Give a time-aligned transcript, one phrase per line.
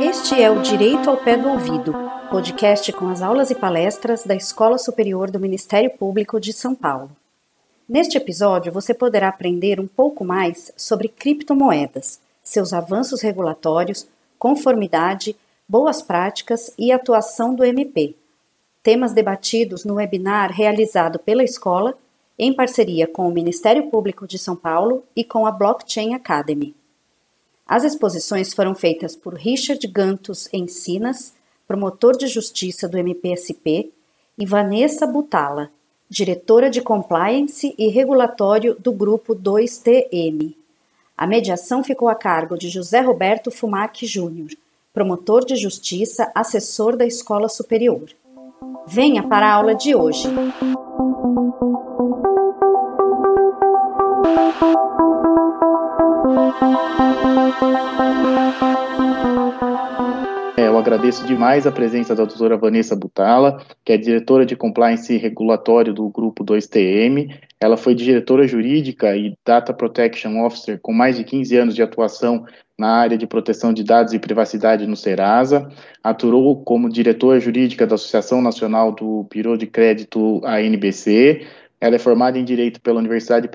[0.00, 1.92] Este é o Direito ao Pé do Ouvido,
[2.30, 7.10] podcast com as aulas e palestras da Escola Superior do Ministério Público de São Paulo.
[7.88, 14.06] Neste episódio, você poderá aprender um pouco mais sobre criptomoedas, seus avanços regulatórios,
[14.38, 15.34] conformidade,
[15.68, 18.14] boas práticas e atuação do MP.
[18.84, 21.96] Temas debatidos no webinar realizado pela escola
[22.38, 26.74] em parceria com o Ministério Público de São Paulo e com a Blockchain Academy.
[27.66, 31.32] As exposições foram feitas por Richard Gantos Encinas,
[31.66, 33.90] promotor de justiça do MPSP,
[34.36, 35.70] e Vanessa Butala,
[36.06, 40.54] diretora de Compliance e Regulatório do Grupo 2TM.
[41.16, 44.50] A mediação ficou a cargo de José Roberto Fumac Júnior,
[44.92, 48.10] promotor de justiça, assessor da Escola Superior.
[48.86, 50.28] Venha para a aula de hoje.
[60.74, 65.94] eu agradeço demais a presença da doutora Vanessa Butala, que é diretora de Compliance Regulatório
[65.94, 67.32] do Grupo 2TM.
[67.60, 72.44] Ela foi diretora jurídica e Data Protection Officer com mais de 15 anos de atuação
[72.78, 75.68] na área de proteção de dados e privacidade no Serasa,
[76.02, 81.46] atuou como diretora jurídica da Associação Nacional do Biro de Crédito, ANBC,
[81.80, 83.48] ela é formada em Direito pela Universidade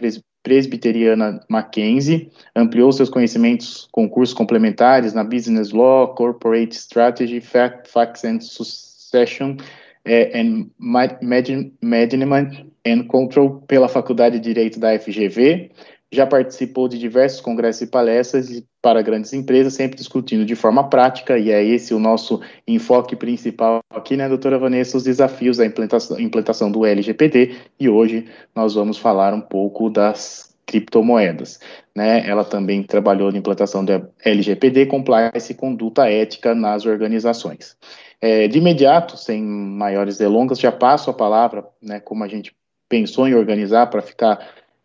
[0.44, 8.40] presbiteriana Mackenzie, ampliou seus conhecimentos com cursos complementares na Business Law, Corporate Strategy, Facts and
[8.40, 9.58] Succession
[10.06, 15.72] eh, and Management and Control pela Faculdade de Direito da FGV,
[16.12, 21.38] já participou de diversos congressos e palestras para grandes empresas, sempre discutindo de forma prática,
[21.38, 26.20] e é esse o nosso enfoque principal aqui, né, doutora Vanessa, os desafios da implantação,
[26.20, 31.60] implantação do LGPD, e hoje nós vamos falar um pouco das criptomoedas.
[31.96, 32.28] Né?
[32.28, 37.76] Ela também trabalhou na implantação da LGPD, compliance e conduta ética nas organizações.
[38.22, 42.56] É, de imediato, sem maiores delongas, já passo a palavra, né, como a gente
[42.88, 44.40] pensou em organizar para ficar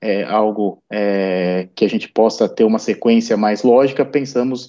[0.04, 4.68] é, algo é, que a gente possa ter uma sequência mais lógica, pensamos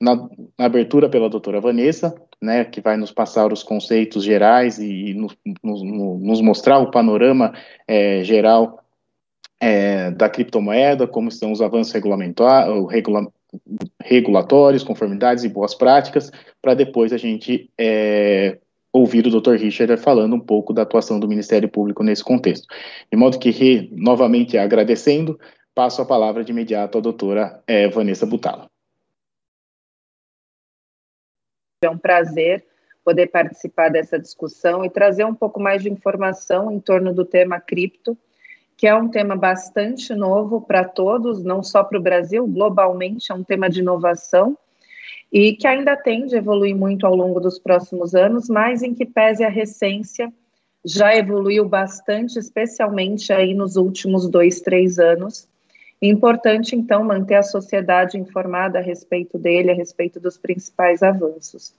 [0.00, 0.14] na,
[0.56, 5.14] na, abertura pela doutora Vanessa, né, que vai nos passar os conceitos gerais e, e
[5.14, 7.52] nos, nos, nos, mostrar o panorama
[7.88, 8.78] é, geral
[9.60, 13.26] é, da criptomoeda, como estão os avanços regula,
[14.00, 16.30] regulatórios, conformidades e boas práticas,
[16.62, 18.56] para depois a gente é,
[18.96, 19.56] ouvir o Dr.
[19.56, 22.66] Richard falando um pouco da atuação do Ministério Público nesse contexto.
[23.10, 25.38] De modo que, novamente agradecendo,
[25.74, 28.66] passo a palavra de imediato à doutora é, Vanessa Butala.
[31.84, 32.64] É um prazer
[33.04, 37.60] poder participar dessa discussão e trazer um pouco mais de informação em torno do tema
[37.60, 38.16] cripto,
[38.76, 43.34] que é um tema bastante novo para todos, não só para o Brasil, globalmente é
[43.34, 44.58] um tema de inovação
[45.32, 49.04] e que ainda tende a evoluir muito ao longo dos próximos anos, mas em que
[49.04, 50.32] pese a recência
[50.84, 55.48] já evoluiu bastante, especialmente aí nos últimos dois, três anos.
[56.00, 61.74] Importante, então, manter a sociedade informada a respeito dele, a respeito dos principais avanços.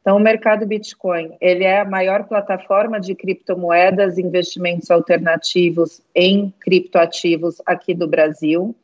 [0.00, 7.60] Então, o mercado Bitcoin, ele é a maior plataforma de criptomoedas investimentos alternativos em criptoativos
[7.66, 8.74] aqui do Brasil.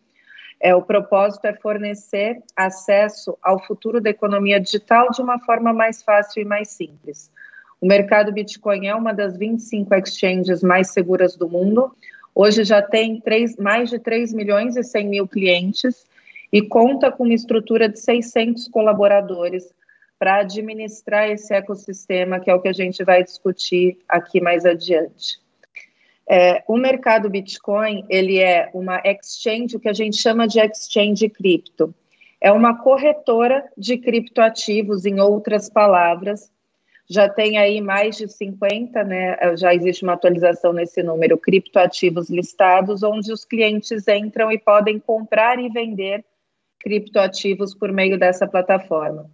[0.60, 6.02] É, o propósito é fornecer acesso ao futuro da economia digital de uma forma mais
[6.02, 7.30] fácil e mais simples.
[7.80, 11.94] O mercado Bitcoin é uma das 25 exchanges mais seguras do mundo.
[12.34, 16.06] Hoje já tem 3, mais de 3 milhões e 100 mil clientes
[16.52, 19.74] e conta com uma estrutura de 600 colaboradores
[20.18, 25.38] para administrar esse ecossistema, que é o que a gente vai discutir aqui mais adiante.
[26.28, 31.28] É, o mercado Bitcoin, ele é uma exchange, o que a gente chama de exchange
[31.28, 31.94] cripto.
[32.40, 36.50] É uma corretora de criptoativos, em outras palavras.
[37.08, 39.56] Já tem aí mais de 50, né?
[39.56, 45.60] Já existe uma atualização nesse número, criptoativos listados, onde os clientes entram e podem comprar
[45.60, 46.24] e vender
[46.80, 49.30] criptoativos por meio dessa plataforma.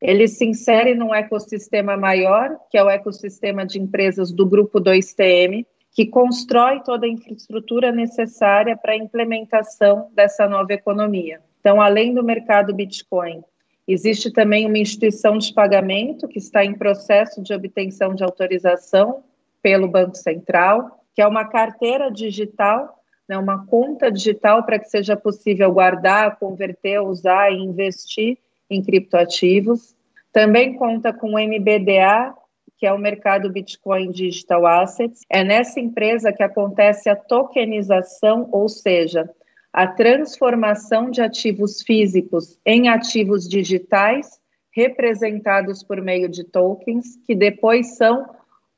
[0.00, 5.64] Ele se insere num ecossistema maior, que é o ecossistema de empresas do grupo 2TM,
[5.96, 11.40] que constrói toda a infraestrutura necessária para a implementação dessa nova economia.
[11.58, 13.42] Então, além do mercado Bitcoin,
[13.88, 19.24] existe também uma instituição de pagamento que está em processo de obtenção de autorização
[19.62, 25.16] pelo Banco Central, que é uma carteira digital, né, uma conta digital para que seja
[25.16, 28.36] possível guardar, converter, usar e investir
[28.68, 29.96] em criptoativos.
[30.30, 32.34] Também conta com o MBDA,
[32.78, 35.22] que é o mercado Bitcoin Digital Assets.
[35.30, 39.28] É nessa empresa que acontece a tokenização, ou seja,
[39.72, 44.40] a transformação de ativos físicos em ativos digitais
[44.70, 48.26] representados por meio de tokens, que depois são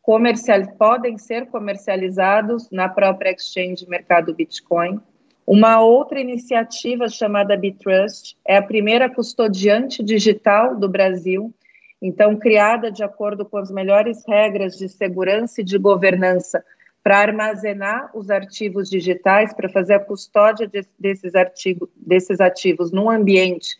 [0.00, 5.00] comercial, podem ser comercializados na própria exchange mercado Bitcoin.
[5.46, 11.52] Uma outra iniciativa chamada Bitrust é a primeira custodiante digital do Brasil,
[12.00, 16.64] então criada de acordo com as melhores regras de segurança e de governança
[17.02, 23.10] para armazenar os arquivos digitais, para fazer a custódia de, desses, artigos, desses ativos num
[23.10, 23.76] ambiente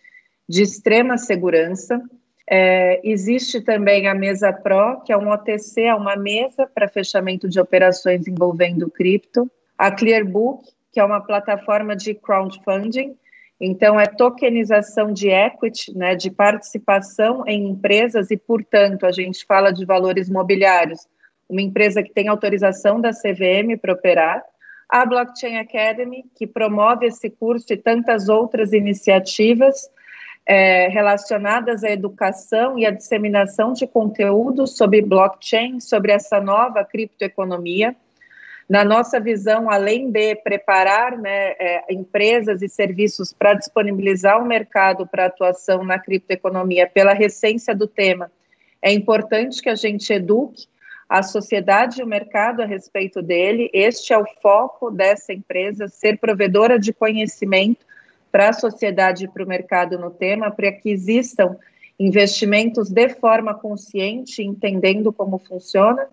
[0.48, 2.00] de extrema segurança.
[2.50, 7.46] É, existe também a Mesa Pro, que é um OTC, é uma mesa para fechamento
[7.48, 9.50] de operações envolvendo cripto.
[9.76, 13.14] A Clearbook, que é uma plataforma de crowdfunding,
[13.60, 19.72] então é tokenização de equity, né, de participação em empresas e, portanto, a gente fala
[19.72, 21.06] de valores mobiliários,
[21.49, 24.44] uma empresa que tem autorização da CVM para operar.
[24.88, 29.90] A Blockchain Academy, que promove esse curso e tantas outras iniciativas
[30.46, 37.94] é, relacionadas à educação e à disseminação de conteúdo sobre blockchain, sobre essa nova criptoeconomia.
[38.68, 45.06] Na nossa visão, além de preparar né, é, empresas e serviços para disponibilizar o mercado
[45.06, 48.30] para atuação na criptoeconomia pela recência do tema,
[48.82, 50.66] é importante que a gente eduque
[51.08, 53.70] a sociedade e o mercado a respeito dele.
[53.72, 57.86] Este é o foco dessa empresa, ser provedora de conhecimento
[58.30, 61.56] para a sociedade e para o mercado no tema, para que existam
[61.98, 66.06] investimentos de forma consciente, entendendo como funciona.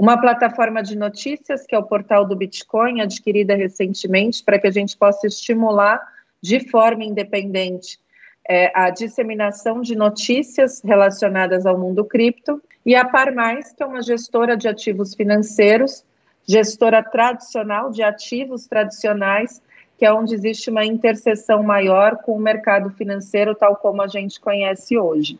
[0.00, 4.70] Uma plataforma de notícias, que é o portal do Bitcoin, adquirida recentemente, para que a
[4.70, 6.00] gente possa estimular
[6.40, 8.00] de forma independente
[8.48, 12.62] é, a disseminação de notícias relacionadas ao mundo cripto.
[12.86, 16.02] E a Par Mais, que é uma gestora de ativos financeiros,
[16.48, 19.60] gestora tradicional de ativos tradicionais,
[19.98, 24.40] que é onde existe uma interseção maior com o mercado financeiro, tal como a gente
[24.40, 25.38] conhece hoje.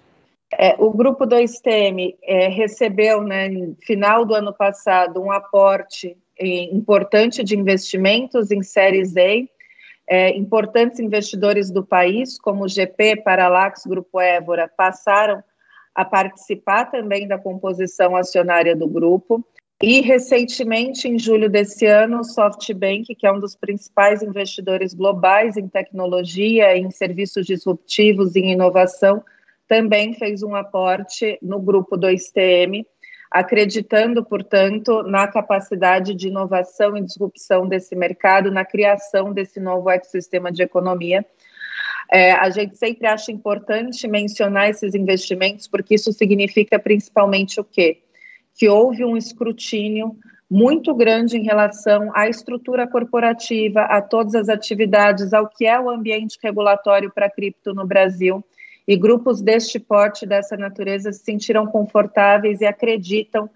[0.59, 6.65] É, o grupo 2TM é, recebeu, né, no final do ano passado, um aporte é,
[6.75, 9.47] importante de investimentos em séries A,
[10.09, 15.43] é, importantes investidores do país, como o GP, Paralax, Grupo Évora, passaram
[15.95, 19.45] a participar também da composição acionária do grupo.
[19.83, 25.57] E, recentemente, em julho desse ano, o SoftBank, que é um dos principais investidores globais
[25.57, 29.23] em tecnologia, em serviços disruptivos, em inovação,
[29.71, 32.85] também fez um aporte no grupo 2TM,
[33.31, 40.51] acreditando, portanto, na capacidade de inovação e disrupção desse mercado, na criação desse novo ecossistema
[40.51, 41.25] de economia.
[42.11, 48.03] É, a gente sempre acha importante mencionar esses investimentos, porque isso significa principalmente o quê?
[48.57, 50.17] que houve um escrutínio
[50.51, 55.89] muito grande em relação à estrutura corporativa, a todas as atividades, ao que é o
[55.89, 58.45] ambiente regulatório para cripto no Brasil.
[58.91, 63.49] E grupos deste porte, dessa natureza, se sentiram confortáveis e acreditam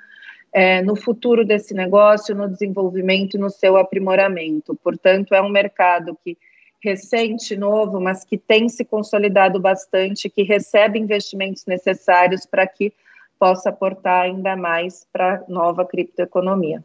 [0.52, 4.76] é, no futuro desse negócio, no desenvolvimento no seu aprimoramento.
[4.76, 6.38] Portanto, é um mercado que
[6.80, 12.92] recente, novo, mas que tem se consolidado bastante, que recebe investimentos necessários para que
[13.36, 16.84] possa aportar ainda mais para a nova criptoeconomia.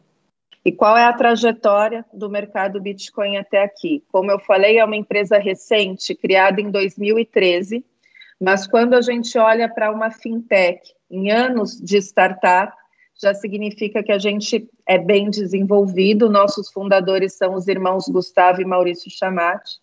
[0.65, 4.03] E qual é a trajetória do mercado Bitcoin até aqui?
[4.11, 7.85] Como eu falei, é uma empresa recente, criada em 2013,
[8.39, 10.81] mas quando a gente olha para uma fintech
[11.11, 12.73] em anos de startup,
[13.21, 16.29] já significa que a gente é bem desenvolvido.
[16.29, 19.79] Nossos fundadores são os irmãos Gustavo e Maurício Chamati.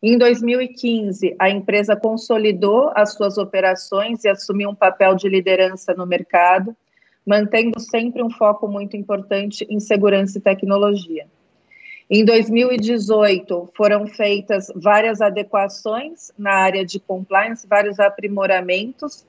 [0.00, 6.06] Em 2015, a empresa consolidou as suas operações e assumiu um papel de liderança no
[6.06, 6.76] mercado,
[7.26, 11.26] mantendo sempre um foco muito importante em segurança e tecnologia.
[12.14, 19.24] Em 2018, foram feitas várias adequações na área de compliance, vários aprimoramentos.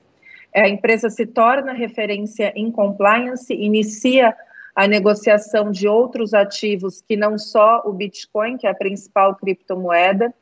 [0.54, 4.36] A empresa se torna referência em compliance, inicia
[4.76, 10.34] a negociação de outros ativos que não só o Bitcoin, que é a principal criptomoeda,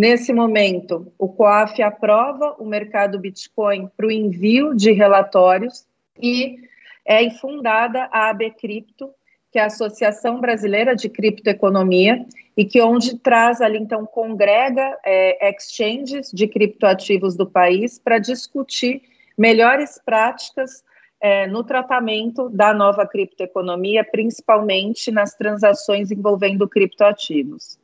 [0.00, 5.84] Nesse momento, o COAF aprova o mercado Bitcoin para o envio de relatórios
[6.22, 6.56] e
[7.04, 9.10] é fundada a AB Cripto,
[9.50, 12.24] que é a Associação Brasileira de Criptoeconomia,
[12.56, 19.02] e que onde traz ali, então, congrega é, exchanges de criptoativos do país para discutir
[19.36, 20.82] melhores práticas
[21.20, 27.78] é, no tratamento da nova criptoeconomia, principalmente nas transações envolvendo criptoativos.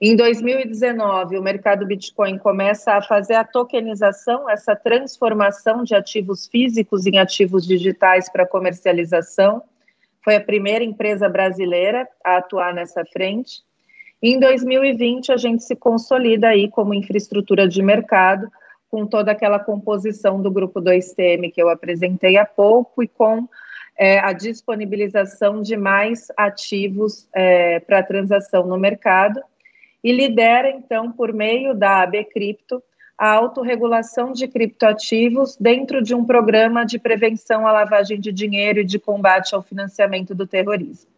[0.00, 7.06] Em 2019, o mercado Bitcoin começa a fazer a tokenização, essa transformação de ativos físicos
[7.06, 9.62] em ativos digitais para comercialização.
[10.22, 13.62] Foi a primeira empresa brasileira a atuar nessa frente.
[14.22, 18.50] Em 2020, a gente se consolida aí como infraestrutura de mercado,
[18.90, 23.48] com toda aquela composição do grupo 2TM que eu apresentei há pouco e com
[23.96, 29.40] é, a disponibilização de mais ativos é, para transação no mercado
[30.02, 32.82] e lidera, então, por meio da AB Cripto,
[33.20, 38.84] a autorregulação de criptoativos dentro de um programa de prevenção à lavagem de dinheiro e
[38.84, 41.10] de combate ao financiamento do terrorismo.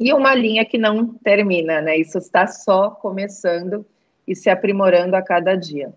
[0.00, 1.98] E uma linha que não termina, né?
[1.98, 3.84] Isso está só começando
[4.26, 5.92] e se aprimorando a cada dia.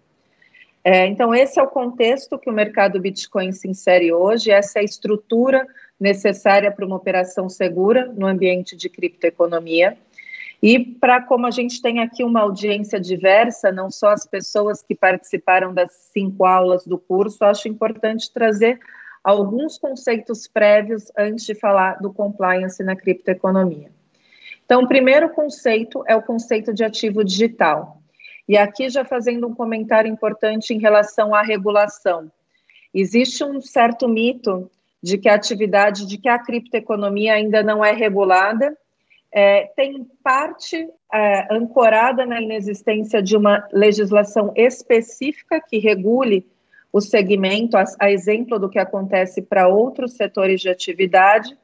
[0.83, 4.81] É, então, esse é o contexto que o mercado Bitcoin se insere hoje, essa é
[4.81, 5.65] a estrutura
[5.97, 9.97] necessária para uma operação segura no ambiente de criptoeconomia.
[10.63, 14.95] E para como a gente tem aqui uma audiência diversa, não só as pessoas que
[14.95, 18.79] participaram das cinco aulas do curso, acho importante trazer
[19.21, 23.91] alguns conceitos prévios antes de falar do compliance na criptoeconomia.
[24.63, 28.01] Então, o primeiro conceito é o conceito de ativo digital.
[28.47, 32.31] E aqui já fazendo um comentário importante em relação à regulação.
[32.93, 37.91] Existe um certo mito de que a atividade, de que a criptoeconomia ainda não é
[37.91, 38.77] regulada
[39.33, 46.47] é, tem parte é, ancorada na inexistência de uma legislação específica que regule
[46.91, 51.57] o segmento, a, a exemplo do que acontece para outros setores de atividade,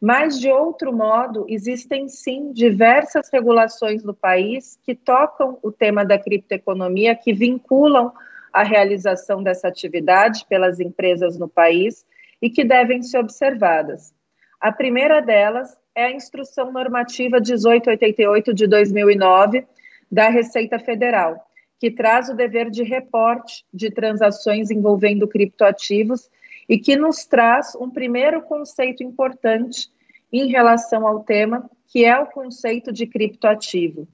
[0.00, 6.18] mas, de outro modo, existem sim diversas regulações no país que tocam o tema da
[6.18, 8.12] criptoeconomia, que vinculam
[8.52, 12.04] a realização dessa atividade pelas empresas no país
[12.42, 14.12] e que devem ser observadas.
[14.60, 19.66] A primeira delas é a Instrução Normativa 1888 de 2009
[20.12, 21.48] da Receita Federal,
[21.80, 26.30] que traz o dever de reporte de transações envolvendo criptoativos
[26.68, 29.88] e que nos traz um primeiro conceito importante
[30.30, 34.06] em relação ao tema, que é o conceito de criptoativo.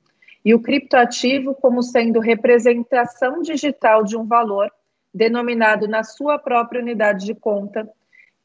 [0.44, 4.70] E o criptoativo como sendo representação digital de um valor
[5.12, 7.88] denominado na sua própria unidade de conta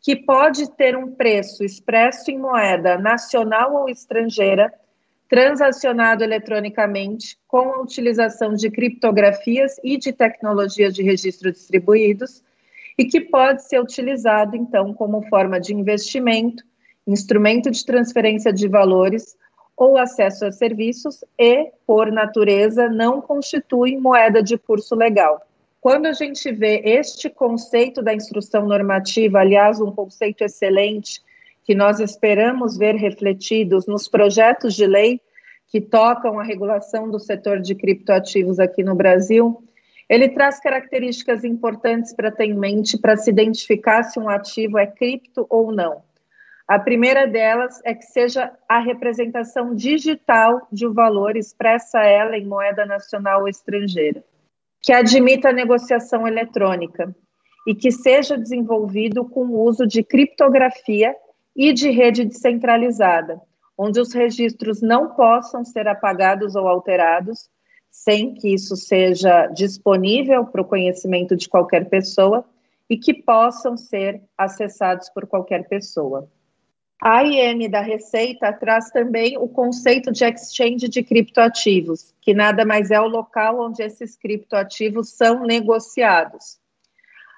[0.08, 4.74] que pode ter um preço expresso em moeda nacional ou estrangeira,
[5.28, 12.42] transacionado eletronicamente, com a utilização de criptografias e de tecnologias de registro distribuídos,
[12.98, 16.64] e que pode ser utilizado, então, como forma de investimento,
[17.06, 19.36] instrumento de transferência de valores
[19.76, 25.46] ou acesso a serviços e, por natureza, não constitui moeda de curso legal.
[25.80, 31.22] Quando a gente vê este conceito da instrução normativa, aliás, um conceito excelente,
[31.64, 35.22] que nós esperamos ver refletidos nos projetos de lei
[35.68, 39.62] que tocam a regulação do setor de criptoativos aqui no Brasil,
[40.10, 44.88] ele traz características importantes para ter em mente para se identificar se um ativo é
[44.88, 46.02] cripto ou não.
[46.66, 52.46] A primeira delas é que seja a representação digital de um valor expressa ela em
[52.46, 54.24] moeda nacional ou estrangeira
[54.82, 57.16] que admita a negociação eletrônica
[57.68, 61.16] e que seja desenvolvido com o uso de criptografia
[61.56, 63.42] e de rede descentralizada,
[63.78, 67.50] onde os registros não possam ser apagados ou alterados,
[67.92, 72.46] sem que isso seja disponível para o conhecimento de qualquer pessoa
[72.90, 76.30] e que possam ser acessados por qualquer pessoa.
[77.00, 82.90] A IM da Receita traz também o conceito de exchange de criptoativos, que nada mais
[82.90, 86.58] é o local onde esses criptoativos são negociados.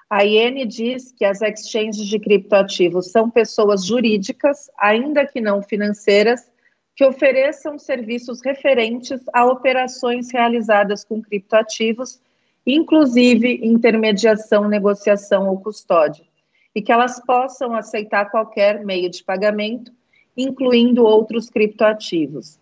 [0.08, 6.50] A IN diz que as exchanges de criptoativos são pessoas jurídicas, ainda que não financeiras,
[6.96, 12.18] que ofereçam serviços referentes a operações realizadas com criptoativos,
[12.66, 16.29] inclusive intermediação, negociação ou custódia
[16.74, 19.92] e que elas possam aceitar qualquer meio de pagamento,
[20.36, 22.58] incluindo outros criptoativos.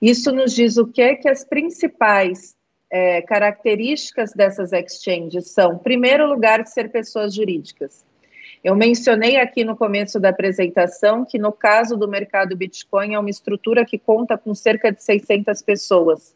[0.00, 2.54] Isso nos diz o que que as principais
[2.90, 8.04] é, características dessas exchanges são, em primeiro lugar, ser pessoas jurídicas.
[8.62, 13.28] Eu mencionei aqui no começo da apresentação que no caso do mercado Bitcoin é uma
[13.28, 16.34] estrutura que conta com cerca de 600 pessoas.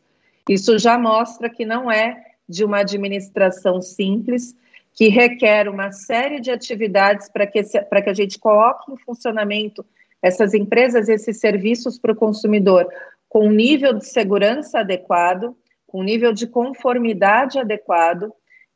[0.48, 4.54] Isso já mostra que não é de uma administração simples,
[4.98, 9.86] que requer uma série de atividades para que, que a gente coloque em funcionamento
[10.20, 12.84] essas empresas, esses serviços para o consumidor
[13.28, 18.32] com um nível de segurança adequado, com um nível de conformidade adequado,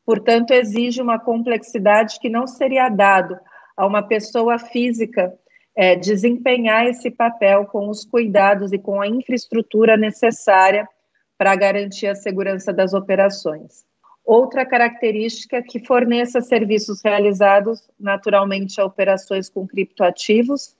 [0.06, 3.36] portanto, exige uma complexidade que não seria dado
[3.76, 5.34] a uma pessoa física
[5.74, 10.88] é, desempenhar esse papel com os cuidados e com a infraestrutura necessária
[11.36, 13.90] para garantir a segurança das operações.
[14.24, 20.76] Outra característica que forneça serviços realizados naturalmente a operações com criptoativos,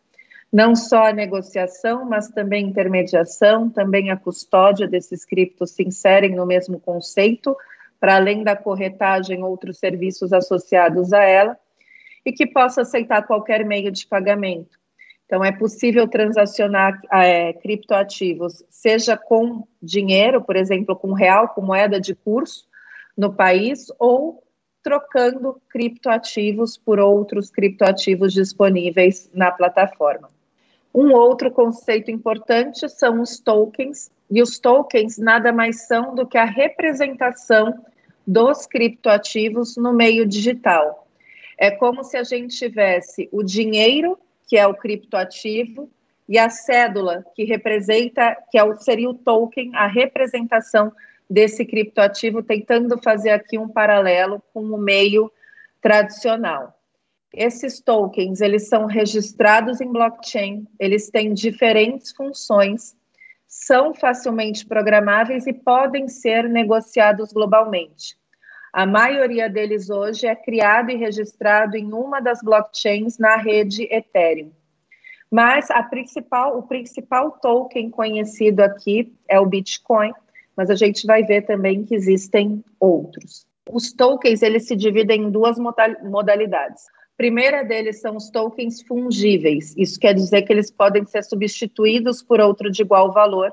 [0.53, 6.47] não só a negociação, mas também intermediação, também a custódia desses criptos se inserem no
[6.47, 7.57] mesmo conceito,
[7.99, 11.59] para além da corretagem, outros serviços associados a ela,
[12.25, 14.79] e que possa aceitar qualquer meio de pagamento.
[15.27, 21.99] Então, é possível transacionar é, criptoativos, seja com dinheiro, por exemplo, com real, com moeda
[21.99, 22.71] de curso
[23.17, 24.43] no país, ou
[24.83, 30.29] trocando criptoativos por outros criptoativos disponíveis na plataforma.
[30.95, 36.37] Um outro conceito importante são os tokens, e os tokens nada mais são do que
[36.37, 37.75] a representação
[38.27, 41.07] dos criptoativos no meio digital.
[41.59, 45.89] É como se a gente tivesse o dinheiro, que é o criptoativo,
[46.29, 50.93] e a cédula, que representa, que é o, seria o token, a representação
[51.29, 55.31] desse criptoativo, tentando fazer aqui um paralelo com o meio
[55.81, 56.79] tradicional.
[57.35, 62.95] Esses tokens, eles são registrados em blockchain, eles têm diferentes funções,
[63.49, 68.17] são facilmente programáveis e podem ser negociados globalmente.
[68.73, 74.51] A maioria deles hoje é criado e registrado em uma das blockchains na rede Ethereum.
[75.31, 80.13] Mas principal, o principal token conhecido aqui é o Bitcoin,
[80.57, 83.47] mas a gente vai ver também que existem outros.
[83.71, 86.85] Os tokens eles se dividem em duas modalidades.
[87.15, 89.75] A primeira deles são os tokens fungíveis.
[89.77, 93.53] Isso quer dizer que eles podem ser substituídos por outro de igual valor.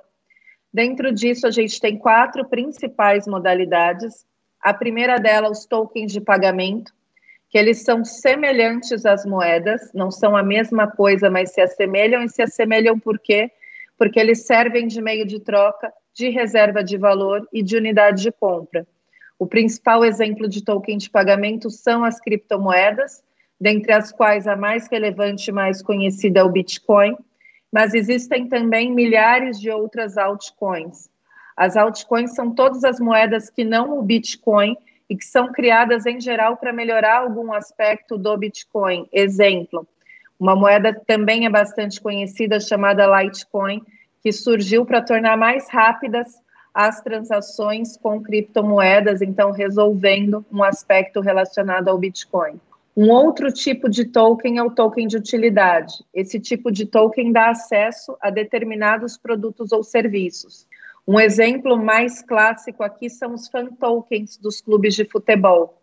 [0.74, 4.26] Dentro disso, a gente tem quatro principais modalidades.
[4.62, 6.92] A primeira delas, os tokens de pagamento,
[7.50, 12.30] que eles são semelhantes às moedas, não são a mesma coisa, mas se assemelham e
[12.30, 13.52] se assemelham por quê?
[13.98, 18.32] Porque eles servem de meio de troca, de reserva de valor e de unidade de
[18.32, 18.86] compra.
[19.38, 23.24] O principal exemplo de token de pagamento são as criptomoedas,
[23.60, 27.16] dentre as quais a mais relevante e mais conhecida é o Bitcoin,
[27.72, 31.10] mas existem também milhares de outras altcoins.
[31.56, 34.78] As altcoins são todas as moedas que não o Bitcoin
[35.10, 39.08] e que são criadas em geral para melhorar algum aspecto do Bitcoin.
[39.12, 39.88] Exemplo,
[40.40, 43.82] uma moeda também é bastante conhecida chamada Litecoin,
[44.22, 46.28] que surgiu para tornar mais rápidas
[46.74, 52.60] as transações com criptomoedas, então resolvendo um aspecto relacionado ao Bitcoin.
[52.96, 56.04] Um outro tipo de token é o token de utilidade.
[56.14, 60.68] Esse tipo de token dá acesso a determinados produtos ou serviços.
[61.08, 65.82] Um exemplo mais clássico aqui são os fan tokens dos clubes de futebol,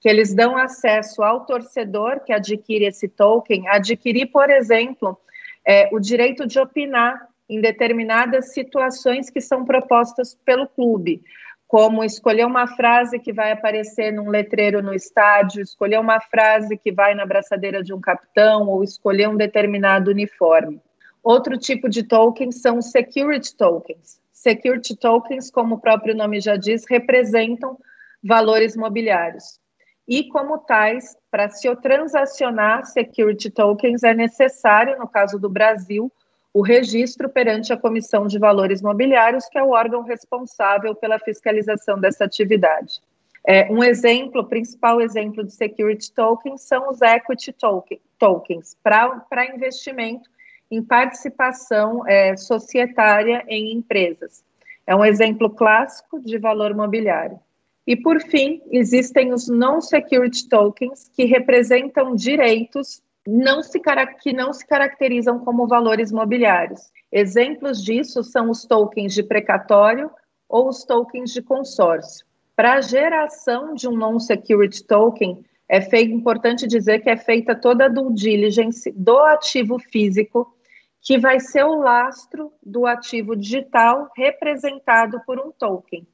[0.00, 5.18] que eles dão acesso ao torcedor que adquire esse token, adquirir, por exemplo,
[5.66, 11.22] é, o direito de opinar em determinadas situações que são propostas pelo clube
[11.74, 16.92] como escolher uma frase que vai aparecer num letreiro no estádio, escolher uma frase que
[16.92, 20.80] vai na braçadeira de um capitão ou escolher um determinado uniforme.
[21.20, 24.20] Outro tipo de tokens são security tokens.
[24.32, 27.76] Security tokens, como o próprio nome já diz, representam
[28.22, 29.58] valores mobiliários.
[30.06, 36.12] E, como tais, para se transacionar security tokens, é necessário, no caso do Brasil,
[36.54, 41.98] o registro perante a Comissão de Valores Mobiliários, que é o órgão responsável pela fiscalização
[41.98, 43.00] dessa atividade.
[43.44, 50.30] É, um exemplo, principal exemplo de security tokens são os equity token, tokens, para investimento
[50.70, 54.44] em participação é, societária em empresas.
[54.86, 57.40] É um exemplo clássico de valor mobiliário.
[57.86, 63.80] E, por fim, existem os non-security tokens, que representam direitos não se,
[64.20, 66.92] que não se caracterizam como valores mobiliários.
[67.10, 70.10] Exemplos disso são os tokens de precatório
[70.48, 72.26] ou os tokens de consórcio.
[72.54, 77.86] Para a geração de um non-security token, é feito, importante dizer que é feita toda
[77.86, 80.54] a due diligence do ativo físico,
[81.00, 86.06] que vai ser o lastro do ativo digital representado por um token.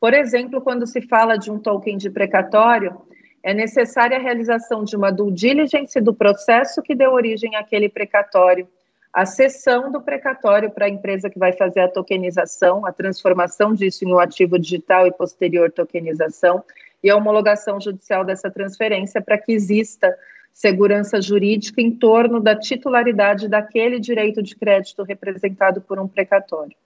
[0.00, 3.00] Por exemplo, quando se fala de um token de precatório,
[3.42, 8.68] é necessária a realização de uma due diligence do processo que deu origem àquele precatório,
[9.12, 14.04] a cessão do precatório para a empresa que vai fazer a tokenização, a transformação disso
[14.04, 16.62] em um ativo digital e posterior tokenização,
[17.02, 20.16] e a homologação judicial dessa transferência para que exista
[20.52, 26.76] segurança jurídica em torno da titularidade daquele direito de crédito representado por um precatório.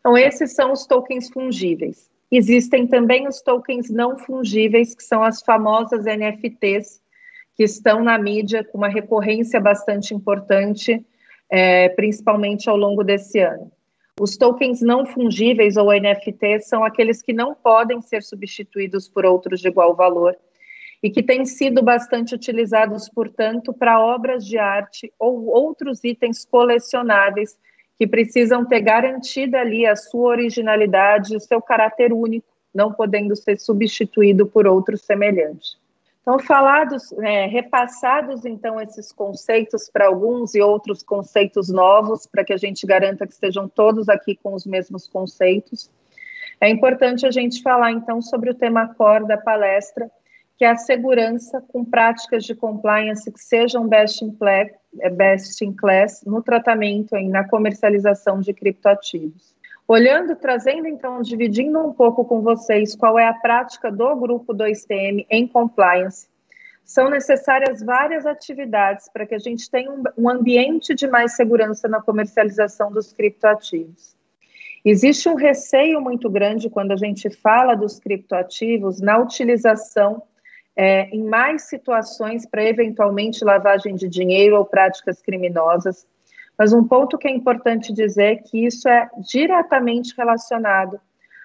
[0.00, 2.10] Então, esses são os tokens fungíveis.
[2.30, 7.00] Existem também os tokens não fungíveis, que são as famosas NFTs,
[7.56, 11.04] que estão na mídia com uma recorrência bastante importante,
[11.50, 13.72] é, principalmente ao longo desse ano.
[14.20, 19.60] Os tokens não fungíveis ou NFT são aqueles que não podem ser substituídos por outros
[19.60, 20.36] de igual valor
[21.02, 27.56] e que têm sido bastante utilizados, portanto, para obras de arte ou outros itens colecionáveis
[27.98, 33.58] que precisam ter garantida ali a sua originalidade, o seu caráter único, não podendo ser
[33.58, 35.76] substituído por outro semelhante.
[36.20, 42.52] Então, falados, é, repassados então esses conceitos para alguns e outros conceitos novos, para que
[42.52, 45.90] a gente garanta que estejam todos aqui com os mesmos conceitos,
[46.60, 50.10] é importante a gente falar então sobre o tema core da palestra,
[50.58, 54.68] que é a segurança com práticas de compliance que sejam best in, class,
[55.12, 59.54] best in class no tratamento e na comercialização de criptoativos.
[59.86, 65.24] Olhando, trazendo então, dividindo um pouco com vocês qual é a prática do grupo 2TM
[65.30, 66.28] em compliance,
[66.84, 72.02] são necessárias várias atividades para que a gente tenha um ambiente de mais segurança na
[72.02, 74.16] comercialização dos criptoativos.
[74.84, 80.22] Existe um receio muito grande quando a gente fala dos criptoativos na utilização
[80.78, 86.06] é, em mais situações para eventualmente lavagem de dinheiro ou práticas criminosas
[86.58, 91.00] mas um ponto que é importante dizer é que isso é diretamente relacionado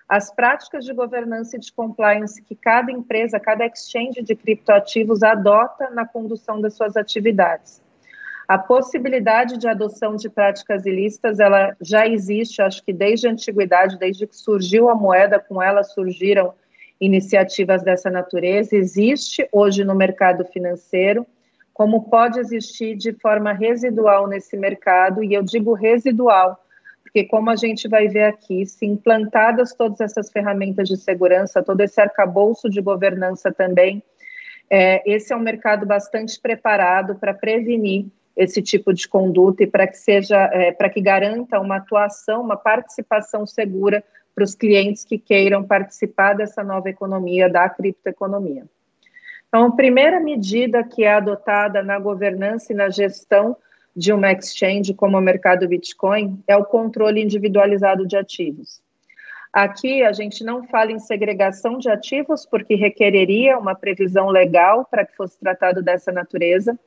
[0.09, 5.91] às práticas de governança e de compliance que cada empresa, cada exchange de criptoativos adota
[5.91, 7.81] na condução das suas atividades.
[8.47, 13.97] A possibilidade de adoção de práticas ilícitas, ela já existe, acho que desde a antiguidade,
[13.97, 16.53] desde que surgiu a moeda, com ela surgiram
[17.05, 21.25] iniciativas dessa natureza, existe hoje no mercado financeiro,
[21.73, 26.63] como pode existir de forma residual nesse mercado, e eu digo residual,
[27.03, 31.81] porque como a gente vai ver aqui, se implantadas todas essas ferramentas de segurança, todo
[31.81, 34.01] esse arcabouço de governança também,
[34.69, 39.85] é, esse é um mercado bastante preparado para prevenir esse tipo de conduta e para
[39.87, 45.17] que seja, é, para que garanta uma atuação, uma participação segura para os clientes que
[45.17, 48.65] queiram participar dessa nova economia, da criptoeconomia.
[49.47, 53.55] Então, a primeira medida que é adotada na governança e na gestão
[53.95, 58.81] de uma exchange como o mercado Bitcoin é o controle individualizado de ativos.
[59.53, 65.05] Aqui a gente não fala em segregação de ativos, porque requereria uma previsão legal para
[65.05, 66.77] que fosse tratado dessa natureza,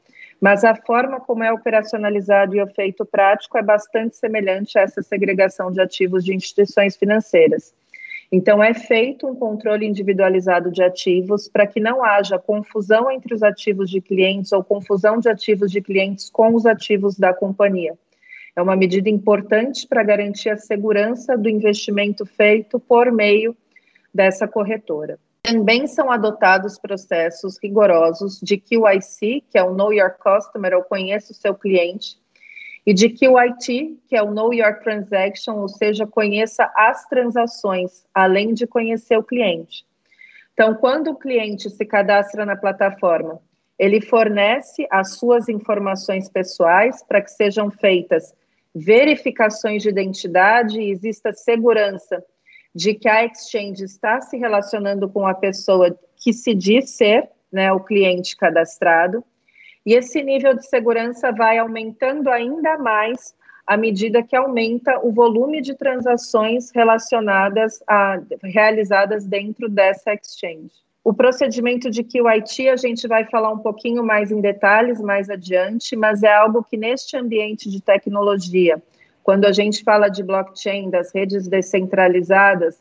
[0.41, 5.03] mas a forma como é operacionalizado e o feito prático é bastante semelhante a essa
[5.03, 7.75] segregação de ativos de instituições financeiras.
[8.31, 13.43] Então, é feito um controle individualizado de ativos para que não haja confusão entre os
[13.43, 17.97] ativos de clientes ou confusão de ativos de clientes com os ativos da companhia.
[18.57, 23.57] É uma medida importante para garantir a segurança do investimento feito por meio
[24.13, 25.19] dessa corretora.
[25.47, 31.31] Também são adotados processos rigorosos de QIC, que é o Know Your Customer, ou conheça
[31.31, 32.19] o seu cliente,
[32.85, 37.07] e de que o IT, que é o Know Your Transaction, ou seja, conheça as
[37.07, 39.87] transações, além de conhecer o cliente.
[40.53, 43.41] Então, quando o cliente se cadastra na plataforma,
[43.79, 48.35] ele fornece as suas informações pessoais para que sejam feitas
[48.75, 52.21] verificações de identidade e exista segurança
[52.77, 57.73] de que a exchange está se relacionando com a pessoa que se diz ser né,
[57.73, 59.25] o cliente cadastrado
[59.87, 63.35] e esse nível de segurança vai aumentando ainda mais
[63.67, 70.71] à medida que aumenta o volume de transações relacionadas a realizadas dentro dessa exchange.
[71.03, 75.97] O procedimento de QIT a gente vai falar um pouquinho mais em detalhes mais adiante,
[75.97, 78.83] mas é algo que neste ambiente de tecnologia,
[79.27, 82.81] quando a gente fala de blockchain, das redes descentralizadas,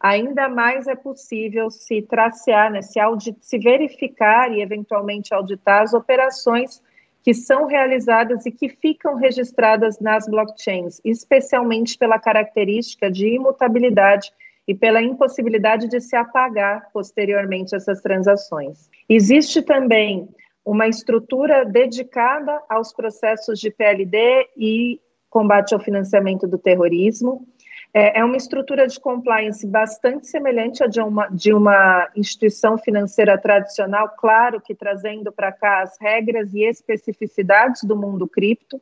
[0.00, 5.92] ainda mais é possível se tracear, né, se, audit, se verificar e eventualmente auditar as
[5.92, 6.82] operações
[7.22, 14.32] que são realizadas e que ficam registradas nas blockchains, especialmente pela característica de imutabilidade
[14.66, 18.88] e pela impossibilidade de se apagar posteriormente essas transações.
[19.06, 20.26] Existe também
[20.64, 24.98] uma estrutura dedicada aos processos de PLD e
[25.32, 27.48] combate ao financiamento do terrorismo,
[27.94, 33.38] é, é uma estrutura de compliance bastante semelhante à de uma, de uma instituição financeira
[33.38, 38.80] tradicional, claro que trazendo para cá as regras e especificidades do mundo cripto.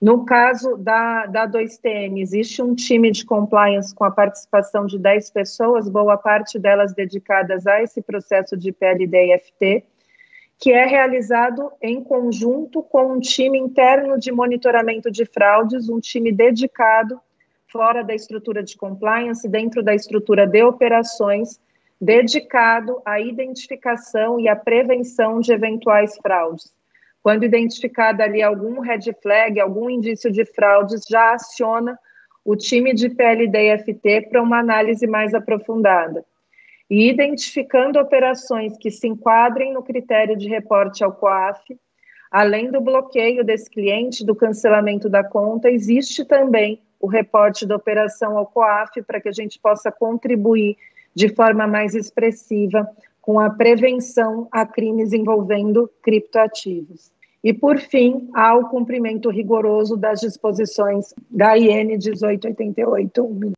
[0.00, 5.30] No caso da, da 2TM, existe um time de compliance com a participação de 10
[5.30, 9.84] pessoas, boa parte delas dedicadas a esse processo de PLD e FT,
[10.62, 16.30] que é realizado em conjunto com um time interno de monitoramento de fraudes, um time
[16.30, 17.20] dedicado
[17.66, 21.60] fora da estrutura de compliance, dentro da estrutura de operações,
[22.00, 26.72] dedicado à identificação e à prevenção de eventuais fraudes.
[27.24, 31.98] Quando identificada ali algum red flag, algum indício de fraudes, já aciona
[32.44, 36.24] o time de PLD-FT para uma análise mais aprofundada
[36.92, 41.74] e identificando operações que se enquadrem no critério de reporte ao COAF,
[42.30, 48.36] além do bloqueio desse cliente, do cancelamento da conta, existe também o reporte da operação
[48.36, 50.76] ao COAF para que a gente possa contribuir
[51.14, 52.86] de forma mais expressiva
[53.22, 57.10] com a prevenção a crimes envolvendo criptoativos.
[57.42, 63.52] E, por fim, há o cumprimento rigoroso das disposições da IN 1888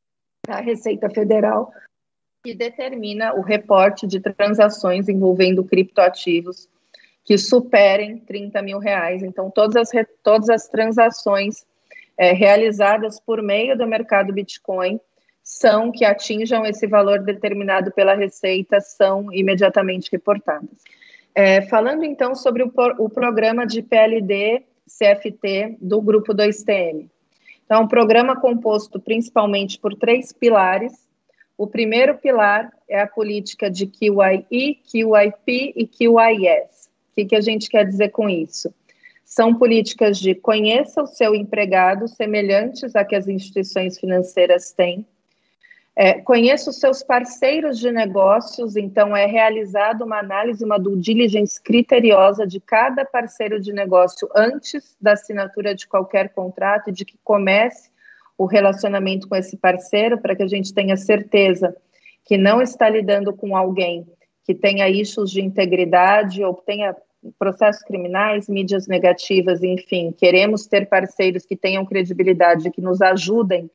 [0.46, 1.72] da Receita Federal,
[2.44, 6.68] que determina o reporte de transações envolvendo criptoativos
[7.24, 9.22] que superem 30 mil reais.
[9.22, 11.64] Então, todas as, todas as transações
[12.18, 15.00] é, realizadas por meio do mercado Bitcoin
[15.42, 20.82] são que atinjam esse valor determinado pela Receita são imediatamente reportadas.
[21.34, 27.08] É, falando então sobre o, o, programa de PLD CFT do grupo 2TM.
[27.64, 31.03] Então, é um programa composto principalmente por três pilares.
[31.56, 36.88] O primeiro pilar é a política de QIE, QIP e QIS.
[37.12, 38.74] O que, que a gente quer dizer com isso?
[39.24, 45.06] São políticas de conheça o seu empregado, semelhantes a que as instituições financeiras têm,
[45.96, 51.60] é, conheço os seus parceiros de negócios, então é realizada uma análise, uma due diligence
[51.62, 57.90] criteriosa de cada parceiro de negócio antes da assinatura de qualquer contrato de que comece
[58.36, 61.74] o relacionamento com esse parceiro, para que a gente tenha certeza
[62.24, 64.06] que não está lidando com alguém
[64.44, 66.94] que tenha issues de integridade ou tenha
[67.38, 73.70] processos criminais, mídias negativas, enfim, queremos ter parceiros que tenham credibilidade, que nos ajudem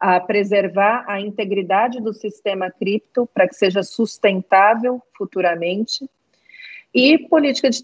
[0.00, 6.08] a preservar a integridade do sistema cripto para que seja sustentável futuramente
[6.94, 7.78] e política de,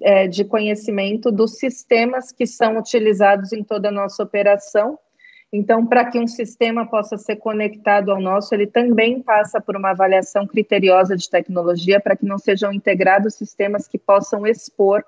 [0.00, 4.98] é, de conhecimento dos sistemas que são utilizados em toda a nossa operação.
[5.52, 9.90] Então, para que um sistema possa ser conectado ao nosso, ele também passa por uma
[9.90, 15.04] avaliação criteriosa de tecnologia para que não sejam integrados sistemas que possam expor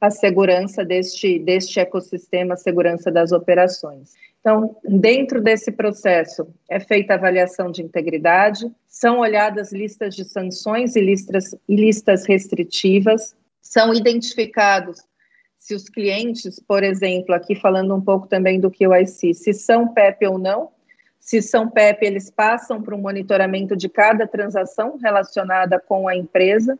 [0.00, 4.12] a segurança deste, deste ecossistema, a segurança das operações.
[4.40, 10.94] Então, dentro desse processo, é feita a avaliação de integridade, são olhadas listas de sanções
[10.94, 15.00] e listas, e listas restritivas, são identificados
[15.58, 20.26] se os clientes, por exemplo, aqui falando um pouco também do QIC, se são PEP
[20.26, 20.70] ou não,
[21.18, 26.78] se são PEP, eles passam para um monitoramento de cada transação relacionada com a empresa,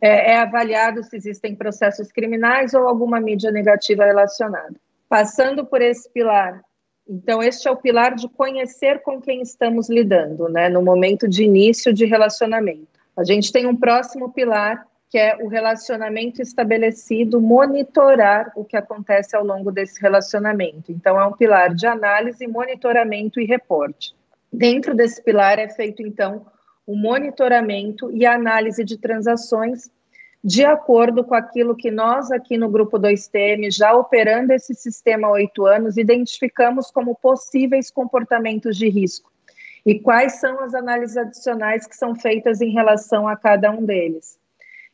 [0.00, 4.76] é, é avaliado se existem processos criminais ou alguma mídia negativa relacionada.
[5.08, 6.62] Passando por esse pilar
[7.08, 11.44] então, este é o pilar de conhecer com quem estamos lidando, né, no momento de
[11.44, 12.88] início de relacionamento.
[13.16, 14.84] A gente tem um próximo pilar,
[15.16, 20.92] que é o relacionamento estabelecido, monitorar o que acontece ao longo desse relacionamento.
[20.92, 24.14] Então, é um pilar de análise, monitoramento e reporte.
[24.52, 26.44] Dentro desse pilar é feito, então,
[26.86, 29.90] o monitoramento e análise de transações
[30.44, 35.30] de acordo com aquilo que nós aqui no Grupo 2TM, já operando esse sistema há
[35.30, 39.32] oito anos, identificamos como possíveis comportamentos de risco
[39.86, 44.36] e quais são as análises adicionais que são feitas em relação a cada um deles.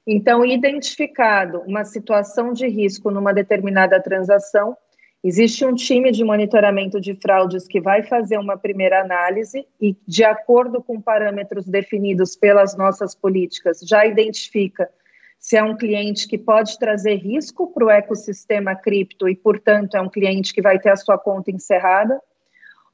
[0.06, 4.76] Então, identificado uma situação de risco numa determinada transação,
[5.22, 10.24] existe um time de monitoramento de fraudes que vai fazer uma primeira análise e, de
[10.24, 14.90] acordo com parâmetros definidos pelas nossas políticas, já identifica
[15.38, 20.00] se é um cliente que pode trazer risco para o ecossistema cripto e, portanto, é
[20.00, 22.20] um cliente que vai ter a sua conta encerrada,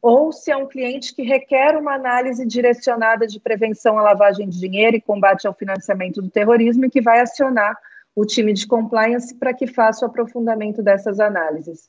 [0.00, 4.58] ou se é um cliente que requer uma análise direcionada de prevenção à lavagem de
[4.58, 7.76] dinheiro e combate ao financiamento do terrorismo e que vai acionar
[8.14, 11.88] o time de compliance para que faça o aprofundamento dessas análises.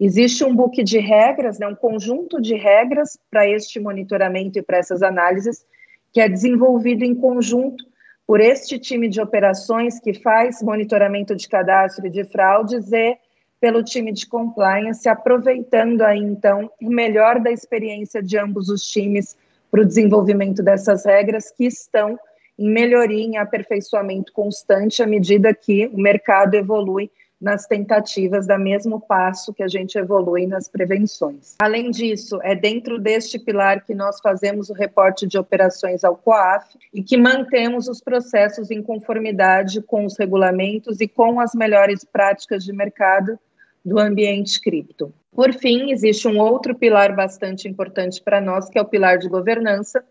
[0.00, 4.78] Existe um book de regras, né, um conjunto de regras para este monitoramento e para
[4.78, 5.66] essas análises,
[6.12, 7.84] que é desenvolvido em conjunto
[8.26, 13.18] por este time de operações que faz monitoramento de cadastro e de fraudes e
[13.60, 19.36] pelo time de compliance, aproveitando aí então o melhor da experiência de ambos os times
[19.70, 22.18] para o desenvolvimento dessas regras que estão
[22.58, 29.00] em melhoria, em aperfeiçoamento constante à medida que o mercado evolui nas tentativas, da mesmo
[29.00, 31.54] passo que a gente evolui nas prevenções.
[31.60, 36.76] Além disso, é dentro deste pilar que nós fazemos o reporte de operações ao COAF
[36.92, 42.64] e que mantemos os processos em conformidade com os regulamentos e com as melhores práticas
[42.64, 43.38] de mercado
[43.84, 45.12] do ambiente cripto.
[45.32, 49.28] Por fim, existe um outro pilar bastante importante para nós, que é o pilar de
[49.28, 50.04] governança,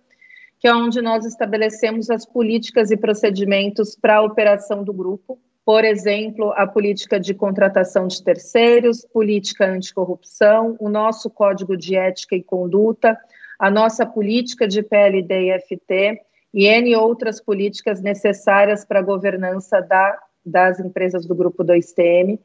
[0.59, 5.37] que é onde nós estabelecemos as políticas e procedimentos para a operação do grupo,
[5.67, 12.37] por exemplo, a política de contratação de terceiros, política anticorrupção, o nosso código de ética
[12.37, 13.17] e conduta,
[13.59, 16.21] a nossa política de PLD e FT
[16.53, 22.39] e N outras políticas necessárias para a governança da, das empresas do Grupo 2TM.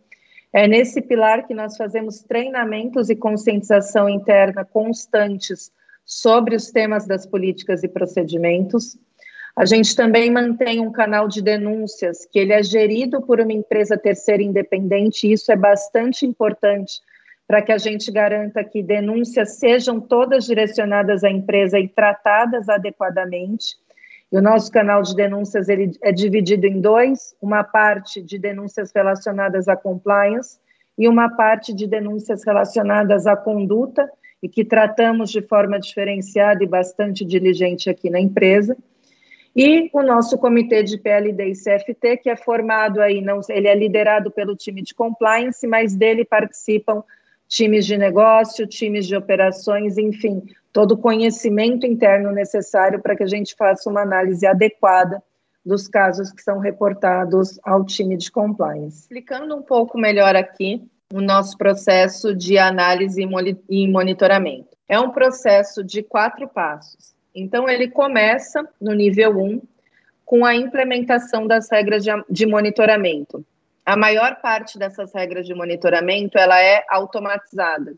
[0.53, 5.71] É nesse pilar que nós fazemos treinamentos e conscientização interna constantes
[6.05, 8.99] sobre os temas das políticas e procedimentos.
[9.55, 13.99] A gente também mantém um canal de denúncias, que ele é gerido por uma empresa
[13.99, 17.01] terceira independente, e isso é bastante importante
[17.47, 23.77] para que a gente garanta que denúncias sejam todas direcionadas à empresa e tratadas adequadamente.
[24.33, 28.91] E o nosso canal de denúncias ele é dividido em dois, uma parte de denúncias
[28.95, 30.59] relacionadas à compliance
[30.97, 34.11] e uma parte de denúncias relacionadas à conduta,
[34.43, 38.77] e que tratamos de forma diferenciada e bastante diligente aqui na empresa.
[39.55, 43.75] E o nosso comitê de PLD e CFT, que é formado aí, não, ele é
[43.75, 47.05] liderado pelo time de compliance, mas dele participam
[47.47, 53.27] times de negócio, times de operações, enfim, todo o conhecimento interno necessário para que a
[53.27, 55.23] gente faça uma análise adequada
[55.65, 59.03] dos casos que são reportados ao time de compliance.
[59.03, 63.23] Explicando um pouco melhor aqui o nosso processo de análise
[63.69, 64.77] e monitoramento.
[64.89, 67.12] É um processo de quatro passos.
[67.35, 69.63] Então, ele começa no nível 1,
[70.25, 73.45] com a implementação das regras de, de monitoramento.
[73.85, 77.95] A maior parte dessas regras de monitoramento, ela é automatizada.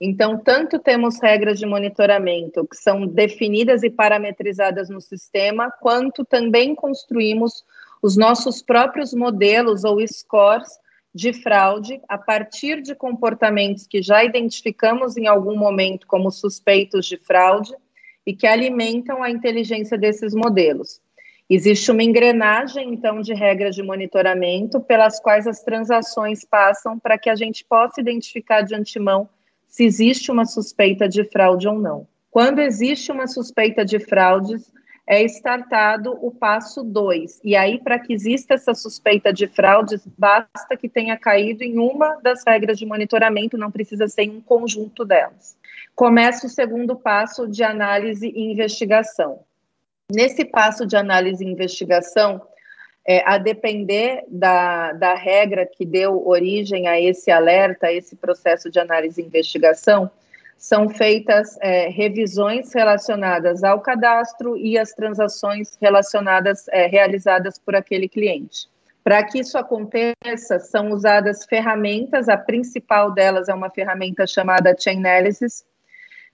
[0.00, 6.74] Então, tanto temos regras de monitoramento que são definidas e parametrizadas no sistema, quanto também
[6.74, 7.64] construímos
[8.02, 10.68] os nossos próprios modelos ou scores
[11.14, 17.16] de fraude a partir de comportamentos que já identificamos em algum momento como suspeitos de
[17.16, 17.72] fraude
[18.26, 21.00] e que alimentam a inteligência desses modelos.
[21.48, 27.28] Existe uma engrenagem, então, de regras de monitoramento pelas quais as transações passam para que
[27.28, 29.28] a gente possa identificar de antemão
[29.68, 32.06] se existe uma suspeita de fraude ou não.
[32.30, 34.72] Quando existe uma suspeita de fraudes,
[35.06, 37.40] é startado o passo 2.
[37.44, 42.16] E aí, para que exista essa suspeita de fraudes, basta que tenha caído em uma
[42.22, 45.56] das regras de monitoramento, não precisa ser em um conjunto delas
[45.94, 49.40] começa o segundo passo de análise e investigação.
[50.12, 52.42] Nesse passo de análise e investigação,
[53.06, 58.70] é, a depender da, da regra que deu origem a esse alerta, a esse processo
[58.70, 60.10] de análise e investigação,
[60.56, 68.08] são feitas é, revisões relacionadas ao cadastro e as transações relacionadas, é, realizadas por aquele
[68.08, 68.68] cliente.
[69.02, 75.62] Para que isso aconteça, são usadas ferramentas, a principal delas é uma ferramenta chamada Chainalysis,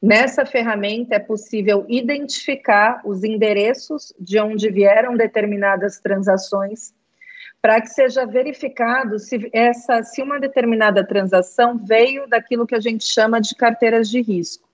[0.03, 6.95] Nessa ferramenta é possível identificar os endereços de onde vieram determinadas transações,
[7.61, 13.05] para que seja verificado se, essa, se uma determinada transação veio daquilo que a gente
[13.05, 14.67] chama de carteiras de risco.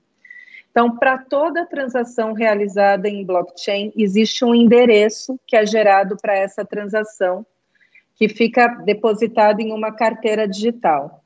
[0.71, 6.65] Então, para toda transação realizada em blockchain, existe um endereço que é gerado para essa
[6.65, 7.45] transação,
[8.15, 11.25] que fica depositado em uma carteira digital.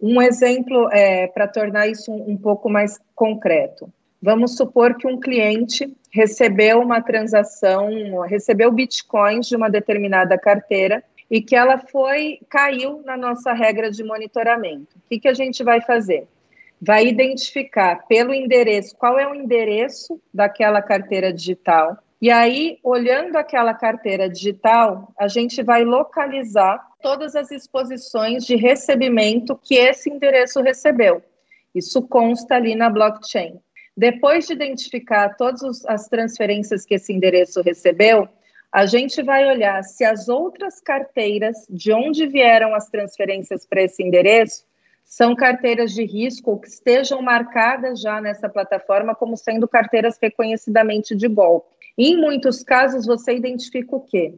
[0.00, 3.92] Um exemplo é, para tornar isso um, um pouco mais concreto.
[4.20, 11.40] Vamos supor que um cliente recebeu uma transação, recebeu bitcoins de uma determinada carteira e
[11.40, 14.96] que ela foi caiu na nossa regra de monitoramento.
[14.96, 16.26] O que, que a gente vai fazer?
[16.80, 21.96] Vai identificar pelo endereço qual é o endereço daquela carteira digital.
[22.20, 29.56] E aí, olhando aquela carteira digital, a gente vai localizar todas as exposições de recebimento
[29.56, 31.22] que esse endereço recebeu.
[31.72, 33.60] Isso consta ali na blockchain.
[33.96, 38.28] Depois de identificar todas as transferências que esse endereço recebeu,
[38.72, 44.02] a gente vai olhar se as outras carteiras de onde vieram as transferências para esse
[44.02, 44.64] endereço
[45.04, 51.14] são carteiras de risco ou que estejam marcadas já nessa plataforma como sendo carteiras reconhecidamente
[51.14, 51.68] de golpe.
[51.96, 54.34] Em muitos casos, você identifica o quê?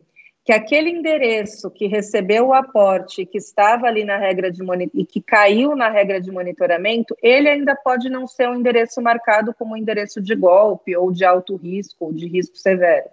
[0.48, 4.62] Que aquele endereço que recebeu o aporte, que estava ali na regra de
[4.94, 9.52] e que caiu na regra de monitoramento, ele ainda pode não ser um endereço marcado
[9.52, 13.10] como endereço de golpe ou de alto risco ou de risco severo.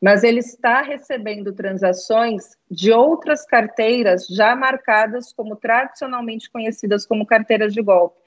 [0.00, 7.74] Mas ele está recebendo transações de outras carteiras já marcadas como tradicionalmente conhecidas como carteiras
[7.74, 8.20] de golpe.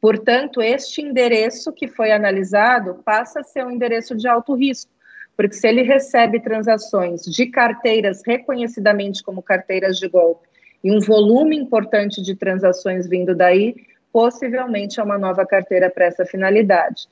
[0.00, 4.92] Portanto, este endereço que foi analisado passa a ser um endereço de alto risco
[5.36, 10.48] porque se ele recebe transações de carteiras reconhecidamente como carteiras de golpe
[10.84, 13.74] e um volume importante de transações vindo daí,
[14.12, 17.08] possivelmente é uma nova carteira para essa finalidade.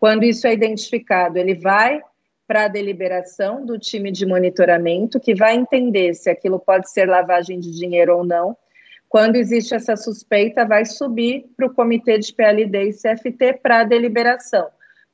[0.00, 2.00] Quando isso é identificado, ele vai
[2.46, 7.60] para a deliberação do time de monitoramento, que vai entender se aquilo pode ser lavagem
[7.60, 8.56] de dinheiro ou não.
[9.06, 13.84] Quando existe essa suspeita, vai subir para o comitê de PLD e CFT para a
[13.84, 14.68] deliberação,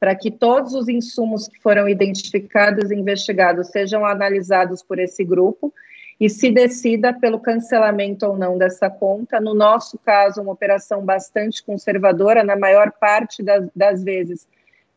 [0.04, 5.72] para que todos os insumos que foram identificados e investigados sejam analisados por esse grupo
[6.20, 9.40] e se decida pelo cancelamento ou não dessa conta.
[9.40, 14.46] No nosso caso, uma operação bastante conservadora, na maior parte das, das vezes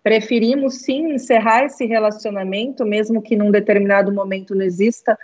[0.03, 5.17] Preferimos sim encerrar esse relacionamento, mesmo que num determinado momento não exista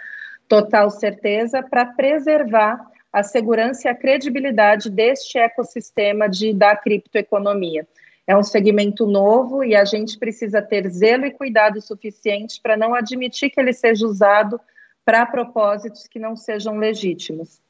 [0.47, 2.79] total certeza, para preservar
[3.11, 7.86] a segurança e a credibilidade deste ecossistema de, da criptoeconomia.
[8.26, 12.95] É um segmento novo e a gente precisa ter zelo e cuidado suficiente para não
[12.95, 14.59] admitir que ele seja usado
[15.03, 17.61] para propósitos que não sejam legítimos.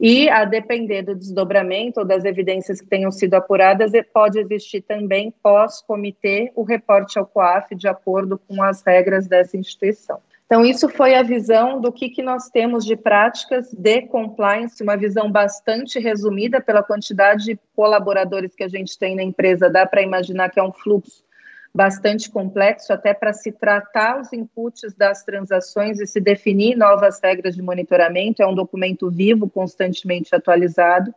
[0.00, 5.32] E, a depender do desdobramento ou das evidências que tenham sido apuradas, pode existir também,
[5.42, 10.20] pós-comitê, o reporte ao COAF, de acordo com as regras dessa instituição.
[10.52, 14.98] Então, isso foi a visão do que, que nós temos de práticas de compliance, uma
[14.98, 20.02] visão bastante resumida pela quantidade de colaboradores que a gente tem na empresa, dá para
[20.02, 21.24] imaginar que é um fluxo
[21.74, 27.54] bastante complexo, até para se tratar os inputs das transações e se definir novas regras
[27.54, 28.42] de monitoramento.
[28.42, 31.14] É um documento vivo, constantemente atualizado.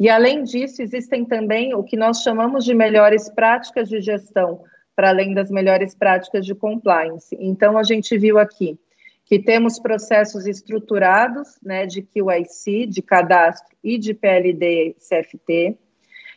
[0.00, 4.64] E, além disso, existem também o que nós chamamos de melhores práticas de gestão,
[4.96, 7.36] para além das melhores práticas de compliance.
[7.38, 8.78] Então, a gente viu aqui
[9.26, 15.76] que temos processos estruturados né, de QIC, de cadastro e de PLD CFT.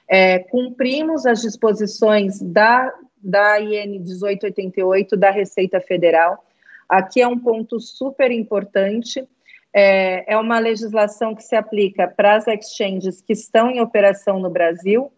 [0.08, 2.92] É, cumprimos as disposições da
[3.22, 6.44] da IN 1888 da Receita Federal.
[6.88, 9.28] Aqui é um ponto super importante.
[9.74, 14.50] É, é uma legislação que se aplica para as exchanges que estão em operação no
[14.50, 15.12] Brasil.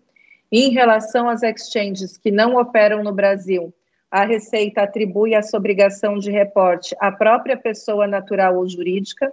[0.52, 3.74] Em relação às exchanges que não operam no Brasil,
[4.12, 9.32] a Receita atribui essa obrigação de reporte à própria pessoa natural ou jurídica,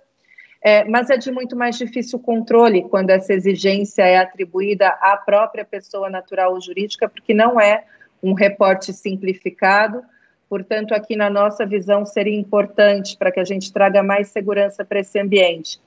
[0.62, 5.64] é, mas é de muito mais difícil controle quando essa exigência é atribuída à própria
[5.64, 7.84] pessoa natural ou jurídica, porque não é
[8.22, 10.02] um reporte simplificado.
[10.48, 15.00] Portanto, aqui na nossa visão seria importante para que a gente traga mais segurança para
[15.00, 15.80] esse ambiente,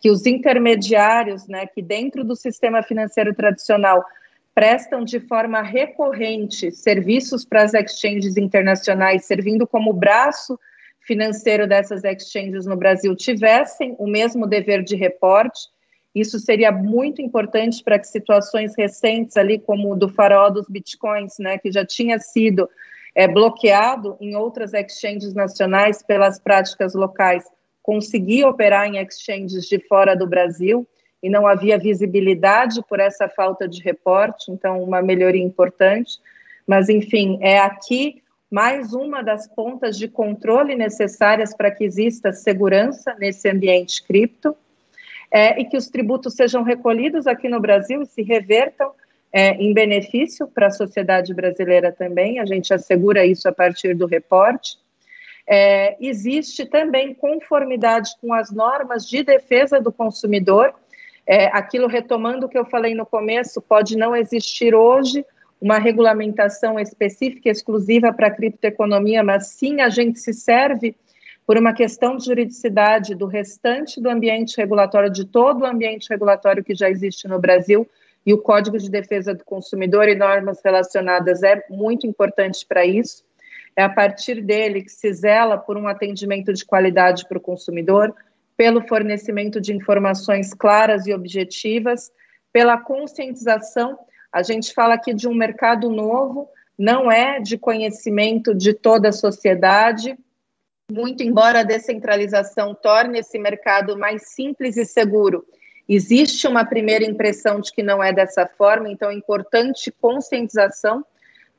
[0.00, 4.04] que os intermediários, né, que dentro do sistema financeiro tradicional
[4.58, 10.58] prestam de forma recorrente serviços para as exchanges internacionais, servindo como braço
[11.06, 15.60] financeiro dessas exchanges no Brasil, tivessem o mesmo dever de reporte.
[16.12, 21.34] Isso seria muito importante para que situações recentes ali, como o do farol dos bitcoins,
[21.38, 22.68] né, que já tinha sido
[23.14, 27.44] é, bloqueado em outras exchanges nacionais pelas práticas locais,
[27.80, 30.84] conseguir operar em exchanges de fora do Brasil
[31.22, 36.18] e não havia visibilidade por essa falta de reporte, então uma melhoria importante.
[36.66, 43.14] Mas, enfim, é aqui mais uma das pontas de controle necessárias para que exista segurança
[43.18, 44.56] nesse ambiente cripto
[45.30, 48.92] é, e que os tributos sejam recolhidos aqui no Brasil e se revertam
[49.32, 54.06] é, em benefício para a sociedade brasileira também, a gente assegura isso a partir do
[54.06, 54.78] reporte.
[55.46, 60.74] É, existe também conformidade com as normas de defesa do consumidor,
[61.28, 65.22] é, aquilo retomando o que eu falei no começo, pode não existir hoje
[65.60, 70.96] uma regulamentação específica, exclusiva para a criptoeconomia, mas sim a gente se serve
[71.46, 76.64] por uma questão de juridicidade do restante do ambiente regulatório, de todo o ambiente regulatório
[76.64, 77.86] que já existe no Brasil,
[78.24, 83.22] e o Código de Defesa do Consumidor e normas relacionadas é muito importante para isso.
[83.76, 88.14] É a partir dele que se zela por um atendimento de qualidade para o consumidor,
[88.58, 92.10] pelo fornecimento de informações claras e objetivas,
[92.52, 93.96] pela conscientização.
[94.32, 99.12] A gente fala aqui de um mercado novo, não é de conhecimento de toda a
[99.12, 100.18] sociedade,
[100.90, 105.46] muito embora a descentralização torne esse mercado mais simples e seguro,
[105.88, 111.04] existe uma primeira impressão de que não é dessa forma, então é importante conscientização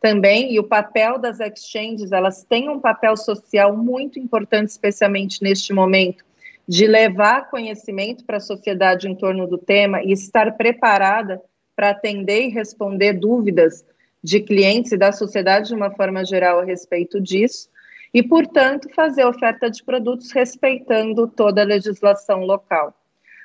[0.01, 5.73] também, e o papel das exchanges, elas têm um papel social muito importante, especialmente neste
[5.73, 6.23] momento,
[6.69, 11.41] de levar conhecimento para a sociedade em torno do tema e estar preparada
[11.75, 13.83] para atender e responder dúvidas
[14.23, 17.67] de clientes e da sociedade de uma forma geral a respeito disso
[18.13, 22.93] e, portanto, fazer oferta de produtos respeitando toda a legislação local.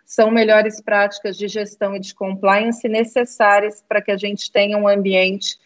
[0.04, 4.86] São melhores práticas de gestão e de compliance necessárias para que a gente tenha um
[4.86, 5.56] ambiente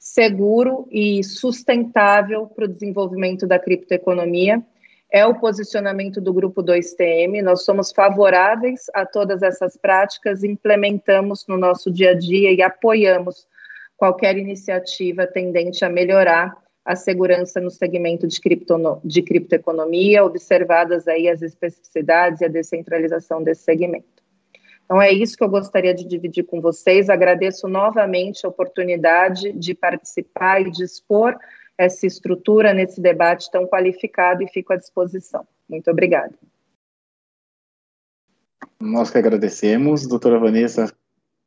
[0.00, 4.60] seguro e sustentável para o desenvolvimento da criptoeconomia.
[5.14, 7.40] É o posicionamento do Grupo 2TM.
[7.40, 13.46] Nós somos favoráveis a todas essas práticas, implementamos no nosso dia a dia e apoiamos
[13.96, 21.28] qualquer iniciativa tendente a melhorar a segurança no segmento de, criptono, de criptoeconomia, observadas aí
[21.28, 24.20] as especificidades e a descentralização desse segmento.
[24.84, 27.08] Então é isso que eu gostaria de dividir com vocês.
[27.08, 31.38] Agradeço novamente a oportunidade de participar e de expor
[31.76, 35.46] essa estrutura nesse debate tão qualificado e fico à disposição.
[35.68, 36.34] Muito obrigada.
[38.80, 40.92] Nós que agradecemos, doutora Vanessa,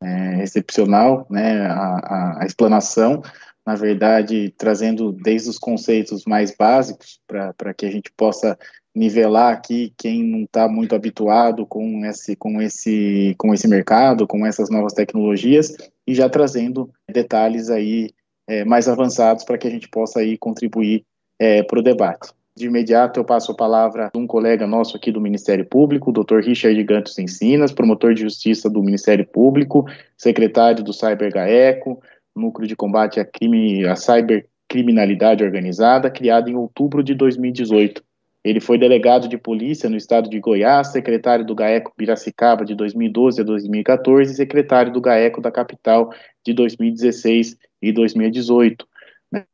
[0.02, 3.22] é, excepcional, né, a, a, a explanação,
[3.66, 8.58] na verdade, trazendo desde os conceitos mais básicos para que a gente possa
[8.96, 14.46] nivelar aqui quem não está muito habituado com esse, com, esse, com esse mercado, com
[14.46, 15.76] essas novas tecnologias,
[16.08, 18.10] e já trazendo detalhes aí
[18.48, 21.04] é, mais avançados para que a gente possa aí contribuir
[21.40, 22.30] é, para o debate.
[22.56, 26.14] De imediato, eu passo a palavra a um colega nosso aqui do Ministério Público, o
[26.14, 26.40] Dr.
[26.40, 29.86] Richard Gantos Encinas, promotor de justiça do Ministério Público,
[30.18, 32.02] secretário do Cyber GAECO,
[32.36, 38.04] Núcleo de Combate à, crime, à Cybercriminalidade Organizada, criado em outubro de 2018.
[38.44, 43.42] Ele foi delegado de polícia no estado de Goiás, secretário do GAECO Piracicaba de 2012
[43.42, 46.10] a 2014 e secretário do GAECO da capital
[46.44, 48.88] de 2016 e 2018.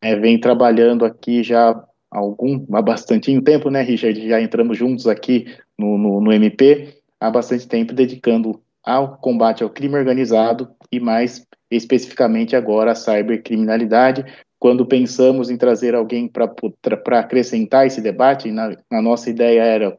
[0.02, 1.86] É, vem trabalhando aqui já há
[2.20, 4.28] algum, há bastante tempo, né, Richard?
[4.28, 5.48] Já entramos juntos aqui
[5.78, 11.46] no, no, no MP, há bastante tempo dedicando ao combate ao crime organizado e mais
[11.72, 14.26] especificamente agora a cybercriminalidade.
[14.60, 19.98] Quando pensamos em trazer alguém para acrescentar esse debate, na, na, nossa ideia era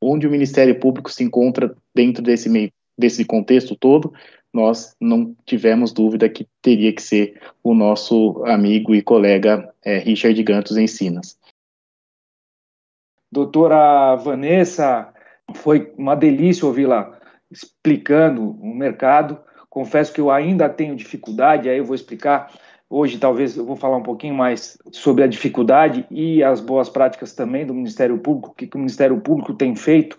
[0.00, 4.12] onde o Ministério Público se encontra dentro desse, meio, desse contexto todo,
[4.54, 10.40] nós não tivemos dúvida que teria que ser o nosso amigo e colega é, Richard
[10.44, 11.36] Gantos Encinas.
[13.30, 15.12] Doutora Vanessa,
[15.54, 17.18] foi uma delícia ouvi-la
[17.50, 19.40] explicando o mercado.
[19.68, 22.52] Confesso que eu ainda tenho dificuldade, aí eu vou explicar.
[22.88, 27.34] Hoje, talvez, eu vou falar um pouquinho mais sobre a dificuldade e as boas práticas
[27.34, 30.16] também do Ministério Público, o que, que o Ministério Público tem feito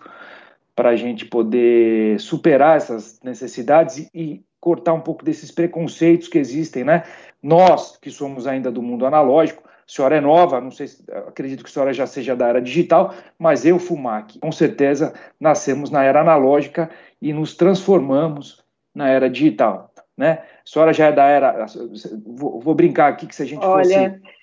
[0.76, 6.84] para a gente poder superar essas necessidades e cortar um pouco desses preconceitos que existem,
[6.84, 7.02] né?
[7.42, 10.86] Nós, que somos ainda do mundo analógico, a senhora é nova, não sei,
[11.28, 15.90] acredito que a senhora já seja da era digital, mas eu, Fumac, com certeza nascemos
[15.90, 16.90] na era analógica
[17.22, 18.62] e nos transformamos
[18.94, 20.42] na era digital, né?
[20.42, 21.66] A senhora já é da era,
[22.26, 24.35] vou, brincar aqui que se a gente Olha, fosse...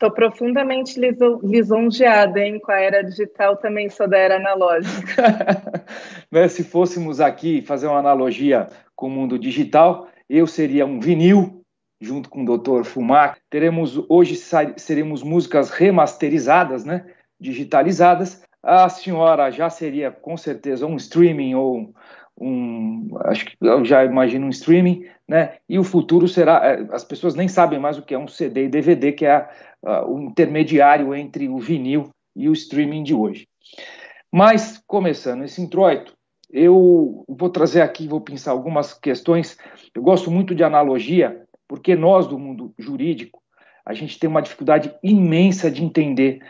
[0.00, 0.94] Estou profundamente
[1.42, 2.60] lisonjeada, hein?
[2.60, 5.24] Com a era digital também sou da era analógica.
[6.30, 11.64] né, se fôssemos aqui fazer uma analogia com o mundo digital, eu seria um vinil
[12.00, 12.84] junto com o Dr.
[12.84, 13.38] Fumar.
[13.50, 14.36] Teremos hoje
[14.76, 17.04] seremos músicas remasterizadas, né?
[17.40, 18.40] Digitalizadas.
[18.62, 21.92] A senhora já seria com certeza um streaming ou
[22.40, 25.56] um, acho que eu já imagino um streaming, né?
[25.68, 28.64] E o futuro será, é, as pessoas nem sabem mais o que é um CD
[28.64, 29.48] e DVD, que é
[29.82, 33.48] uh, o intermediário entre o vinil e o streaming de hoje.
[34.32, 36.16] Mas começando esse introito,
[36.50, 39.58] eu vou trazer aqui, vou pensar algumas questões.
[39.94, 43.42] Eu gosto muito de analogia, porque nós do mundo jurídico
[43.84, 46.40] a gente tem uma dificuldade imensa de entender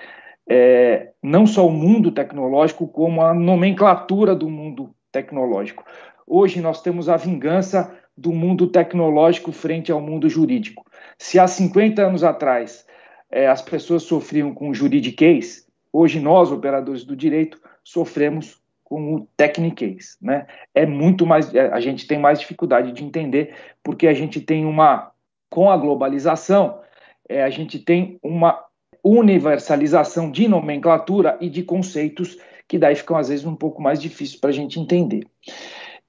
[0.48, 5.84] é, não só o mundo tecnológico, como a nomenclatura do mundo tecnológico.
[6.26, 10.84] Hoje nós temos a vingança do mundo tecnológico frente ao mundo jurídico.
[11.16, 12.86] Se há 50 anos atrás
[13.30, 19.28] é, as pessoas sofriam com o juridiquês, hoje nós, operadores do direito, sofremos com o
[19.36, 20.46] techniquez, né?
[20.74, 24.64] É muito mais, é, a gente tem mais dificuldade de entender porque a gente tem
[24.64, 25.10] uma,
[25.50, 26.80] com a globalização,
[27.28, 28.64] é, a gente tem uma
[29.04, 32.38] universalização de nomenclatura e de conceitos
[32.68, 35.26] que daí ficam às vezes um pouco mais difíceis para a gente entender.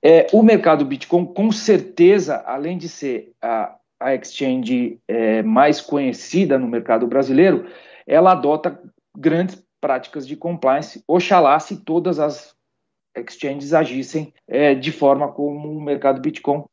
[0.03, 6.57] É, o mercado Bitcoin, com certeza, além de ser a, a exchange é, mais conhecida
[6.57, 7.65] no mercado brasileiro,
[8.05, 8.79] ela adota
[9.17, 12.53] grandes práticas de compliance, oxalá se todas as
[13.15, 16.63] exchanges agissem é, de forma como o mercado Bitcoin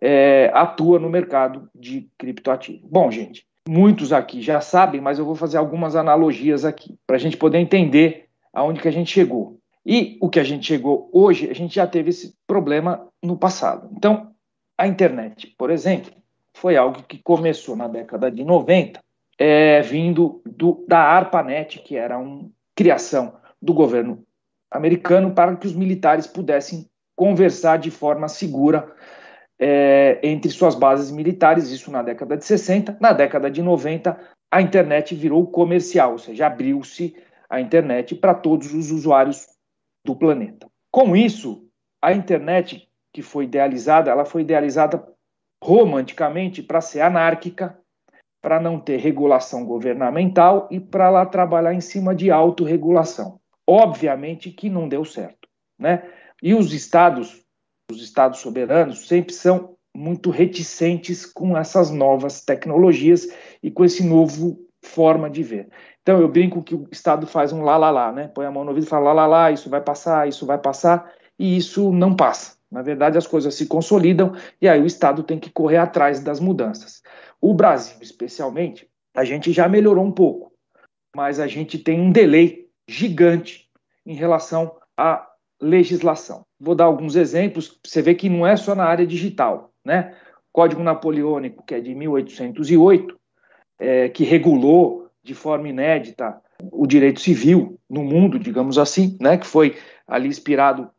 [0.00, 2.86] é, atua no mercado de criptoativo.
[2.90, 7.18] Bom, gente, muitos aqui já sabem, mas eu vou fazer algumas analogias aqui para a
[7.18, 9.58] gente poder entender aonde que a gente chegou.
[9.84, 13.90] E o que a gente chegou hoje, a gente já teve esse problema no passado.
[13.96, 14.32] Então,
[14.78, 16.12] a internet, por exemplo,
[16.54, 19.00] foi algo que começou na década de 90,
[19.38, 24.24] é, vindo do, da ARPANET, que era uma criação do governo
[24.70, 26.86] americano para que os militares pudessem
[27.16, 28.90] conversar de forma segura
[29.58, 32.96] é, entre suas bases militares, isso na década de 60.
[33.00, 34.18] Na década de 90,
[34.50, 37.14] a internet virou comercial, ou seja, abriu-se
[37.52, 39.46] a internet para todos os usuários
[40.02, 40.66] do planeta.
[40.90, 41.68] Com isso,
[42.00, 45.06] a internet que foi idealizada, ela foi idealizada
[45.62, 47.78] romanticamente para ser anárquica,
[48.40, 53.38] para não ter regulação governamental e para lá trabalhar em cima de autorregulação.
[53.66, 55.46] Obviamente que não deu certo,
[55.78, 56.10] né?
[56.42, 57.44] E os estados,
[57.90, 63.28] os estados soberanos sempre são muito reticentes com essas novas tecnologias
[63.62, 65.68] e com esse novo forma de ver.
[66.02, 68.28] Então eu brinco que o Estado faz um lá lá lá, né?
[68.28, 70.58] Põe a mão no ouvido e fala lá lá lá, isso vai passar, isso vai
[70.58, 72.56] passar, e isso não passa.
[72.70, 76.40] Na verdade, as coisas se consolidam e aí o Estado tem que correr atrás das
[76.40, 77.02] mudanças.
[77.40, 80.52] O Brasil, especialmente, a gente já melhorou um pouco,
[81.14, 83.68] mas a gente tem um delay gigante
[84.04, 85.28] em relação à
[85.60, 86.44] legislação.
[86.58, 90.16] Vou dar alguns exemplos, você vê que não é só na área digital, né?
[90.52, 93.18] Código Napoleônico, que é de 1808,
[93.78, 99.46] é, que regulou de forma inédita o direito civil no mundo, digamos assim, né, que
[99.46, 100.90] foi ali inspirado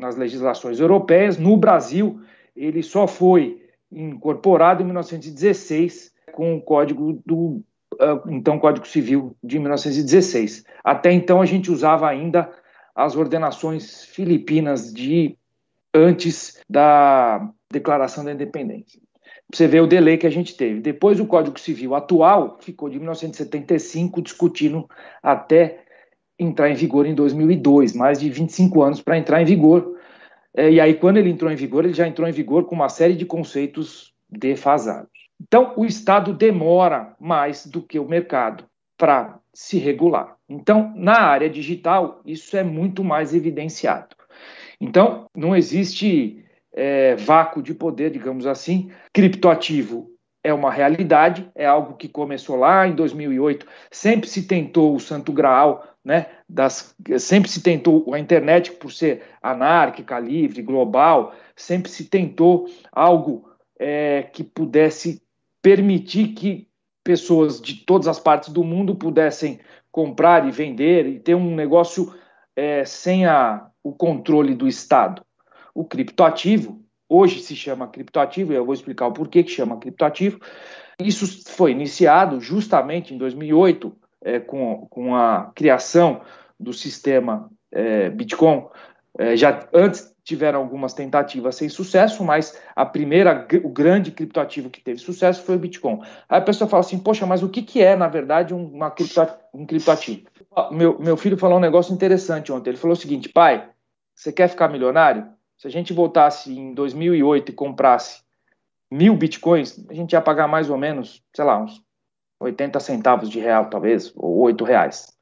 [0.00, 1.38] nas legislações europeias.
[1.38, 2.20] No Brasil,
[2.54, 7.62] ele só foi incorporado em 1916 com o Código do
[7.94, 10.64] uh, então Código Civil de 1916.
[10.84, 12.50] Até então a gente usava ainda
[12.94, 15.36] as ordenações filipinas de
[15.94, 19.00] antes da Declaração da Independência
[19.52, 20.80] você vê o delay que a gente teve.
[20.80, 24.88] Depois, o Código Civil atual ficou de 1975 discutindo
[25.22, 25.80] até
[26.38, 29.96] entrar em vigor em 2002, mais de 25 anos para entrar em vigor.
[30.54, 32.88] É, e aí, quando ele entrou em vigor, ele já entrou em vigor com uma
[32.88, 35.10] série de conceitos defasados.
[35.40, 38.64] Então, o Estado demora mais do que o mercado
[38.96, 40.36] para se regular.
[40.48, 44.14] Então, na área digital, isso é muito mais evidenciado.
[44.80, 46.44] Então, não existe
[46.78, 48.92] é, vácuo de poder, digamos assim.
[49.12, 50.12] Criptoativo
[50.44, 53.66] é uma realidade, é algo que começou lá em 2008.
[53.90, 56.26] Sempre se tentou o santo graal, né?
[56.48, 61.34] Das, sempre se tentou a internet por ser anárquica, livre, global.
[61.56, 65.20] Sempre se tentou algo é, que pudesse
[65.60, 66.68] permitir que
[67.02, 69.58] pessoas de todas as partes do mundo pudessem
[69.90, 72.14] comprar e vender e ter um negócio
[72.54, 75.22] é, sem a, o controle do Estado
[75.78, 80.40] o criptoativo, hoje se chama criptoativo, e eu vou explicar o porquê que chama criptoativo.
[81.00, 86.20] Isso foi iniciado justamente em 2008, é, com, com a criação
[86.58, 88.66] do sistema é, Bitcoin.
[89.16, 94.80] É, já antes tiveram algumas tentativas sem sucesso, mas a primeira, o grande criptoativo que
[94.80, 96.00] teve sucesso foi o Bitcoin.
[96.28, 99.28] Aí a pessoa fala assim, poxa, mas o que, que é, na verdade, uma cripto,
[99.54, 100.22] um criptoativo?
[100.72, 102.70] Meu, meu filho falou um negócio interessante ontem.
[102.70, 103.68] Ele falou o seguinte, pai,
[104.12, 105.37] você quer ficar milionário?
[105.58, 108.22] Se a gente voltasse em 2008 e comprasse
[108.88, 111.82] mil bitcoins, a gente ia pagar mais ou menos, sei lá, uns
[112.40, 115.12] 80 centavos de real, talvez, ou 8 reais.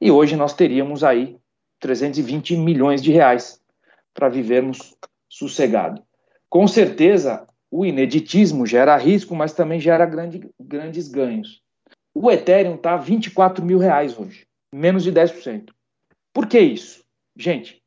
[0.00, 1.36] E hoje nós teríamos aí
[1.78, 3.60] 320 milhões de reais
[4.14, 4.96] para vivermos
[5.28, 6.02] sossegado.
[6.48, 11.60] Com certeza, o ineditismo gera risco, mas também gera grande, grandes ganhos.
[12.14, 15.70] O Ethereum está a 24 mil reais hoje, menos de 10%.
[16.32, 17.04] Por que isso?
[17.36, 17.81] Gente,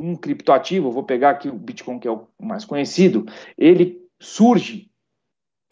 [0.00, 3.26] um criptoativo, vou pegar aqui o Bitcoin, que é o mais conhecido,
[3.56, 4.90] ele surge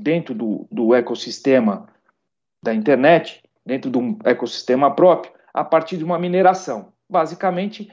[0.00, 1.88] dentro do, do ecossistema
[2.62, 6.92] da internet, dentro de um ecossistema próprio, a partir de uma mineração.
[7.10, 7.90] Basicamente,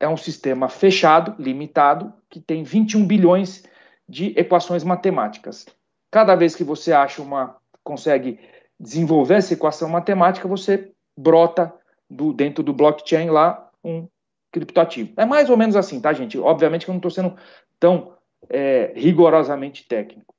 [0.00, 3.64] é um sistema fechado, limitado, que tem 21 bilhões
[4.08, 5.66] de equações matemáticas.
[6.10, 8.38] Cada vez que você acha uma, consegue
[8.78, 11.72] desenvolver essa equação matemática, você brota
[12.10, 14.06] do, dentro do blockchain lá um
[14.54, 15.12] criptoativo.
[15.16, 16.38] É mais ou menos assim, tá, gente?
[16.38, 17.36] Obviamente que eu não estou sendo
[17.80, 18.14] tão
[18.48, 20.32] é, rigorosamente técnico.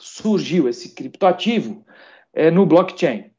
[0.00, 1.84] Surgiu esse criptoativo
[2.32, 3.30] é, no blockchain.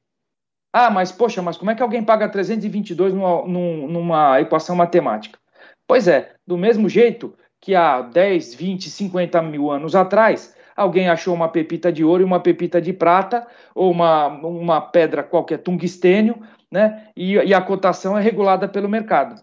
[0.71, 5.39] Ah, mas poxa, mas como é que alguém paga 322 numa, numa equação matemática?
[5.87, 11.33] Pois é, do mesmo jeito que há 10, 20, 50 mil anos atrás, alguém achou
[11.33, 16.39] uma pepita de ouro e uma pepita de prata, ou uma, uma pedra qualquer tungstênio,
[16.71, 17.07] né?
[17.15, 19.41] E, e a cotação é regulada pelo mercado.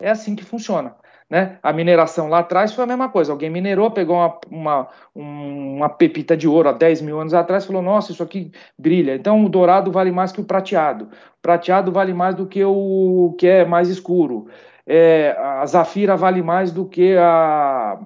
[0.00, 0.96] É assim que funciona.
[1.28, 1.58] Né?
[1.60, 3.32] A mineração lá atrás foi a mesma coisa.
[3.32, 7.66] Alguém minerou, pegou uma, uma, uma pepita de ouro há 10 mil anos atrás e
[7.66, 9.14] falou: Nossa, isso aqui brilha.
[9.14, 11.06] Então o dourado vale mais que o prateado.
[11.06, 14.48] O prateado vale mais do que o que é mais escuro.
[14.86, 17.98] É, a zafira vale mais do que a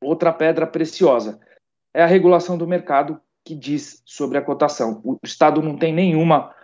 [0.00, 1.40] outra pedra preciosa.
[1.92, 5.00] É a regulação do mercado que diz sobre a cotação.
[5.04, 6.54] O Estado não tem nenhuma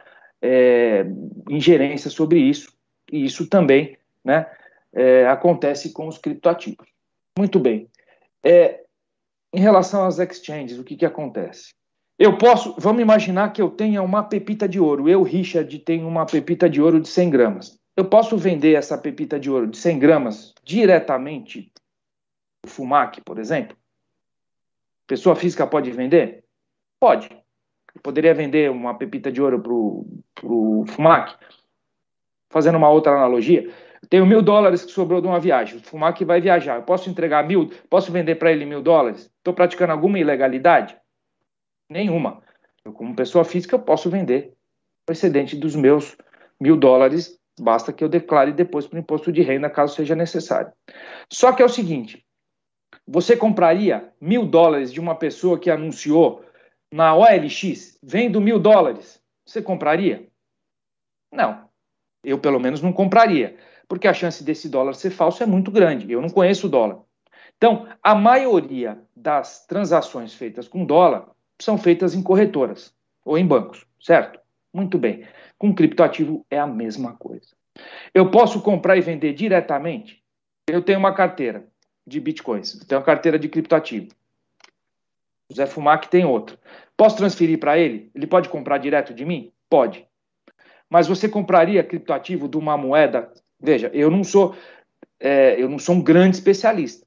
[0.41, 1.07] é,
[1.49, 2.73] ingerência sobre isso,
[3.11, 4.47] e isso também né,
[4.93, 6.87] é, acontece com os criptoativos.
[7.39, 7.89] Muito bem.
[8.45, 8.83] É,
[9.55, 11.75] em relação às exchanges, o que, que acontece?
[12.19, 15.09] Eu posso, vamos imaginar que eu tenha uma pepita de ouro.
[15.09, 17.79] Eu, Richard, tenho uma pepita de ouro de 100 gramas.
[17.97, 21.73] Eu posso vender essa pepita de ouro de 100 gramas diretamente
[22.65, 23.77] o FUMAC, por exemplo?
[25.07, 26.45] Pessoa física pode vender?
[27.01, 27.29] Pode.
[28.03, 31.37] poderia vender uma pepita de ouro para o Fumac?
[32.51, 33.71] Fazendo uma outra analogia,
[34.13, 35.79] tenho mil dólares que sobrou de uma viagem.
[35.79, 36.77] O Fumac vai viajar.
[36.77, 37.71] Eu posso entregar mil?
[37.89, 39.33] Posso vender para ele mil dólares?
[39.39, 40.95] Estou praticando alguma ilegalidade?
[41.89, 42.43] Nenhuma.
[42.85, 44.53] Eu, como pessoa física, posso vender
[45.09, 46.15] o excedente dos meus
[46.61, 47.41] mil dólares.
[47.59, 50.71] Basta que eu declare depois para o imposto de renda, caso seja necessário.
[51.33, 52.23] Só que é o seguinte:
[53.09, 56.45] você compraria mil dólares de uma pessoa que anunciou
[56.93, 59.23] na OLX, vendo mil dólares?
[59.47, 60.29] Você compraria?
[61.33, 61.67] Não.
[62.23, 63.57] Eu, pelo menos, não compraria
[63.93, 66.11] porque a chance desse dólar ser falso é muito grande.
[66.11, 67.01] Eu não conheço o dólar.
[67.59, 71.29] Então, a maioria das transações feitas com dólar
[71.61, 74.41] são feitas em corretoras ou em bancos, certo?
[74.73, 75.27] Muito bem.
[75.59, 77.49] Com criptoativo é a mesma coisa.
[78.15, 80.25] Eu posso comprar e vender diretamente?
[80.71, 81.69] Eu tenho uma carteira
[82.07, 84.09] de bitcoins, eu tenho uma carteira de criptoativo.
[85.51, 86.59] O Zé Fumac tem outra.
[86.97, 88.11] Posso transferir para ele?
[88.15, 89.53] Ele pode comprar direto de mim?
[89.69, 90.09] Pode.
[90.89, 93.31] Mas você compraria criptoativo de uma moeda
[93.63, 94.57] Veja, eu não sou,
[95.21, 97.07] é, eu não sou um grande especialista.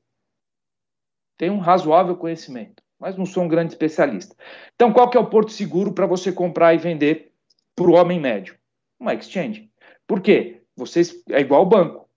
[1.38, 4.36] Tenho um razoável conhecimento, mas não sou um grande especialista.
[4.74, 7.34] Então, qual que é o porto seguro para você comprar e vender
[7.76, 8.58] para o homem médio?
[8.98, 9.70] Uma exchange.
[10.08, 10.62] Por quê?
[10.78, 12.10] Vocês é igual ao banco.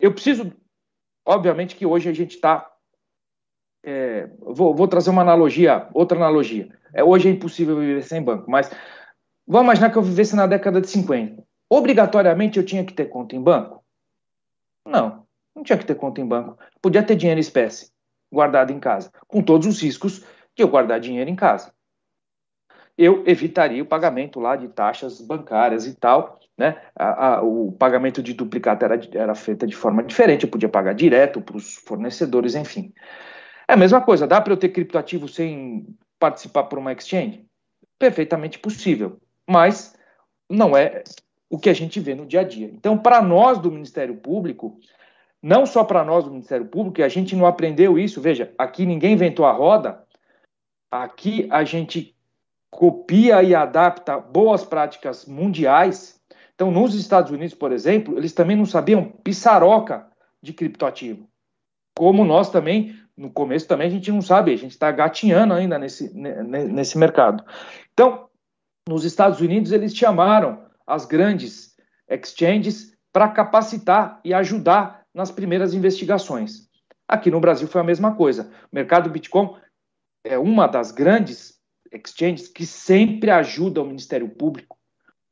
[0.00, 0.52] Eu preciso,
[1.24, 2.66] obviamente, que hoje a gente está
[3.82, 6.68] é, vou, vou, trazer uma analogia, outra analogia.
[6.92, 8.70] É, hoje é impossível viver sem banco, mas
[9.46, 11.42] vamos imaginar que eu vivesse na década de 50.
[11.72, 13.84] Obrigatoriamente eu tinha que ter conta em banco?
[14.84, 16.58] Não, não tinha que ter conta em banco.
[16.82, 17.92] Podia ter dinheiro em espécie,
[18.32, 20.24] guardado em casa, com todos os riscos
[20.56, 21.72] de eu guardar dinheiro em casa.
[22.98, 26.82] Eu evitaria o pagamento lá de taxas bancárias e tal, né?
[26.94, 30.92] A, a, o pagamento de duplicata era, era feito de forma diferente, eu podia pagar
[30.92, 32.92] direto para os fornecedores, enfim.
[33.68, 35.86] É a mesma coisa, dá para eu ter criptoativo sem
[36.18, 37.46] participar por uma exchange?
[37.96, 39.94] Perfeitamente possível, mas
[40.50, 41.04] não é
[41.50, 42.70] o que a gente vê no dia a dia.
[42.72, 44.78] Então, para nós do Ministério Público,
[45.42, 49.14] não só para nós do Ministério Público, a gente não aprendeu isso, veja, aqui ninguém
[49.14, 50.04] inventou a roda,
[50.88, 52.14] aqui a gente
[52.70, 56.20] copia e adapta boas práticas mundiais.
[56.54, 60.06] Então, nos Estados Unidos, por exemplo, eles também não sabiam pissaroca
[60.40, 61.28] de criptoativo.
[61.96, 65.78] Como nós também, no começo também a gente não sabe, a gente está gatinhando ainda
[65.78, 67.44] nesse, nesse mercado.
[67.92, 68.28] Então,
[68.88, 71.76] nos Estados Unidos, eles chamaram as grandes
[72.08, 76.68] exchanges para capacitar e ajudar nas primeiras investigações.
[77.08, 78.52] Aqui no Brasil foi a mesma coisa.
[78.70, 79.56] O mercado Bitcoin
[80.24, 81.58] é uma das grandes
[81.92, 84.78] exchanges que sempre ajuda o Ministério Público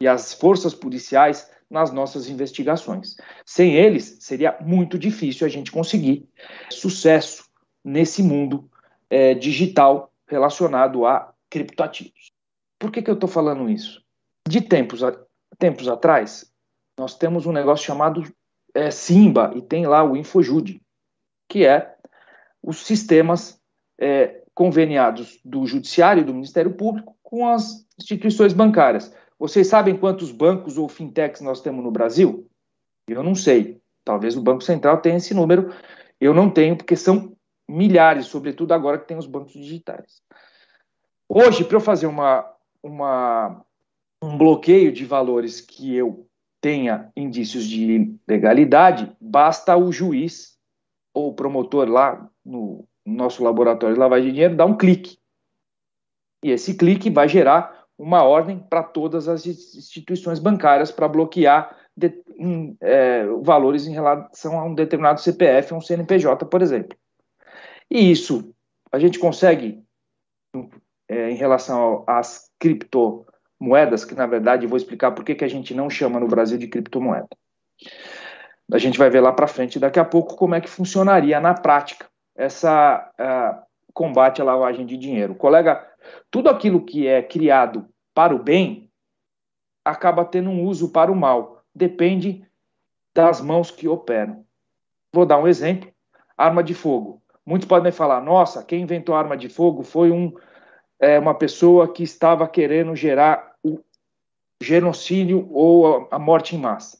[0.01, 3.17] e as forças policiais nas nossas investigações.
[3.45, 6.29] Sem eles, seria muito difícil a gente conseguir
[6.71, 7.45] sucesso
[7.85, 8.69] nesse mundo
[9.11, 12.33] é, digital relacionado a criptoativos.
[12.79, 14.03] Por que, que eu estou falando isso?
[14.49, 15.03] De tempos
[15.59, 16.51] tempos atrás,
[16.99, 18.23] nós temos um negócio chamado
[18.75, 20.81] é, Simba e tem lá o Infojude,
[21.49, 21.97] que é
[22.63, 23.61] os sistemas
[23.99, 29.15] é, conveniados do Judiciário e do Ministério Público com as instituições bancárias.
[29.39, 32.49] Vocês sabem quantos bancos ou fintechs nós temos no Brasil?
[33.07, 33.81] Eu não sei.
[34.05, 35.73] Talvez o Banco Central tenha esse número.
[36.21, 37.37] Eu não tenho, porque são
[37.69, 40.23] milhares, sobretudo agora que tem os bancos digitais.
[41.29, 42.51] Hoje, para eu fazer uma,
[42.83, 43.65] uma
[44.23, 46.29] um bloqueio de valores que eu
[46.61, 50.59] tenha indícios de legalidade, basta o juiz
[51.15, 55.19] ou o promotor lá no nosso laboratório de lavagem de dinheiro dar um clique.
[56.45, 62.23] E esse clique vai gerar uma ordem para todas as instituições bancárias para bloquear de,
[62.37, 66.97] em, é, valores em relação a um determinado CPF um CNPJ, por exemplo.
[67.91, 68.55] E isso
[68.93, 69.83] a gente consegue,
[71.09, 73.27] é, em relação às cripto
[73.61, 76.69] moedas, que na verdade vou explicar por que, a gente não chama no Brasil de
[76.69, 77.29] criptomoeda.
[78.73, 81.55] A gente vai ver lá para frente daqui a pouco como é que funcionaria na
[81.55, 82.07] prática
[82.37, 85.35] essa uh, combate à lavagem de dinheiro.
[85.35, 85.85] Colega,
[86.31, 88.91] tudo aquilo que é criado para o bem
[89.85, 91.63] acaba tendo um uso para o mal.
[91.75, 92.47] Depende
[93.15, 94.45] das mãos que operam.
[95.13, 95.91] Vou dar um exemplo:
[96.37, 97.23] arma de fogo.
[97.45, 100.33] Muitos podem falar, nossa, quem inventou a arma de fogo foi um,
[101.01, 103.48] é, uma pessoa que estava querendo gerar
[104.63, 106.99] genocídio ou a morte em massa.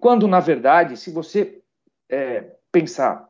[0.00, 1.60] Quando, na verdade, se você
[2.08, 3.28] é, pensar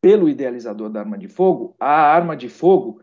[0.00, 3.00] pelo idealizador da arma de fogo, a arma de fogo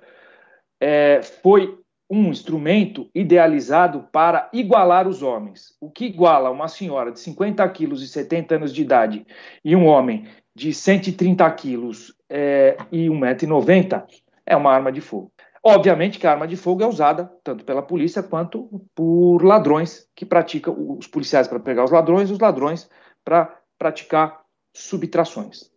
[0.79, 5.73] é, foi um instrumento idealizado para igualar os homens.
[5.79, 9.25] O que iguala uma senhora de 50 quilos e 70 anos de idade
[9.63, 14.03] e um homem de 130 quilos é, e 1,90m
[14.45, 15.31] é uma arma de fogo.
[15.63, 20.25] Obviamente que a arma de fogo é usada tanto pela polícia quanto por ladrões que
[20.25, 22.89] praticam, os policiais para pegar os ladrões, os ladrões
[23.23, 24.41] para praticar
[24.73, 25.69] subtrações.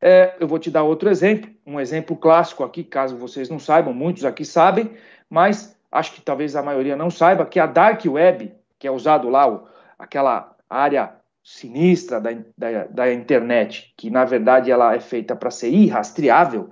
[0.00, 3.92] É, eu vou te dar outro exemplo, um exemplo clássico aqui, caso vocês não saibam,
[3.92, 4.92] muitos aqui sabem,
[5.28, 9.28] mas acho que talvez a maioria não saiba, que a Dark Web, que é usado
[9.28, 9.66] lá, o,
[9.98, 11.14] aquela área
[11.44, 16.70] sinistra da, da, da, internet, que na verdade ela é feita para ser irrastreável,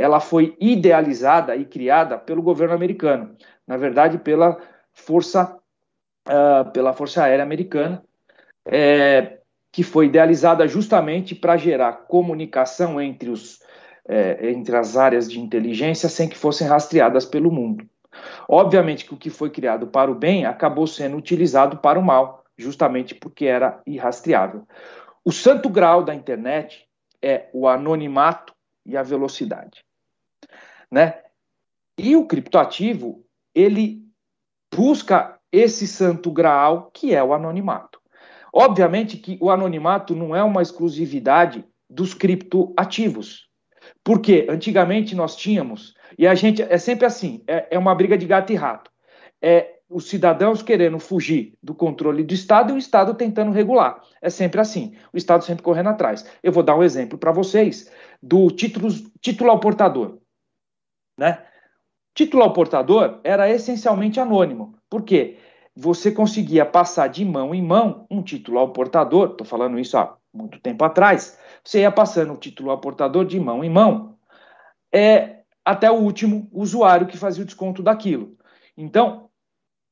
[0.00, 3.36] ela foi idealizada e criada pelo governo americano,
[3.66, 4.58] na verdade pela
[4.92, 5.58] força
[6.26, 8.02] uh, pela força aérea americana,
[8.66, 9.38] é,
[9.70, 13.60] que foi idealizada justamente para gerar comunicação entre os
[14.08, 17.86] é, entre as áreas de inteligência sem que fossem rastreadas pelo mundo.
[18.48, 22.44] Obviamente que o que foi criado para o bem acabou sendo utilizado para o mal,
[22.56, 24.66] justamente porque era irrastreável.
[25.24, 26.88] O santo grau da internet
[27.22, 28.52] é o anonimato
[28.84, 29.84] e a velocidade,
[30.90, 31.20] né?
[31.98, 33.24] E o criptoativo,
[33.54, 34.02] ele
[34.74, 38.00] busca esse santo grau que é o anonimato.
[38.52, 43.48] Obviamente que o anonimato não é uma exclusividade dos criptoativos.
[44.04, 48.26] Porque antigamente nós tínhamos, e a gente é sempre assim, é, é uma briga de
[48.26, 48.90] gato e rato.
[49.42, 54.00] É os cidadãos querendo fugir do controle do Estado e o Estado tentando regular.
[54.22, 56.24] É sempre assim, o Estado sempre correndo atrás.
[56.42, 57.90] Eu vou dar um exemplo para vocês
[58.22, 58.88] do título,
[59.20, 60.19] título ao portador.
[61.20, 61.38] Né?
[62.14, 64.74] Título ao portador era essencialmente anônimo.
[64.88, 65.36] Por quê?
[65.76, 70.16] Você conseguia passar de mão em mão um título ao portador, estou falando isso há
[70.32, 74.16] muito tempo atrás, você ia passando o título ao portador de mão em mão,
[74.90, 78.36] é, até o último usuário que fazia o desconto daquilo.
[78.74, 79.28] Então,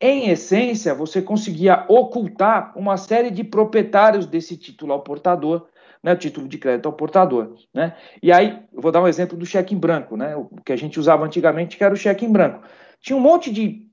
[0.00, 5.68] em essência, você conseguia ocultar uma série de proprietários desse título ao portador,
[6.02, 7.56] né, o título de crédito ao portador.
[7.72, 7.96] Né?
[8.22, 10.76] E aí, eu vou dar um exemplo do cheque em branco, né, o que a
[10.76, 12.62] gente usava antigamente, que era o cheque em branco.
[13.00, 13.86] Tinha um monte de,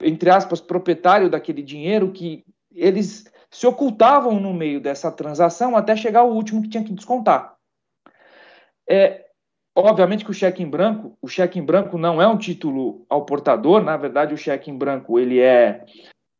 [0.00, 6.20] entre aspas, proprietário daquele dinheiro que eles se ocultavam no meio dessa transação até chegar
[6.20, 7.54] ao último que tinha que descontar.
[8.88, 9.26] É,
[9.76, 13.26] obviamente que o cheque em branco, o cheque em branco não é um título ao
[13.26, 15.84] portador, na verdade o cheque em branco ele é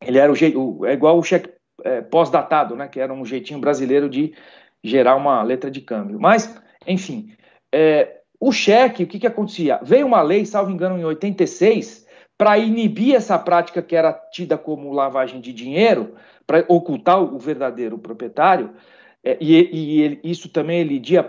[0.05, 1.53] ele era o jeito, é igual o cheque
[1.85, 4.35] é, pós-datado, né, que era um jeitinho brasileiro de
[4.83, 6.19] gerar uma letra de câmbio.
[6.21, 6.55] Mas,
[6.87, 7.35] enfim,
[7.73, 9.79] é, o cheque, o que, que acontecia?
[9.83, 12.07] Veio uma lei, salvo engano, em 86,
[12.37, 16.15] para inibir essa prática que era tida como lavagem de dinheiro,
[16.47, 18.73] para ocultar o verdadeiro proprietário,
[19.25, 21.25] é, e, e ele, isso também elidia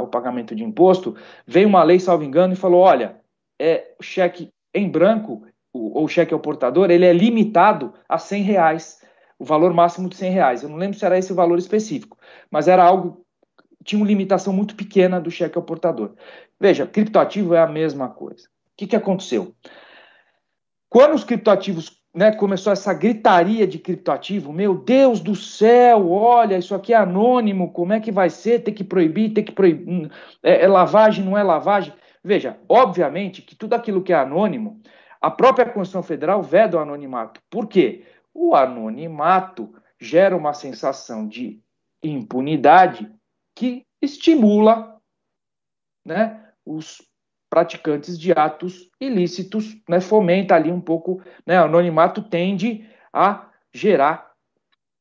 [0.00, 1.14] o pagamento de imposto,
[1.46, 3.16] veio uma lei, salvo engano, e falou: olha,
[3.60, 8.97] é, o cheque em branco, ou cheque ao portador, ele é limitado a 100 reais,
[9.38, 10.62] o valor máximo de 100 reais.
[10.62, 12.18] Eu não lembro se era esse o valor específico,
[12.50, 13.24] mas era algo,
[13.84, 16.14] tinha uma limitação muito pequena do cheque ao portador.
[16.60, 18.48] Veja, criptoativo é a mesma coisa.
[18.48, 19.54] O que, que aconteceu?
[20.88, 26.74] Quando os criptoativos né, começou essa gritaria de criptoativo, meu Deus do céu, olha, isso
[26.74, 28.60] aqui é anônimo, como é que vai ser?
[28.60, 30.08] Tem que proibir, tem que proibir, hum,
[30.42, 31.92] é, é lavagem, não é lavagem?
[32.24, 34.80] Veja, obviamente que tudo aquilo que é anônimo,
[35.20, 37.40] a própria Constituição Federal veda o anonimato.
[37.50, 38.04] Por quê?
[38.40, 41.60] O anonimato gera uma sensação de
[42.00, 43.12] impunidade
[43.52, 44.96] que estimula
[46.06, 47.02] né, os
[47.50, 54.30] praticantes de atos ilícitos, né, fomenta ali um pouco, né, o anonimato tende a gerar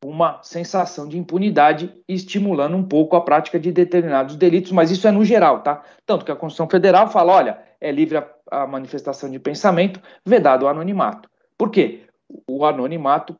[0.04, 5.12] uma sensação de impunidade, estimulando um pouco a prática de determinados delitos, mas isso é
[5.12, 5.84] no geral, tá?
[6.08, 10.64] Tanto que a Constituição Federal fala, olha, é livre a, a manifestação de pensamento, vedado
[10.64, 11.30] o anonimato.
[11.56, 12.07] Por quê?
[12.48, 13.36] O anonimato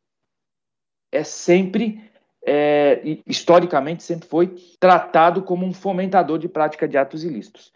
[1.12, 2.04] é sempre,
[2.46, 7.74] é, historicamente, sempre foi tratado como um fomentador de prática de atos ilícitos.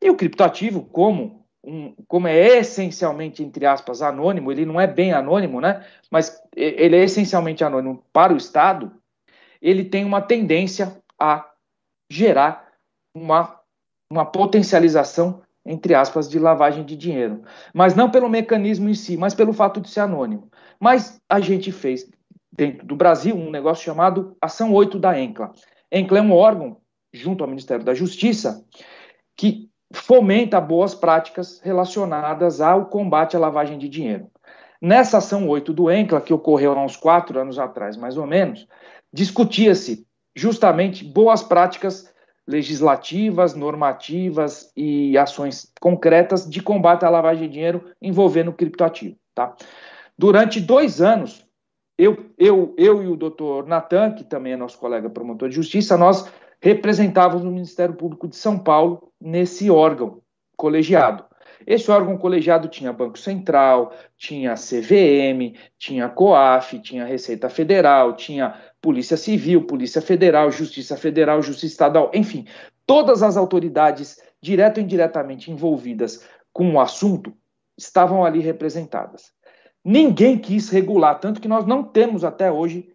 [0.00, 5.12] E o criptoativo, como, um, como é essencialmente, entre aspas, anônimo, ele não é bem
[5.12, 5.86] anônimo, né?
[6.10, 8.92] Mas ele é essencialmente anônimo para o Estado,
[9.60, 11.50] ele tem uma tendência a
[12.10, 12.72] gerar
[13.14, 13.60] uma,
[14.10, 17.42] uma potencialização, entre aspas, de lavagem de dinheiro.
[17.72, 20.50] Mas não pelo mecanismo em si, mas pelo fato de ser anônimo.
[20.78, 22.08] Mas a gente fez,
[22.52, 25.52] dentro do Brasil, um negócio chamado Ação 8 da ENCLA.
[25.92, 26.78] ENCLA é um órgão,
[27.12, 28.64] junto ao Ministério da Justiça,
[29.36, 34.30] que fomenta boas práticas relacionadas ao combate à lavagem de dinheiro.
[34.80, 38.66] Nessa ação 8 do ENCLA, que ocorreu há uns quatro anos atrás, mais ou menos,
[39.12, 42.10] discutia-se justamente boas práticas
[42.50, 49.16] legislativas, normativas e ações concretas de combate à lavagem de dinheiro envolvendo criptoativo.
[49.34, 49.54] Tá?
[50.18, 51.46] Durante dois anos,
[51.96, 55.96] eu, eu, eu e o doutor Natan, que também é nosso colega promotor de justiça,
[55.96, 56.28] nós
[56.60, 60.20] representávamos o Ministério Público de São Paulo nesse órgão
[60.56, 61.24] colegiado.
[61.66, 69.16] Esse órgão colegiado tinha Banco Central, tinha CVM, tinha COAF, tinha Receita Federal, tinha Polícia
[69.16, 72.46] Civil, Polícia Federal, Justiça Federal, Justiça Estadual, enfim,
[72.86, 77.32] todas as autoridades, direto ou indiretamente envolvidas com o assunto,
[77.76, 79.32] estavam ali representadas.
[79.84, 82.92] Ninguém quis regular, tanto que nós não temos até hoje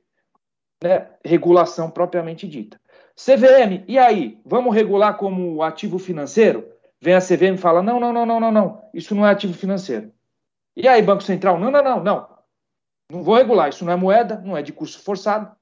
[0.83, 2.79] né, regulação propriamente dita.
[3.15, 4.39] CVM, e aí?
[4.45, 6.67] Vamos regular como ativo financeiro?
[7.01, 9.53] Vem a CVM e fala: não, não, não, não, não, não, isso não é ativo
[9.53, 10.11] financeiro.
[10.75, 11.59] E aí, Banco Central?
[11.59, 12.35] Não, não, não, não.
[13.09, 15.55] Não vou regular, isso não é moeda, não é de curso forçado.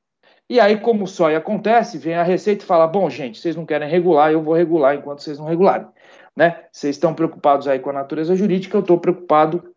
[0.49, 3.89] E aí, como só acontece, vem a Receita e fala: bom, gente, vocês não querem
[3.89, 5.87] regular, eu vou regular enquanto vocês não regularem.
[6.35, 6.63] Né?
[6.71, 9.73] Vocês estão preocupados aí com a natureza jurídica, eu estou preocupado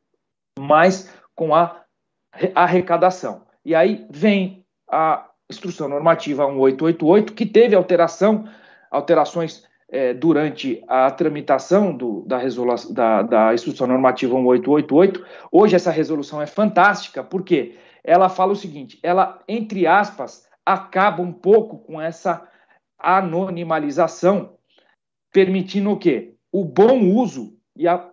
[0.59, 1.83] mais com a
[2.55, 3.43] arrecadação.
[3.65, 8.49] E aí vem a instrução normativa 1888, que teve alteração,
[8.91, 12.41] alterações é, durante a tramitação do, da,
[12.91, 15.25] da, da instrução normativa 1888.
[15.53, 21.33] Hoje essa resolução é fantástica, porque ela fala o seguinte: ela, entre aspas, acaba um
[21.33, 22.47] pouco com essa
[22.99, 24.59] anonimalização,
[25.33, 26.35] permitindo o quê?
[26.51, 28.11] O bom uso e a,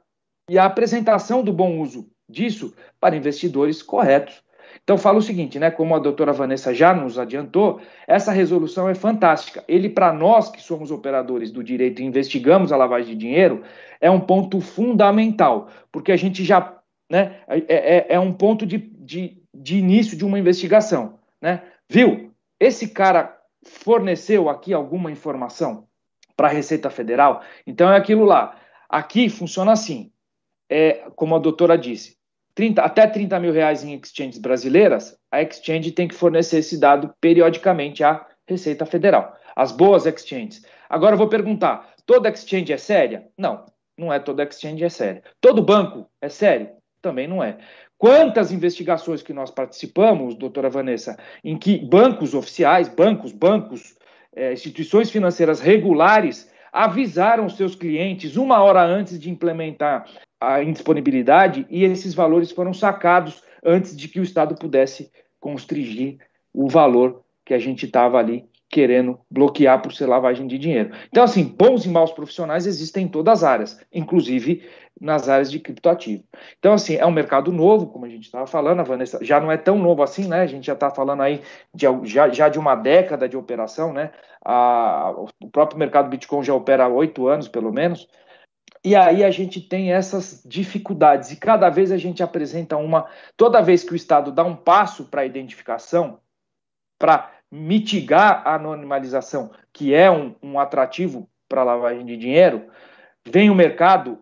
[0.47, 4.43] e a apresentação do bom uso disso para investidores corretos.
[4.83, 5.71] Então fala o seguinte, né?
[5.71, 9.63] Como a doutora Vanessa já nos adiantou, essa resolução é fantástica.
[9.67, 13.63] Ele, para nós que somos operadores do direito e investigamos a lavagem de dinheiro,
[14.01, 16.77] é um ponto fundamental, porque a gente já.
[17.09, 21.19] Né, é, é, é um ponto de, de, de início de uma investigação.
[21.41, 21.61] Né?
[21.89, 22.32] Viu?
[22.63, 25.85] Esse cara forneceu aqui alguma informação
[26.33, 28.57] para a Receita Federal, então é aquilo lá.
[28.87, 30.13] Aqui funciona assim,
[30.69, 32.17] é, como a doutora disse,
[32.55, 37.13] 30, até 30 mil reais em exchanges brasileiras, a exchange tem que fornecer esse dado
[37.19, 39.37] periodicamente à Receita Federal.
[39.53, 40.65] As boas exchanges.
[40.89, 43.27] Agora eu vou perguntar: toda exchange é séria?
[43.37, 43.65] Não,
[43.97, 45.21] não é toda exchange é séria.
[45.41, 46.69] Todo banco é sério?
[47.01, 47.57] Também não é.
[48.03, 53.95] Quantas investigações que nós participamos, doutora Vanessa, em que bancos oficiais, bancos, bancos,
[54.35, 60.05] é, instituições financeiras regulares avisaram seus clientes uma hora antes de implementar
[60.37, 66.17] a indisponibilidade e esses valores foram sacados antes de que o Estado pudesse constringir
[66.53, 68.43] o valor que a gente estava ali
[68.73, 70.89] querendo bloquear por ser lavagem de dinheiro.
[71.09, 74.67] Então, assim, bons e maus profissionais existem em todas as áreas, inclusive
[74.99, 76.23] nas áreas de criptoativo.
[76.57, 79.51] Então, assim, é um mercado novo, como a gente estava falando, a Vanessa já não
[79.51, 80.41] é tão novo assim, né?
[80.41, 84.11] A gente já está falando aí de, já, já de uma década de operação, né?
[84.43, 88.07] A, o próprio mercado Bitcoin já opera há oito anos, pelo menos.
[88.83, 93.07] E aí a gente tem essas dificuldades e cada vez a gente apresenta uma.
[93.37, 96.19] Toda vez que o Estado dá um passo para a identificação,
[96.97, 102.67] para mitigar a anonimalização, que é um, um atrativo para lavagem de dinheiro,
[103.23, 104.17] vem o mercado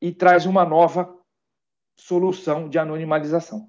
[0.00, 1.14] e traz uma nova
[1.94, 3.68] solução de anonimalização.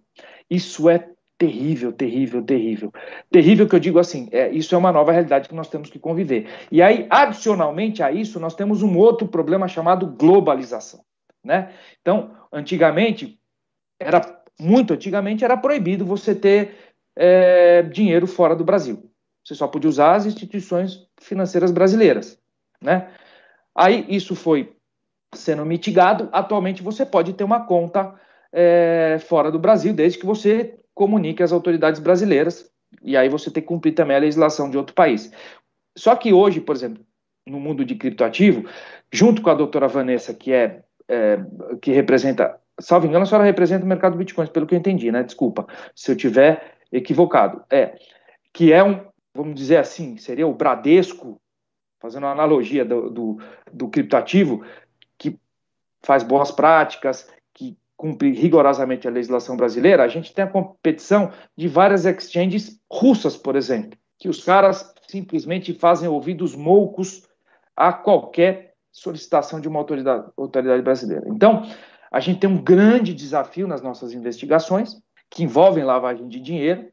[0.49, 2.93] Isso é terrível, terrível, terrível.
[3.30, 5.99] Terrível que eu digo assim, é, isso é uma nova realidade que nós temos que
[5.99, 6.47] conviver.
[6.72, 11.04] E aí, adicionalmente a isso, nós temos um outro problema chamado globalização.
[11.43, 11.74] Né?
[12.01, 13.38] Então, antigamente,
[13.99, 14.22] era
[14.58, 19.09] muito antigamente, era proibido você ter é, dinheiro fora do Brasil.
[19.43, 22.39] Você só podia usar as instituições financeiras brasileiras.
[22.82, 23.09] Né?
[23.76, 24.76] Aí isso foi
[25.34, 26.30] sendo mitigado.
[26.32, 28.14] Atualmente você pode ter uma conta
[28.51, 32.70] é, fora do Brasil, desde que você comunique às autoridades brasileiras,
[33.01, 35.32] e aí você tem que cumprir também a legislação de outro país.
[35.97, 37.03] Só que hoje, por exemplo,
[37.47, 38.70] no mundo de criptoativo,
[39.11, 41.39] junto com a doutora Vanessa, que é, é
[41.82, 45.24] que representa, salvo engano, a senhora representa o mercado Bitcoin, pelo que eu entendi, né?
[45.24, 47.64] Desculpa se eu tiver equivocado.
[47.70, 47.96] É,
[48.54, 51.41] que é um, vamos dizer assim, seria o Bradesco,
[52.00, 53.38] fazendo uma analogia do, do,
[53.72, 54.64] do criptoativo,
[55.18, 55.38] que
[56.02, 57.28] faz boas práticas,
[58.04, 63.56] cumprir rigorosamente a legislação brasileira, a gente tem a competição de várias exchanges russas, por
[63.56, 67.26] exemplo, que os caras simplesmente fazem ouvidos moucos
[67.78, 71.24] a qualquer solicitação de uma autoridade, autoridade brasileira.
[71.28, 71.66] Então,
[72.12, 75.02] a gente tem um grande desafio nas nossas investigações,
[75.34, 76.88] que envolvem lavagem de dinheiro,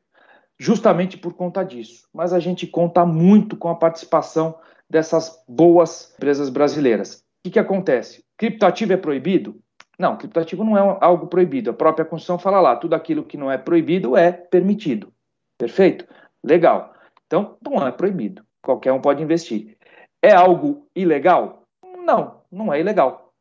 [0.58, 2.08] justamente por conta disso.
[2.12, 7.16] Mas a gente conta muito com a participação dessas boas empresas brasileiras.
[7.16, 8.24] O que, que acontece?
[8.38, 9.60] Criptoativo é proibido?
[9.98, 11.68] Não, criptativo não é algo proibido.
[11.68, 15.12] A própria Constituição fala lá, tudo aquilo que não é proibido é permitido.
[15.58, 16.06] Perfeito?
[16.42, 16.94] Legal.
[17.26, 18.42] Então, não é proibido.
[18.62, 19.76] Qualquer um pode investir.
[20.22, 21.64] É algo ilegal?
[22.06, 23.34] Não, não é ilegal.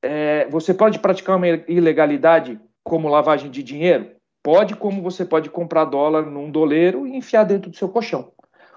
[0.00, 4.19] É, você pode praticar uma ilegalidade como lavagem de dinheiro?
[4.52, 8.32] Pode, como você pode comprar dólar num doleiro e enfiar dentro do seu colchão,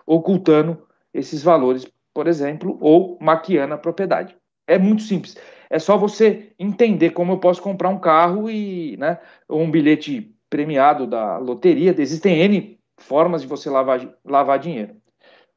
[0.06, 4.38] ocultando esses valores, por exemplo, ou maquiando a propriedade.
[4.68, 5.36] É muito simples.
[5.72, 9.20] é só você entender como eu posso comprar um carro e, né,
[9.50, 11.96] um bilhete premiado da loteria.
[11.98, 14.96] Existem N formas de você lavar, lavar dinheiro.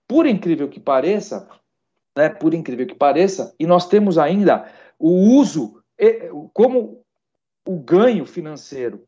[0.08, 1.46] Por incrível que pareça,
[2.16, 4.64] né, por incrível que pareça, e nós temos ainda
[4.98, 5.82] o uso,
[6.54, 7.04] como
[7.68, 9.05] o ganho financeiro,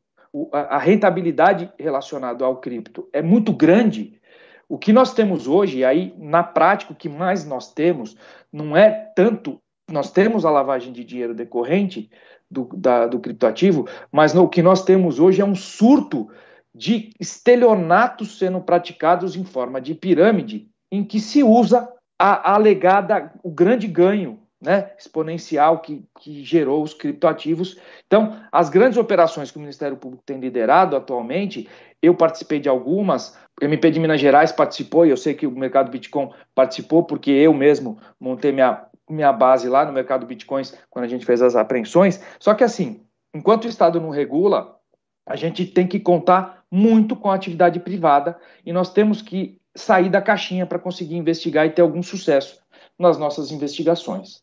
[0.52, 4.20] a rentabilidade relacionada ao cripto é muito grande.
[4.68, 8.16] O que nós temos hoje, aí na prática o que mais nós temos,
[8.52, 9.60] não é tanto,
[9.90, 12.10] nós temos a lavagem de dinheiro decorrente
[12.50, 16.28] do, da, do criptoativo, mas no, o que nós temos hoje é um surto
[16.74, 23.32] de estelionatos sendo praticados em forma de pirâmide, em que se usa a, a alegada,
[23.42, 27.78] o grande ganho né, exponencial que, que gerou os criptoativos.
[28.06, 31.68] Então, as grandes operações que o Ministério Público tem liderado atualmente,
[32.02, 35.50] eu participei de algumas, o MP de Minas Gerais participou, e eu sei que o
[35.50, 41.04] mercado Bitcoin participou, porque eu mesmo montei minha, minha base lá no mercado Bitcoins quando
[41.04, 42.20] a gente fez as apreensões.
[42.40, 43.02] Só que assim,
[43.34, 44.76] enquanto o Estado não regula,
[45.26, 50.10] a gente tem que contar muito com a atividade privada e nós temos que sair
[50.10, 52.60] da caixinha para conseguir investigar e ter algum sucesso
[52.98, 54.42] nas nossas investigações.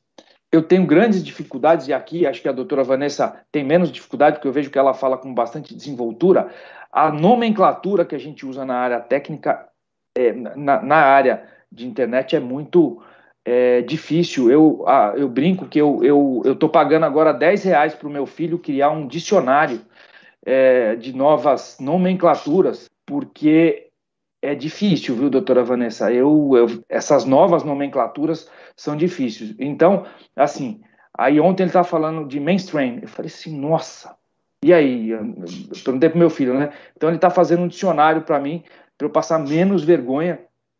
[0.55, 4.47] Eu tenho grandes dificuldades, e aqui acho que a doutora Vanessa tem menos dificuldade, porque
[4.47, 6.49] eu vejo que ela fala com bastante desenvoltura.
[6.89, 9.67] A nomenclatura que a gente usa na área técnica,
[10.17, 13.03] é, na, na, área de internet, é muito
[13.43, 14.49] é, difícil.
[14.49, 14.85] Eu,
[15.17, 18.91] eu brinco que eu estou eu pagando agora 10 reais para o meu filho criar
[18.91, 19.81] um dicionário
[20.45, 23.84] é, de novas nomenclaturas, porque
[24.45, 26.11] é difícil, viu, doutora Vanessa?
[26.11, 29.55] Eu, eu, essas novas nomenclaturas são difíceis.
[29.59, 30.81] Então, assim,
[31.17, 32.99] aí ontem ele estava falando de mainstream.
[33.01, 34.15] Eu falei assim, nossa.
[34.63, 35.09] E aí?
[35.09, 35.33] Eu
[35.83, 36.71] perguntei para meu filho, né?
[36.95, 38.63] Então ele está fazendo um dicionário para mim,
[38.97, 40.39] para eu passar menos vergonha,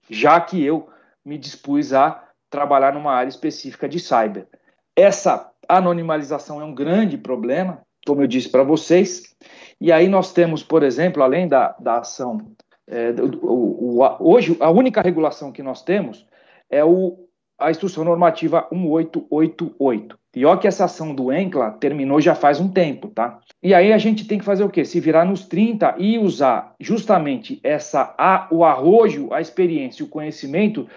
[0.10, 0.90] já que eu
[1.24, 4.48] me dispus a trabalhar numa área específica de cyber.
[4.96, 9.36] Essa anonimalização é um grande problema, como eu disse para vocês.
[9.82, 12.56] E aí nós temos, por exemplo, além da, da ação
[12.88, 16.26] é, o, o, hoje, a única regulação que nós temos
[16.70, 17.28] é o,
[17.58, 20.18] a instrução normativa 1888.
[20.36, 23.40] E ó que essa ação do ENCLA terminou já faz um tempo, tá?
[23.64, 24.84] E aí a gente tem que fazer o quê?
[24.84, 30.88] Se virar nos 30 e usar justamente essa a, o arrojo, a experiência, o conhecimento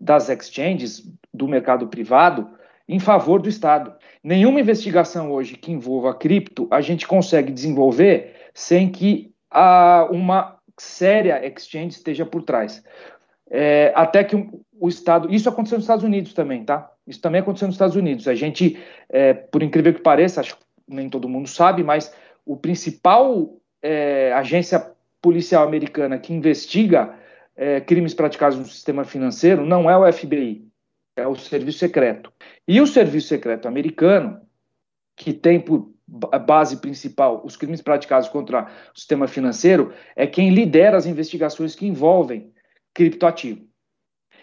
[0.00, 2.48] das exchanges do mercado privado
[2.88, 3.94] em favor do Estado.
[4.22, 11.44] Nenhuma investigação hoje que envolva cripto a gente consegue desenvolver sem que a, uma séria
[11.46, 12.82] exchange esteja por trás.
[13.50, 15.32] É, até que o, Estado.
[15.32, 16.90] Isso aconteceu nos Estados Unidos também, tá?
[17.06, 18.26] Isso também aconteceu nos Estados Unidos.
[18.26, 22.12] A gente, é, por incrível que pareça, acho que nem todo mundo sabe, mas
[22.44, 27.14] o principal é, agência policial americana que investiga
[27.56, 30.66] é, crimes praticados no sistema financeiro não é o FBI,
[31.16, 32.32] é o Serviço Secreto.
[32.66, 34.40] E o Serviço Secreto americano,
[35.16, 35.93] que tem por
[36.32, 41.74] a base principal, os crimes praticados contra o sistema financeiro, é quem lidera as investigações
[41.74, 42.52] que envolvem
[42.92, 43.66] criptoativo.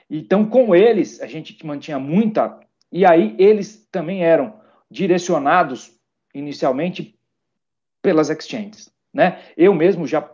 [0.10, 2.60] Então, com eles, a gente mantinha muita,
[2.92, 4.60] e aí eles também eram
[4.90, 5.98] direcionados
[6.34, 7.18] inicialmente
[8.02, 8.92] pelas exchanges.
[9.14, 9.42] Né?
[9.56, 10.30] Eu mesmo já,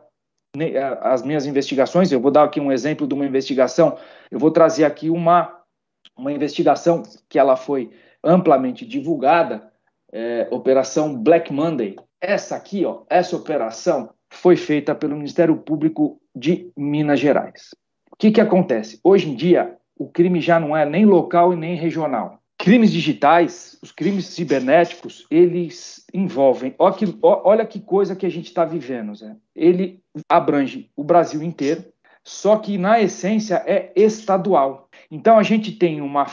[1.01, 3.97] as minhas investigações, eu vou dar aqui um exemplo de uma investigação,
[4.31, 5.61] eu vou trazer aqui uma,
[6.15, 7.91] uma investigação que ela foi
[8.23, 9.71] amplamente divulgada,
[10.11, 11.95] é, Operação Black Monday.
[12.21, 17.69] Essa aqui, ó, essa operação foi feita pelo Ministério Público de Minas Gerais.
[18.11, 18.99] O que, que acontece?
[19.03, 22.39] Hoje em dia, o crime já não é nem local e nem regional.
[22.57, 26.73] Crimes digitais, os crimes cibernéticos, eles envolvem.
[26.79, 29.35] Olha que, olha que coisa que a gente está vivendo, Zé.
[29.55, 31.85] Ele abrange o Brasil inteiro,
[32.23, 34.89] só que na essência é estadual.
[35.11, 36.25] Então a gente tem uma.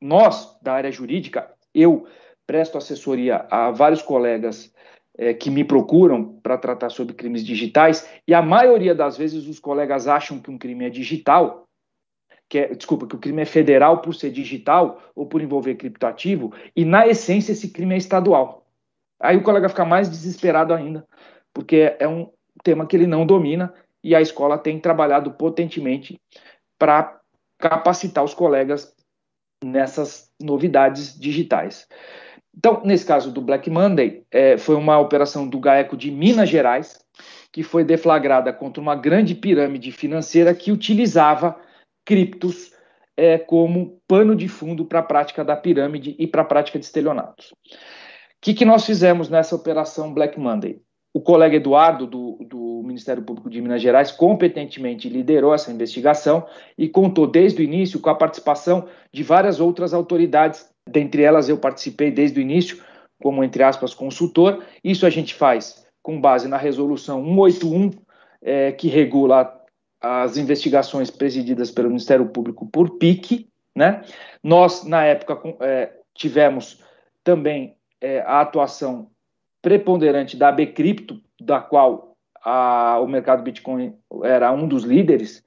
[0.00, 2.06] Nós, da área jurídica, eu
[2.50, 4.74] presto assessoria a vários colegas
[5.16, 9.60] é, que me procuram para tratar sobre crimes digitais, e a maioria das vezes os
[9.60, 11.68] colegas acham que um crime é digital,
[12.48, 16.52] que é, desculpa, que o crime é federal por ser digital ou por envolver criptoativo,
[16.74, 18.66] e na essência esse crime é estadual.
[19.20, 21.06] Aí o colega fica mais desesperado ainda,
[21.54, 22.32] porque é um
[22.64, 23.72] tema que ele não domina
[24.02, 26.20] e a escola tem trabalhado potentemente
[26.76, 27.20] para
[27.58, 28.92] capacitar os colegas
[29.62, 31.86] nessas novidades digitais.
[32.56, 36.98] Então, nesse caso do Black Monday, é, foi uma operação do GAECO de Minas Gerais,
[37.52, 41.56] que foi deflagrada contra uma grande pirâmide financeira que utilizava
[42.04, 42.72] criptos
[43.16, 46.84] é, como pano de fundo para a prática da pirâmide e para a prática de
[46.84, 47.52] estelionatos.
[47.52, 50.80] O que, que nós fizemos nessa operação Black Monday?
[51.12, 56.46] O colega Eduardo, do, do Ministério Público de Minas Gerais, competentemente liderou essa investigação
[56.78, 61.58] e contou desde o início com a participação de várias outras autoridades Dentre elas, eu
[61.58, 62.82] participei desde o início
[63.22, 64.64] como, entre aspas, consultor.
[64.82, 67.90] Isso a gente faz com base na resolução 181,
[68.42, 69.60] é, que regula
[70.00, 73.48] as investigações presididas pelo Ministério Público por PIC.
[73.76, 74.02] Né?
[74.42, 76.82] Nós, na época, é, tivemos
[77.22, 79.10] também é, a atuação
[79.60, 83.94] preponderante da Bcrypto, da qual a, o mercado Bitcoin
[84.24, 85.44] era um dos líderes.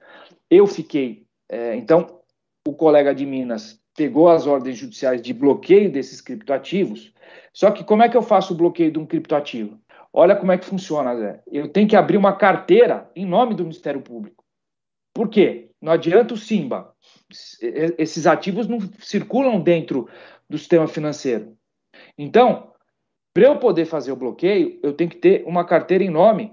[0.48, 2.20] Eu fiquei, é, então,
[2.66, 7.12] o colega de Minas pegou as ordens judiciais de bloqueio desses criptoativos.
[7.52, 9.78] Só que como é que eu faço o bloqueio de um criptoativo?
[10.12, 11.42] Olha como é que funciona, Zé.
[11.50, 14.44] Eu tenho que abrir uma carteira em nome do Ministério Público.
[15.12, 15.70] Por quê?
[15.80, 16.94] Não adianta o Simba.
[17.98, 20.08] Esses ativos não circulam dentro
[20.48, 21.56] do sistema financeiro.
[22.18, 22.72] Então,
[23.32, 26.52] para eu poder fazer o bloqueio, eu tenho que ter uma carteira em nome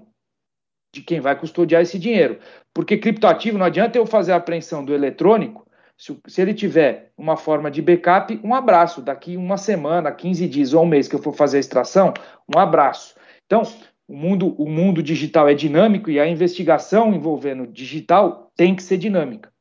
[0.94, 2.38] de quem vai custodiar esse dinheiro.
[2.74, 5.66] Porque criptoativo, não adianta eu fazer a apreensão do eletrônico
[6.02, 9.00] se, se, ele tiver uma forma de backup, um abraço.
[9.00, 12.12] Daqui uma semana, 15 dias ou um mês que eu for fazer a extração,
[12.52, 13.14] um abraço.
[13.46, 13.62] Então,
[14.08, 18.96] o mundo, o mundo digital é dinâmico e a investigação envolvendo digital tem que ser
[18.96, 19.52] dinâmica.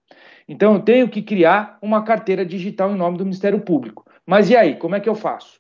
[0.48, 4.04] Então, eu tenho que criar uma carteira digital em nome do Ministério Público.
[4.26, 5.60] Mas e aí, como é que eu faço?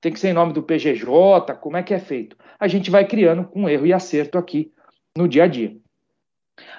[0.00, 1.52] Tem que ser em nome do PGJ?
[1.60, 2.36] Como é que é feito?
[2.60, 4.70] A gente vai criando com erro e acerto aqui
[5.18, 5.76] no dia a dia.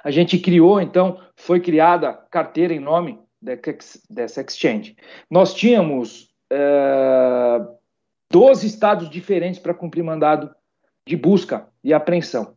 [0.01, 3.19] A gente criou, então, foi criada carteira em nome
[4.09, 4.95] dessa exchange.
[5.29, 7.59] Nós tínhamos é,
[8.31, 10.53] 12 estados diferentes para cumprir mandado
[11.05, 12.55] de busca e apreensão.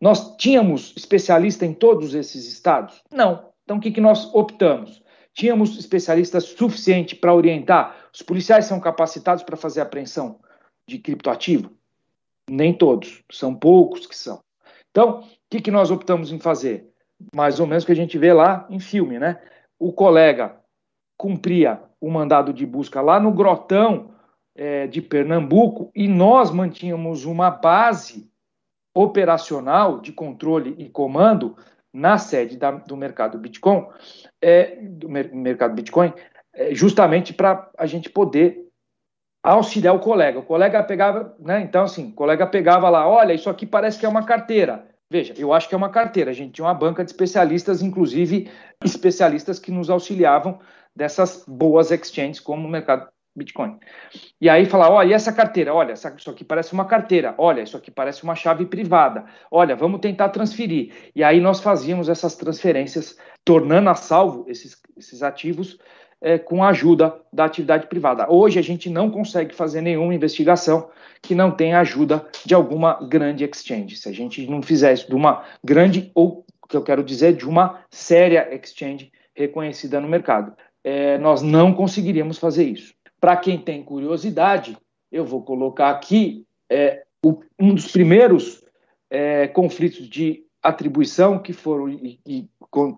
[0.00, 3.02] Nós tínhamos especialista em todos esses estados?
[3.10, 3.50] Não.
[3.64, 5.02] Então, o que, que nós optamos?
[5.32, 8.08] Tínhamos especialistas suficiente para orientar?
[8.12, 10.40] Os policiais são capacitados para fazer apreensão
[10.86, 11.70] de criptoativo?
[12.50, 14.42] Nem todos, são poucos que são.
[14.90, 16.88] Então, o que, que nós optamos em fazer?
[17.34, 19.40] Mais ou menos o que a gente vê lá em filme, né?
[19.80, 20.60] O colega
[21.16, 24.10] cumpria o mandado de busca lá no Grotão
[24.54, 28.30] é, de Pernambuco e nós mantínhamos uma base
[28.94, 31.56] operacional de controle e comando
[31.92, 33.86] na sede da, do mercado Bitcoin,
[34.40, 36.12] é, do mer mercado Bitcoin,
[36.52, 38.68] é, justamente para a gente poder
[39.42, 40.38] auxiliar o colega.
[40.38, 41.62] O colega pegava, né?
[41.62, 44.89] Então, assim, o colega pegava lá, olha, isso aqui parece que é uma carteira.
[45.10, 46.30] Veja, eu acho que é uma carteira.
[46.30, 48.48] A gente tinha uma banca de especialistas, inclusive
[48.84, 50.60] especialistas que nos auxiliavam
[50.94, 53.78] dessas boas exchanges como o mercado Bitcoin.
[54.40, 55.74] E aí falar, olha, essa carteira?
[55.74, 57.34] Olha, isso aqui parece uma carteira.
[57.38, 59.24] Olha, isso aqui parece uma chave privada.
[59.50, 60.92] Olha, vamos tentar transferir.
[61.14, 65.78] E aí nós fazíamos essas transferências, tornando a salvo esses, esses ativos
[66.20, 68.30] é, com a ajuda da atividade privada.
[68.30, 70.90] Hoje a gente não consegue fazer nenhuma investigação
[71.22, 73.96] que não tenha ajuda de alguma grande exchange.
[73.96, 77.48] Se a gente não fizer isso de uma grande, ou que eu quero dizer, de
[77.48, 80.52] uma séria exchange reconhecida no mercado,
[80.84, 82.94] é, nós não conseguiríamos fazer isso.
[83.20, 84.76] Para quem tem curiosidade,
[85.10, 88.64] eu vou colocar aqui é, o, um dos primeiros
[89.10, 92.48] é, conflitos de atribuição que foram e, e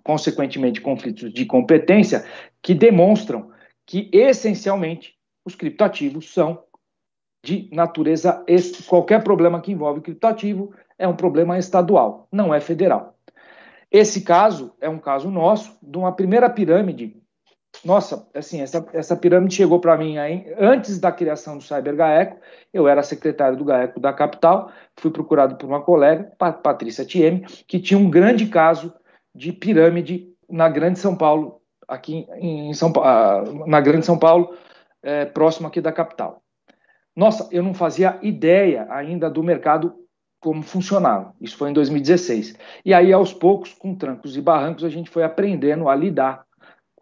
[0.03, 2.25] consequentemente conflitos de competência
[2.61, 3.51] que demonstram
[3.87, 5.15] que essencialmente
[5.45, 6.63] os criptoativos são
[7.45, 8.45] de natureza
[8.87, 13.17] qualquer problema que envolve criptoativo é um problema estadual, não é federal.
[13.91, 17.22] Esse caso é um caso nosso de uma primeira pirâmide.
[17.85, 22.39] Nossa, assim, essa, essa pirâmide chegou para mim aí, antes da criação do Cyber GAECO.
[22.73, 27.81] Eu era secretário do GAECO da capital, fui procurado por uma colega, Patrícia Thieme, que
[27.81, 28.95] tinha um grande caso
[29.35, 32.93] de pirâmide na Grande São Paulo, aqui em São
[33.67, 34.55] na Grande São Paulo,
[35.03, 36.41] é, próximo aqui da capital.
[37.17, 39.95] Nossa, eu não fazia ideia ainda do mercado
[40.41, 41.35] como funcionava.
[41.41, 42.57] Isso foi em 2016.
[42.85, 46.45] E aí, aos poucos, com trancos e barrancos, a gente foi aprendendo a lidar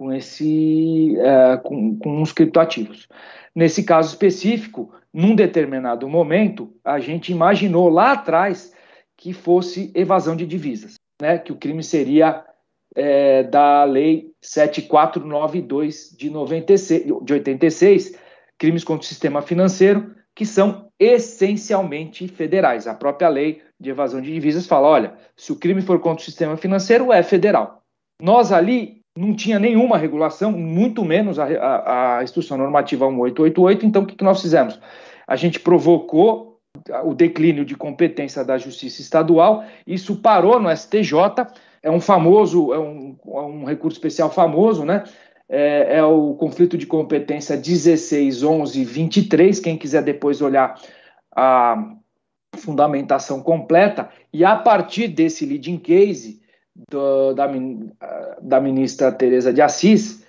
[0.00, 3.06] com esse é, com, com os criptoativos.
[3.54, 8.72] Nesse caso específico, num determinado momento, a gente imaginou lá atrás
[9.14, 12.42] que fosse evasão de divisas né, que o crime seria
[12.96, 18.18] é, da Lei 7492 de, 96, de 86,
[18.56, 22.86] crimes contra o sistema financeiro, que são essencialmente federais.
[22.86, 26.24] A própria lei de evasão de divisas fala: olha, se o crime for contra o
[26.24, 27.82] sistema financeiro, é federal.
[28.22, 34.02] Nós ali não tinha nenhuma regulação, muito menos a, a, a instrução normativa 1888, então
[34.02, 34.80] o que, que nós fizemos?
[35.26, 36.58] A gente provocou
[37.04, 39.64] o declínio de competência da Justiça Estadual.
[39.86, 41.12] Isso parou no STJ,
[41.82, 45.04] é um famoso, é um, é um recurso especial famoso, né?
[45.48, 49.60] É, é, o conflito de competência 16, 11, 23.
[49.60, 50.80] Quem quiser depois olhar
[51.36, 51.92] a
[52.56, 56.39] fundamentação completa, e a partir desse leading case
[56.88, 57.48] do, da,
[58.40, 60.24] da ministra Tereza de Assis,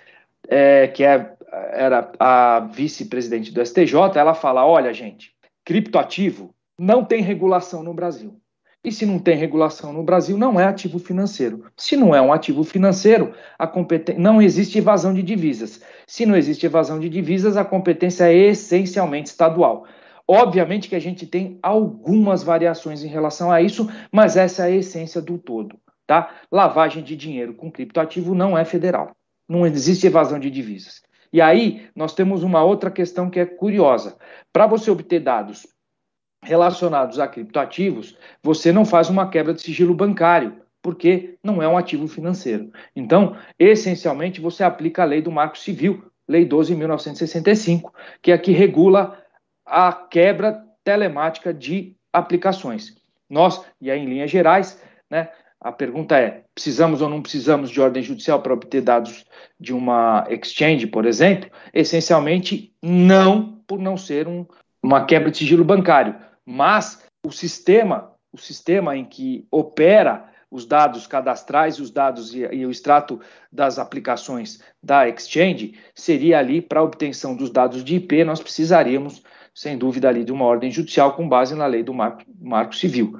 [0.48, 5.34] é, que é era a vice-presidente do STJ, ela fala: olha, gente,
[5.64, 8.38] criptoativo não tem regulação no Brasil.
[8.84, 11.66] E se não tem regulação no Brasil, não é ativo financeiro.
[11.76, 14.18] Se não é um ativo financeiro, a competen...
[14.18, 15.80] não existe evasão de divisas.
[16.04, 19.86] Se não existe evasão de divisas, a competência é essencialmente estadual.
[20.26, 24.76] Obviamente que a gente tem algumas variações em relação a isso, mas essa é a
[24.76, 25.76] essência do todo.
[26.06, 26.30] Tá?
[26.50, 29.12] Lavagem de dinheiro com criptoativo não é federal.
[29.48, 31.02] Não existe evasão de divisas.
[31.32, 34.16] E aí, nós temos uma outra questão que é curiosa.
[34.52, 35.66] Para você obter dados
[36.42, 41.78] relacionados a criptoativos, você não faz uma quebra de sigilo bancário, porque não é um
[41.78, 42.70] ativo financeiro.
[42.94, 48.52] Então, essencialmente, você aplica a lei do Marco Civil, Lei 12.1965, que é a que
[48.52, 49.22] regula
[49.64, 52.96] a quebra telemática de aplicações.
[53.28, 54.80] Nós, e aí em linhas gerais,
[55.10, 55.30] né,
[55.62, 59.24] a pergunta é: precisamos ou não precisamos de ordem judicial para obter dados
[59.58, 61.48] de uma exchange, por exemplo?
[61.72, 64.44] Essencialmente, não, por não ser um,
[64.82, 66.16] uma quebra de sigilo bancário.
[66.44, 72.66] Mas o sistema, o sistema em que opera os dados cadastrais, os dados e, e
[72.66, 73.20] o extrato
[73.50, 79.22] das aplicações da exchange seria ali para obtenção dos dados de IP, nós precisaríamos,
[79.54, 83.18] sem dúvida, ali de uma ordem judicial com base na lei do Marco, Marco Civil.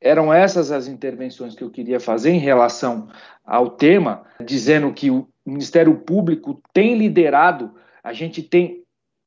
[0.00, 3.08] Eram essas as intervenções que eu queria fazer em relação
[3.44, 8.82] ao tema, dizendo que o Ministério Público tem liderado, a gente tem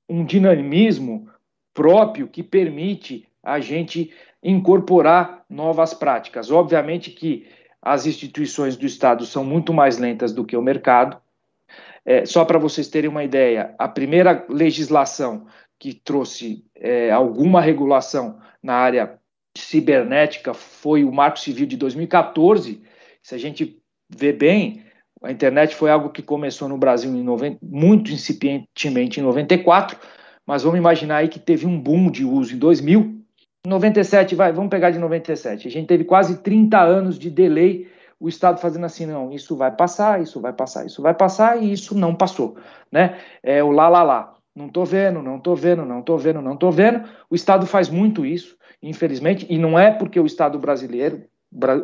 [0.09, 1.29] um dinamismo
[1.73, 6.51] próprio que permite a gente incorporar novas práticas.
[6.51, 7.47] Obviamente que
[7.81, 11.17] as instituições do Estado são muito mais lentas do que o mercado.
[12.05, 15.45] É, só para vocês terem uma ideia, a primeira legislação
[15.77, 19.19] que trouxe é, alguma regulação na área
[19.57, 22.81] cibernética foi o Marco Civil de 2014.
[23.21, 24.83] Se a gente vê bem,
[25.21, 29.97] a internet foi algo que começou no Brasil em 90, muito incipientemente em 94,
[30.45, 33.23] mas vamos imaginar aí que teve um boom de uso em 2000
[33.65, 35.69] 97, vai, vamos pegar de 97.
[35.69, 37.87] A gente teve quase 30 anos de delay,
[38.19, 41.71] o Estado fazendo assim, não, isso vai passar, isso vai passar, isso vai passar, e
[41.71, 42.57] isso não passou,
[42.91, 43.17] né?
[43.41, 44.33] É o lá, lá, lá.
[44.53, 47.07] Não tô vendo, não tô vendo, não tô vendo, não tô vendo.
[47.29, 51.23] O Estado faz muito isso, infelizmente, e não é porque o Estado brasileiro,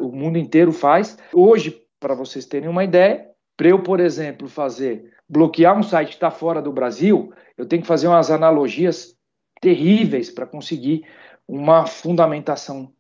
[0.01, 1.17] o mundo inteiro faz.
[1.33, 6.15] Hoje, para vocês terem uma ideia, para eu, por exemplo, fazer, bloquear um site que
[6.15, 9.15] está fora do Brasil, eu tenho que fazer umas analogias
[9.61, 11.05] terríveis para conseguir
[11.47, 12.91] uma fundamentação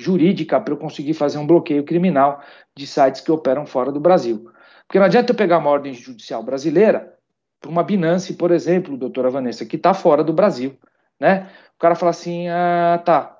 [0.00, 2.40] jurídica para eu conseguir fazer um bloqueio criminal
[2.76, 4.50] de sites que operam fora do Brasil.
[4.86, 7.14] Porque não adianta eu pegar uma ordem judicial brasileira
[7.60, 10.78] para uma Binance, por exemplo, doutora Vanessa, que está fora do Brasil.
[11.18, 11.48] Né?
[11.76, 13.37] O cara fala assim: ah, tá,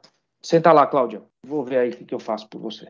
[0.49, 2.87] senta lá, Cláudia, vou ver aí o que eu faço por você.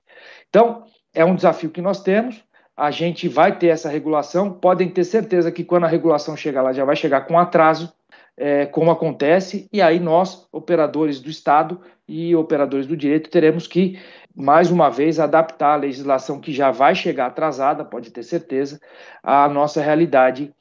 [0.48, 2.40] Então, é um desafio que nós temos.
[2.76, 4.52] A gente vai ter essa regulação.
[4.52, 7.92] Podem ter certeza que quando a regulação chegar lá, já vai chegar com atraso
[8.36, 13.98] é, como acontece, e aí nós, operadores do Estado e operadores do direito, teremos que,
[14.32, 18.80] mais uma vez, adaptar a legislação que já vai chegar atrasada, pode ter certeza,
[19.20, 20.54] à nossa realidade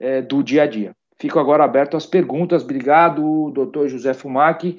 [0.00, 0.96] é, do dia a dia.
[1.18, 2.62] Fico agora aberto às perguntas.
[2.62, 4.78] Obrigado, doutor José Fumac.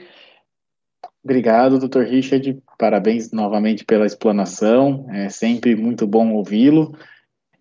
[1.24, 2.62] Obrigado, doutor Richard.
[2.78, 5.06] Parabéns novamente pela explanação.
[5.10, 6.98] É sempre muito bom ouvi-lo.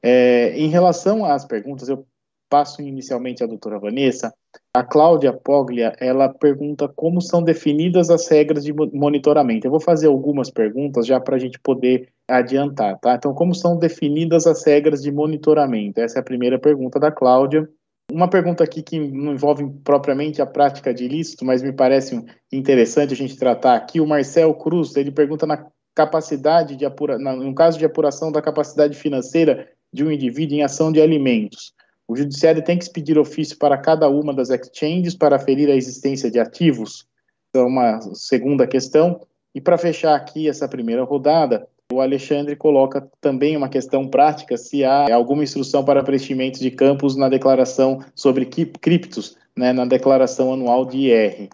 [0.03, 2.07] É, em relação às perguntas, eu
[2.49, 4.33] passo inicialmente à doutora Vanessa.
[4.73, 9.67] A Cláudia Poglia, ela pergunta como são definidas as regras de monitoramento.
[9.67, 13.15] Eu vou fazer algumas perguntas já para a gente poder adiantar, tá?
[13.15, 16.01] Então, como são definidas as regras de monitoramento?
[16.01, 17.69] Essa é a primeira pergunta da Cláudia.
[18.11, 23.13] Uma pergunta aqui que não envolve propriamente a prática de ilícito, mas me parece interessante
[23.13, 24.01] a gente tratar aqui.
[24.01, 28.97] O Marcel Cruz, ele pergunta na capacidade de apura, no caso de apuração da capacidade
[28.97, 31.75] financeira de um indivíduo em ação de alimentos.
[32.07, 36.31] O judiciário tem que expedir ofício para cada uma das exchanges para aferir a existência
[36.31, 37.07] de ativos?
[37.51, 39.21] Então, uma segunda questão.
[39.55, 44.85] E para fechar aqui essa primeira rodada, o Alexandre coloca também uma questão prática se
[44.85, 50.85] há alguma instrução para preenchimento de campos na declaração sobre criptos, né, na declaração anual
[50.85, 51.49] de IR.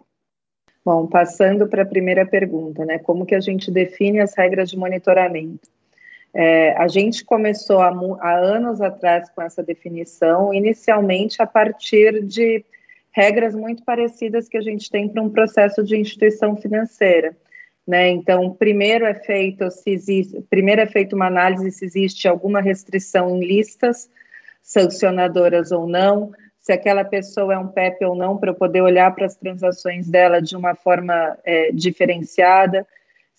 [0.85, 4.77] Bom, passando para a primeira pergunta, né, como que a gente define as regras de
[4.77, 5.69] monitoramento?
[6.35, 12.65] É, a gente começou há, há, anos atrás com essa definição, inicialmente a partir de
[13.13, 17.37] regras muito parecidas que a gente tem para um processo de instituição financeira.
[17.87, 18.09] Né?
[18.09, 23.37] Então, primeiro é feito se existe, primeiro é feita uma análise se existe alguma restrição
[23.37, 24.09] em listas
[24.63, 29.15] sancionadoras ou não, se aquela pessoa é um PEP ou não, para eu poder olhar
[29.15, 32.87] para as transações dela de uma forma é, diferenciada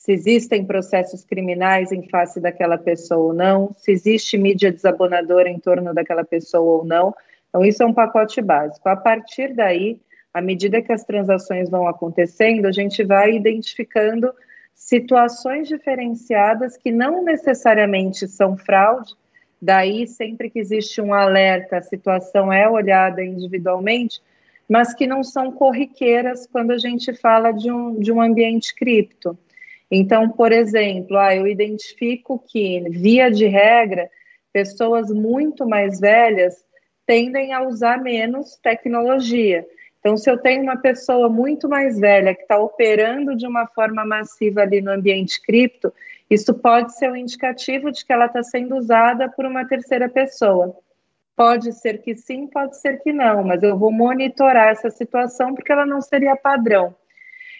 [0.05, 5.59] se existem processos criminais em face daquela pessoa ou não, se existe mídia desabonadora em
[5.59, 7.11] torno daquela pessoa ou não.
[7.49, 8.87] Então, isso é um pacote básico.
[8.87, 9.99] A partir daí,
[10.35, 14.33] à medida que as transações vão acontecendo, a gente vai identificando
[14.73, 19.13] situações diferenciadas que não necessariamente são fraude,
[19.61, 24.21] daí, sempre que existe um alerta, a situação é olhada individualmente,
[24.67, 29.39] mas que não são corriqueiras quando a gente fala de um, de um ambiente cripto.
[29.89, 34.09] Então, por exemplo, ah, eu identifico que, via de regra,
[34.51, 36.61] pessoas muito mais velhas
[37.05, 39.65] tendem a usar menos tecnologia.
[40.05, 44.05] Então, se eu tenho uma pessoa muito mais velha que está operando de uma forma
[44.05, 45.91] massiva ali no ambiente cripto,
[46.29, 50.77] isso pode ser um indicativo de que ela está sendo usada por uma terceira pessoa.
[51.35, 55.71] Pode ser que sim, pode ser que não, mas eu vou monitorar essa situação porque
[55.71, 56.95] ela não seria padrão.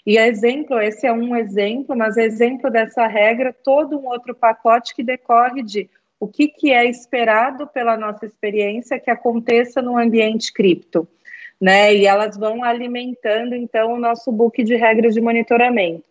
[0.06, 5.02] E exemplo, esse é um exemplo, mas exemplo dessa regra, todo um outro pacote que
[5.02, 5.90] decorre de
[6.20, 11.08] o que, que é esperado pela nossa experiência que aconteça no ambiente cripto,
[11.60, 11.94] né?
[11.96, 16.04] E elas vão alimentando, então, o nosso book de regras de monitoramento.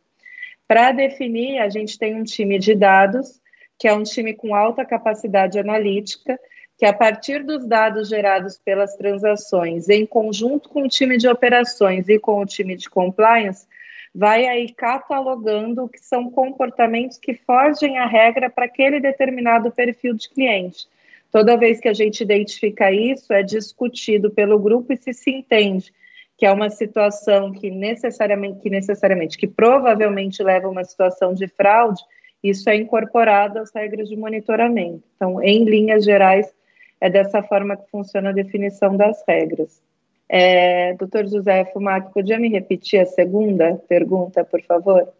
[0.66, 3.40] Para definir, a gente tem um time de dados,
[3.78, 6.38] que é um time com alta capacidade analítica,
[6.78, 12.08] que a partir dos dados gerados pelas transações, em conjunto com o time de operações
[12.08, 13.66] e com o time de compliance,
[14.14, 20.14] vai aí catalogando o que são comportamentos que fogem à regra para aquele determinado perfil
[20.14, 20.86] de cliente.
[21.34, 25.92] Toda vez que a gente identifica isso, é discutido pelo grupo e se se entende
[26.38, 31.48] que é uma situação que necessariamente, que necessariamente, que provavelmente leva a uma situação de
[31.48, 32.00] fraude,
[32.40, 35.02] isso é incorporado às regras de monitoramento.
[35.16, 36.54] Então, em linhas gerais,
[37.00, 39.82] é dessa forma que funciona a definição das regras.
[40.28, 45.12] É, doutor José Fumac, podia me repetir a segunda pergunta, por favor?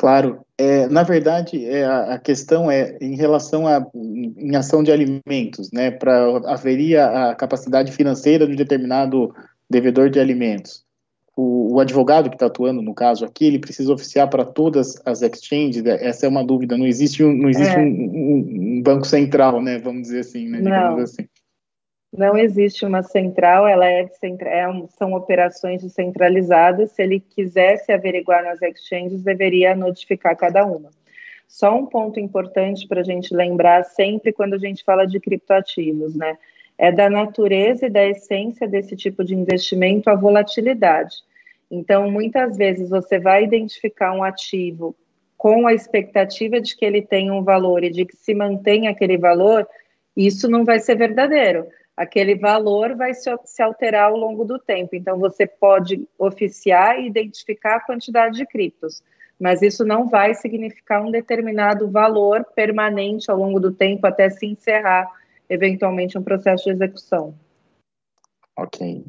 [0.00, 0.40] Claro.
[0.56, 5.70] É, na verdade, é, a, a, questão é em relação à em ação de alimentos,
[5.70, 5.90] né?
[5.90, 9.30] Para haveria a capacidade financeira de um determinado
[9.68, 10.82] devedor de alimentos.
[11.36, 15.20] O, o advogado que está atuando no caso aqui, ele precisa oficiar para todas as
[15.20, 15.82] exchanges.
[15.82, 15.98] Né?
[16.00, 16.78] Essa é uma dúvida.
[16.78, 17.78] Não existe um, não existe é.
[17.78, 19.78] um, um, um, banco central, né?
[19.80, 20.62] Vamos dizer assim, né?
[20.62, 21.02] Digamos não.
[21.02, 21.28] assim.
[22.12, 26.90] Não existe uma central, ela é, é são operações descentralizadas.
[26.90, 30.90] Se ele quisesse averiguar nas exchanges, deveria notificar cada uma.
[31.46, 36.16] Só um ponto importante para a gente lembrar sempre quando a gente fala de criptoativos,
[36.16, 36.36] né?
[36.76, 41.16] É da natureza e da essência desse tipo de investimento a volatilidade.
[41.70, 44.96] Então, muitas vezes você vai identificar um ativo
[45.36, 49.16] com a expectativa de que ele tenha um valor e de que se mantenha aquele
[49.16, 49.66] valor,
[50.16, 51.66] isso não vai ser verdadeiro
[52.00, 53.28] aquele valor vai se,
[53.60, 54.96] alterar ao longo do tempo.
[54.96, 59.02] Então, você pode oficiar e identificar a quantidade de criptos,
[59.38, 64.46] mas isso não vai significar um determinado valor permanente ao longo do tempo até se
[64.46, 65.06] encerrar,
[65.46, 67.34] eventualmente, um processo de execução.
[68.56, 69.04] Ok.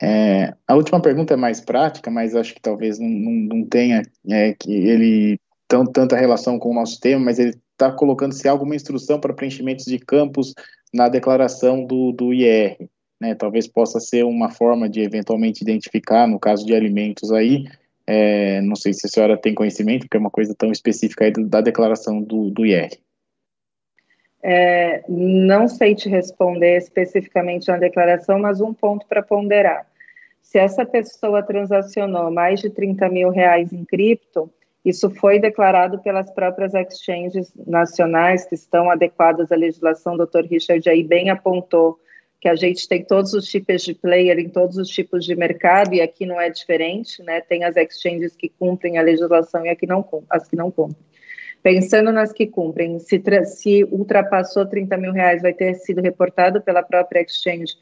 [0.00, 4.02] É, a última pergunta é mais prática, mas acho que talvez não, não, não tenha
[4.30, 8.46] é, que ele tão, tanta relação com o nosso tema, mas ele está colocando se
[8.46, 10.54] há alguma instrução para preenchimentos de campos
[10.94, 12.76] na declaração do, do IR.
[13.20, 13.34] Né?
[13.34, 17.64] Talvez possa ser uma forma de eventualmente identificar, no caso de alimentos aí,
[18.06, 21.32] é, não sei se a senhora tem conhecimento, porque é uma coisa tão específica aí
[21.32, 22.90] da declaração do, do IR.
[24.42, 29.86] É, não sei te responder especificamente na declaração, mas um ponto para ponderar.
[30.42, 34.50] Se essa pessoa transacionou mais de 30 mil reais em cripto,
[34.84, 40.14] isso foi declarado pelas próprias exchanges nacionais que estão adequadas à legislação.
[40.14, 40.42] O Dr.
[40.50, 41.98] Richard aí bem apontou
[42.38, 45.94] que a gente tem todos os tipos de player em todos os tipos de mercado
[45.94, 47.40] e aqui não é diferente, né?
[47.40, 51.02] Tem as exchanges que cumprem a legislação e aqui não, as que não cumprem.
[51.62, 56.82] Pensando nas que cumprem, se, se ultrapassou 30 mil reais, vai ter sido reportado pela
[56.82, 57.72] própria exchange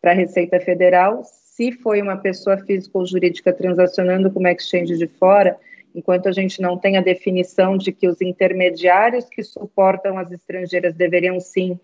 [0.00, 1.22] para a Receita Federal.
[1.24, 5.58] Se foi uma pessoa física ou jurídica transacionando com uma exchange de fora,
[5.94, 10.94] enquanto a gente não tem a definição de que os intermediários que suportam as estrangeiras
[10.94, 11.78] deveriam sim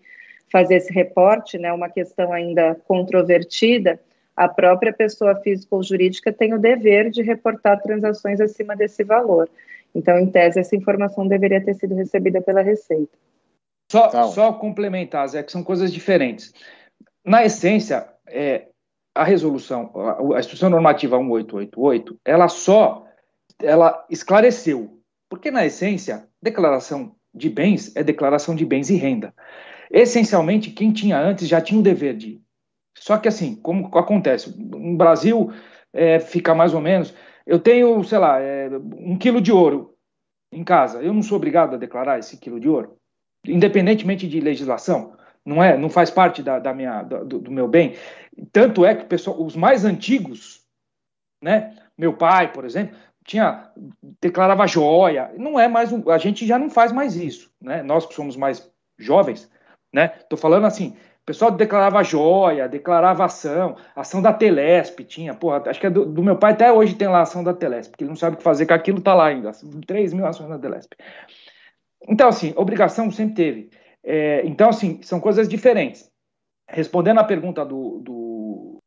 [0.51, 3.99] fazer esse reporte, né, uma questão ainda controvertida,
[4.35, 9.49] a própria pessoa física ou jurídica tem o dever de reportar transações acima desse valor.
[9.93, 13.11] Então, em tese, essa informação deveria ter sido recebida pela Receita.
[13.91, 14.23] Só, tá.
[14.23, 16.53] só complementar, Zé, que são coisas diferentes.
[17.25, 18.67] Na essência, é,
[19.15, 23.08] a resolução, a, a instrução normativa 1888, ela só
[23.61, 24.99] ela esclareceu.
[25.29, 29.33] Porque, na essência, declaração de bens é declaração de bens e renda.
[29.91, 32.41] Essencialmente, quem tinha antes já tinha o dever de.
[32.97, 34.53] Só que, assim, como acontece?
[34.57, 35.51] No Brasil,
[35.93, 37.13] é, fica mais ou menos.
[37.45, 39.95] Eu tenho, sei lá, é, um quilo de ouro
[40.51, 41.01] em casa.
[41.01, 42.97] Eu não sou obrigado a declarar esse quilo de ouro,
[43.45, 45.17] independentemente de legislação.
[45.45, 47.95] Não é, não faz parte da, da minha, do, do, meu bem.
[48.51, 50.61] Tanto é que pessoal, os mais antigos,
[51.41, 51.75] né?
[51.97, 52.95] Meu pai, por exemplo,
[53.29, 53.69] tinha
[54.19, 55.31] declarava joia.
[55.37, 57.83] Não é mais um, a gente já não faz mais isso, né?
[57.83, 59.47] Nós que somos mais jovens,
[59.93, 60.07] né?
[60.27, 65.79] Tô falando assim, o pessoal declarava joia, declarava ação, ação da Telesp tinha, porra, acho
[65.79, 68.09] que é do, do, meu pai até hoje tem lá ação da Telesp, porque ele
[68.09, 69.51] não sabe o que fazer, que aquilo tá lá ainda,
[69.85, 70.95] 3 mil ações da Telesp.
[72.07, 73.69] Então, assim, obrigação sempre teve.
[74.03, 76.09] É, então, assim, são coisas diferentes.
[76.67, 78.79] Respondendo à pergunta do, do.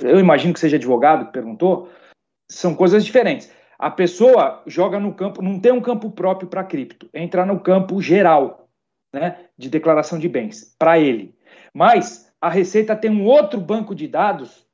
[0.00, 1.88] Eu imagino que seja advogado que perguntou,
[2.48, 3.50] são coisas diferentes.
[3.80, 7.98] A pessoa joga no campo, não tem um campo próprio para cripto, entra no campo
[8.02, 8.68] geral,
[9.10, 11.34] né, de declaração de bens, para ele.
[11.72, 14.66] Mas a Receita tem um outro banco de dados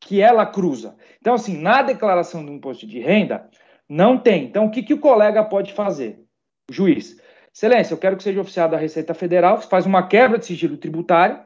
[0.00, 0.96] que ela cruza.
[1.20, 3.50] Então, assim, na declaração do imposto de renda,
[3.86, 4.44] não tem.
[4.44, 6.24] Então, o que, que o colega pode fazer?
[6.70, 7.20] O juiz.
[7.54, 11.38] Excelência, eu quero que seja oficiado da Receita Federal, faz uma quebra de sigilo tributário,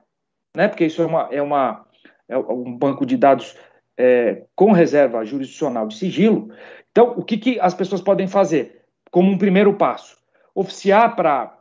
[0.56, 1.84] né, porque isso é, uma, é, uma,
[2.28, 3.56] é um banco de dados
[3.98, 6.50] é, com reserva jurisdicional de sigilo,
[6.98, 10.18] então, o que, que as pessoas podem fazer como um primeiro passo?
[10.52, 11.56] Oficiar para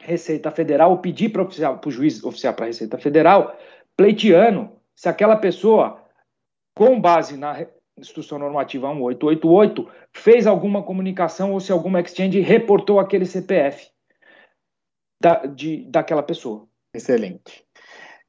[0.00, 3.58] Receita Federal, ou pedir para o juiz oficiar para a Receita Federal,
[3.96, 6.04] pleiteando se aquela pessoa,
[6.72, 7.66] com base na
[7.98, 13.90] Instrução Normativa 1888, fez alguma comunicação ou se alguma exchange reportou aquele CPF
[15.20, 16.68] da, de, daquela pessoa.
[16.94, 17.65] Excelente.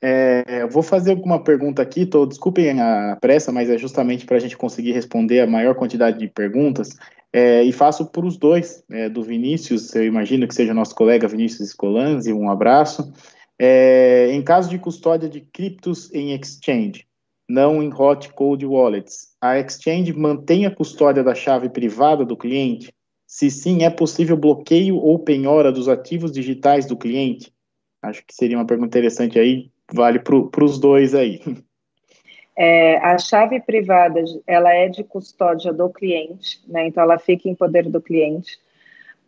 [0.01, 4.37] É, eu vou fazer alguma pergunta aqui, tô, desculpem a pressa, mas é justamente para
[4.37, 6.95] a gente conseguir responder a maior quantidade de perguntas,
[7.33, 11.27] é, e faço para os dois, é, do Vinícius, eu imagino que seja nosso colega
[11.27, 13.11] Vinícius Escolanzi, um abraço.
[13.59, 17.07] É, em caso de custódia de criptos em exchange,
[17.49, 22.93] não em hot cold wallets, a exchange mantém a custódia da chave privada do cliente?
[23.25, 27.51] Se sim, é possível bloqueio ou penhora dos ativos digitais do cliente?
[28.01, 31.41] Acho que seria uma pergunta interessante aí, vale para os dois aí.
[32.55, 36.88] É, a chave privada, ela é de custódia do cliente, né?
[36.88, 38.57] Então ela fica em poder do cliente.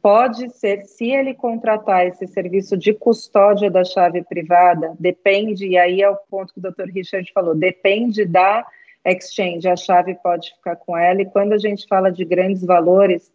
[0.01, 6.01] Pode ser, se ele contratar esse serviço de custódia da chave privada, depende, e aí
[6.01, 6.89] é o ponto que o Dr.
[6.93, 8.65] Richard falou, depende da
[9.05, 13.29] exchange, a chave pode ficar com ela, e quando a gente fala de grandes valores,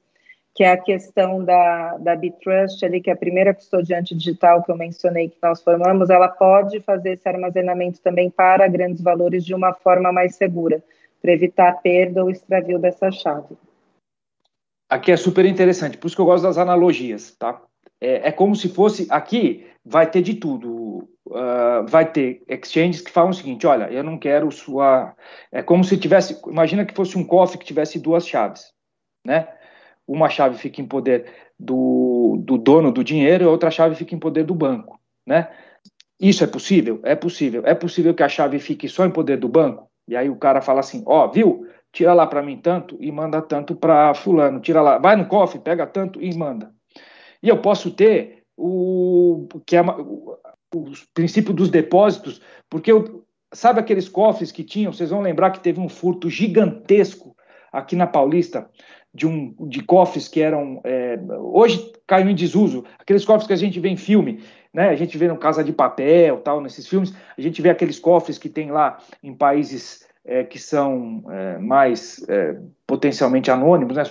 [0.55, 4.71] que é a questão da, da Bitrust ali, que é a primeira custodiante digital que
[4.71, 9.53] eu mencionei que nós formamos, ela pode fazer esse armazenamento também para grandes valores de
[9.53, 10.83] uma forma mais segura,
[11.21, 13.57] para evitar a perda ou extravio dessa chave.
[14.89, 17.61] Aqui é super interessante, por isso que eu gosto das analogias, tá?
[18.01, 23.11] É, é como se fosse, aqui vai ter de tudo, uh, vai ter exchanges que
[23.11, 25.17] falam o seguinte, olha, eu não quero sua...
[25.51, 28.73] É como se tivesse, imagina que fosse um cofre que tivesse duas chaves,
[29.27, 29.49] né?
[30.07, 31.27] Uma chave fica em poder
[31.59, 35.49] do, do dono do dinheiro e outra chave fica em poder do banco, né?
[36.21, 37.01] Isso é possível?
[37.03, 37.63] É possível.
[37.65, 39.91] É possível que a chave fique só em poder do banco?
[40.09, 41.67] E aí o cara fala assim, ó, oh, viu?
[41.93, 44.61] Tira lá para mim tanto e manda tanto para fulano.
[44.61, 46.73] Tira lá, vai no cofre, pega tanto e manda.
[47.43, 50.39] E eu posso ter o que é o,
[50.75, 52.41] o princípio dos depósitos,
[52.71, 54.93] porque eu, sabe aqueles cofres que tinham?
[54.93, 57.37] Vocês vão lembrar que teve um furto gigantesco
[57.73, 58.71] aqui na Paulista
[59.15, 60.81] de, um, de cofres que eram.
[60.85, 64.43] É, hoje caiu em desuso, aqueles cofres que a gente vê em filme,
[64.73, 64.89] né?
[64.89, 68.39] A gente vê no Casa de Papel, tal, nesses filmes, a gente vê aqueles cofres
[68.39, 74.03] que tem lá em países é, que são é, mais é, potencialmente anônimos, né?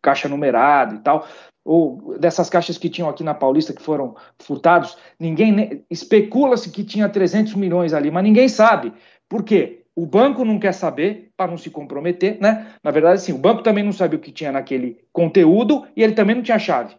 [0.00, 1.26] caixa numerada e tal,
[1.64, 7.08] ou dessas caixas que tinham aqui na Paulista que foram furtados, ninguém especula-se que tinha
[7.08, 8.92] 300 milhões ali, mas ninguém sabe.
[9.28, 9.84] Por quê?
[9.96, 12.74] O banco não quer saber para não se comprometer, né?
[12.82, 16.14] Na verdade, sim, o banco também não sabia o que tinha naquele conteúdo e ele
[16.14, 16.96] também não tinha chave,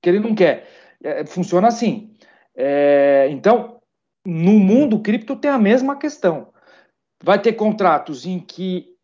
[0.00, 0.68] que ele não quer.
[1.02, 2.14] É, funciona assim.
[2.54, 3.80] É, então,
[4.24, 6.48] no mundo cripto tem a mesma questão.
[7.22, 8.94] Vai ter contratos em que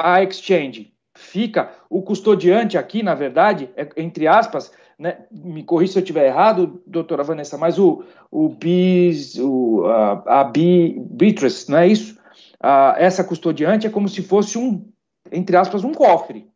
[0.00, 5.98] a exchange fica o custodiante aqui, na verdade, é, entre aspas, né, me corrija se
[5.98, 10.52] eu estiver errado, doutora Vanessa, mas o, o BIS, o, a, a
[11.68, 12.21] não é isso?
[12.62, 14.88] Ah, essa custodiante é como se fosse um,
[15.30, 16.48] entre aspas, um cofre.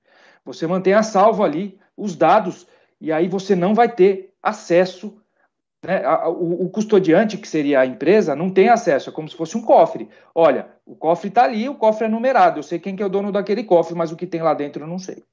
[0.45, 2.67] Você mantém a salvo ali os dados
[3.01, 5.21] e aí você não vai ter acesso.
[5.85, 6.03] Né?
[6.29, 9.63] O, o, custodiante, que seria a empresa, não tem acesso, é como se fosse um
[9.63, 10.09] cofre.
[10.33, 13.11] Olha, o cofre está ali, o cofre é numerado, eu sei quem que é o
[13.11, 15.25] dono daquele cofre, mas o que tem lá dentro eu não sei.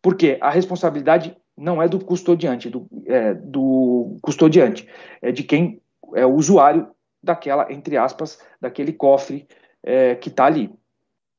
[0.00, 4.88] Porque a responsabilidade não é do custodiante, do, é, do custodiante,
[5.20, 5.82] é de quem
[6.14, 6.88] é o usuário
[7.22, 9.46] daquela, entre aspas, daquele cofre
[9.82, 10.70] é, que está ali.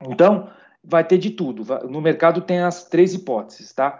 [0.01, 0.49] Então,
[0.83, 1.65] vai ter de tudo.
[1.87, 3.99] No mercado tem as três hipóteses, tá?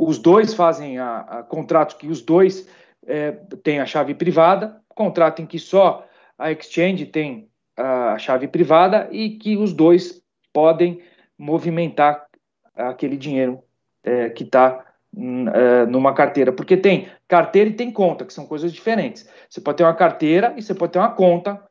[0.00, 2.68] Os dois fazem a, a contrato que os dois
[3.06, 3.32] é,
[3.62, 6.04] têm a chave privada, contrato em que só
[6.36, 10.20] a exchange tem a chave privada e que os dois
[10.52, 11.00] podem
[11.38, 12.26] movimentar
[12.74, 13.62] aquele dinheiro
[14.02, 14.84] é, que está
[15.16, 19.28] hum, é, numa carteira, porque tem carteira e tem conta, que são coisas diferentes.
[19.48, 21.62] Você pode ter uma carteira e você pode ter uma conta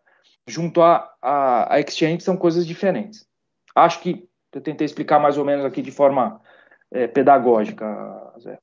[0.48, 3.28] junto à, à, à exchange, são coisas diferentes.
[3.76, 6.42] Acho que eu tentei explicar mais ou menos aqui de forma
[6.92, 7.86] é, pedagógica,
[8.40, 8.58] Zé.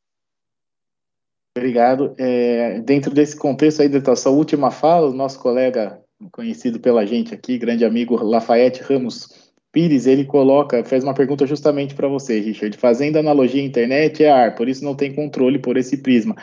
[1.56, 2.14] Obrigado.
[2.18, 6.00] É, dentro desse contexto aí da sua última fala, o nosso colega
[6.32, 11.94] conhecido pela gente aqui, grande amigo Lafayette Ramos Pires, ele coloca, faz uma pergunta justamente
[11.94, 12.76] para você, Richard.
[12.76, 16.36] Fazendo analogia à internet é ar, por isso não tem controle por esse prisma.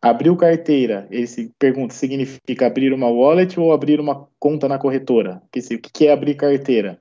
[0.00, 5.42] Abriu carteira, esse pergunta significa abrir uma wallet ou abrir uma conta na corretora?
[5.44, 7.00] O que é abrir carteira?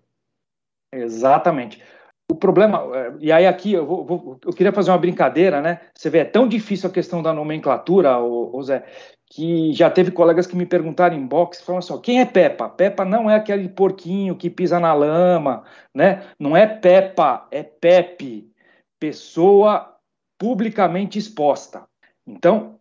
[0.92, 1.82] Exatamente.
[2.30, 5.80] O problema, é, e aí aqui eu, vou, vou, eu queria fazer uma brincadeira, né?
[5.96, 8.18] Você vê, é tão difícil a questão da nomenclatura,
[8.64, 8.84] Zé,
[9.28, 12.68] que já teve colegas que me perguntaram em box, falam assim, quem é Peppa?
[12.68, 15.64] Peppa não é aquele porquinho que pisa na lama,
[15.94, 16.24] né?
[16.38, 18.52] Não é Peppa, é Pepe,
[19.00, 19.96] pessoa
[20.38, 21.88] publicamente exposta.
[22.26, 22.77] Então,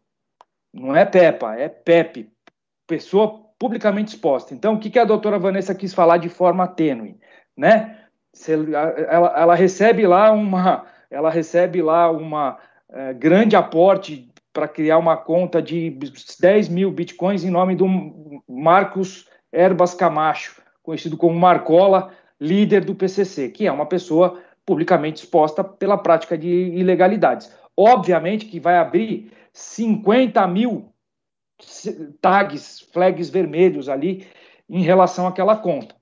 [0.78, 2.30] não é Peppa, é Pepe,
[2.86, 4.54] pessoa publicamente exposta.
[4.54, 7.18] Então, o que, que a doutora Vanessa quis falar de forma tênue,
[7.56, 7.98] né?
[9.08, 12.58] ela, ela recebe lá uma, ela recebe lá uma
[12.90, 15.98] é, grande aporte para criar uma conta de
[16.40, 17.86] 10 mil bitcoins em nome do
[18.48, 25.62] Marcos Erbas Camacho, conhecido como Marcola, líder do PCC, que é uma pessoa publicamente exposta
[25.62, 27.52] pela prática de ilegalidades.
[27.76, 30.92] Obviamente que vai abrir 50 mil
[32.20, 34.26] tags, flags vermelhos ali
[34.68, 35.94] em relação àquela conta.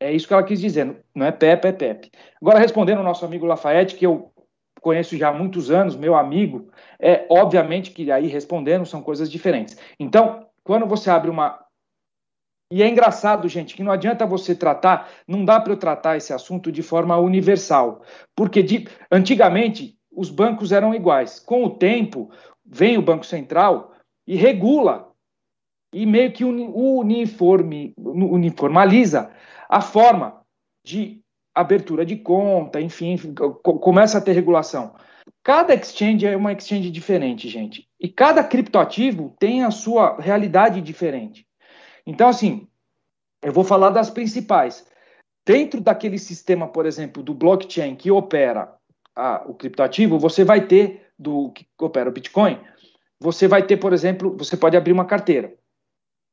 [0.00, 2.10] É isso que ela quis dizer, não é Pepe, é Pepe.
[2.40, 4.32] Agora, respondendo ao nosso amigo Lafayette, que eu
[4.80, 9.78] conheço já há muitos anos, meu amigo, é obviamente que aí respondendo são coisas diferentes.
[9.96, 11.64] Então, quando você abre uma.
[12.68, 16.32] E é engraçado, gente, que não adianta você tratar, não dá para eu tratar esse
[16.32, 18.02] assunto de forma universal.
[18.34, 18.88] Porque de...
[19.08, 21.38] antigamente os bancos eram iguais.
[21.38, 22.30] Com o tempo,
[22.72, 23.92] vem o Banco Central
[24.26, 25.12] e regula
[25.92, 29.30] e meio que uniforme, uniformaliza
[29.68, 30.40] a forma
[30.84, 31.20] de
[31.54, 33.16] abertura de conta, enfim,
[33.62, 34.94] começa a ter regulação.
[35.44, 37.86] Cada exchange é uma exchange diferente, gente.
[38.00, 41.46] E cada criptoativo tem a sua realidade diferente.
[42.06, 42.66] Então, assim,
[43.42, 44.86] eu vou falar das principais.
[45.44, 48.74] Dentro daquele sistema, por exemplo, do blockchain que opera
[49.14, 52.58] a, o criptoativo, você vai ter, do que opera o Bitcoin,
[53.20, 55.54] você vai ter, por exemplo, você pode abrir uma carteira.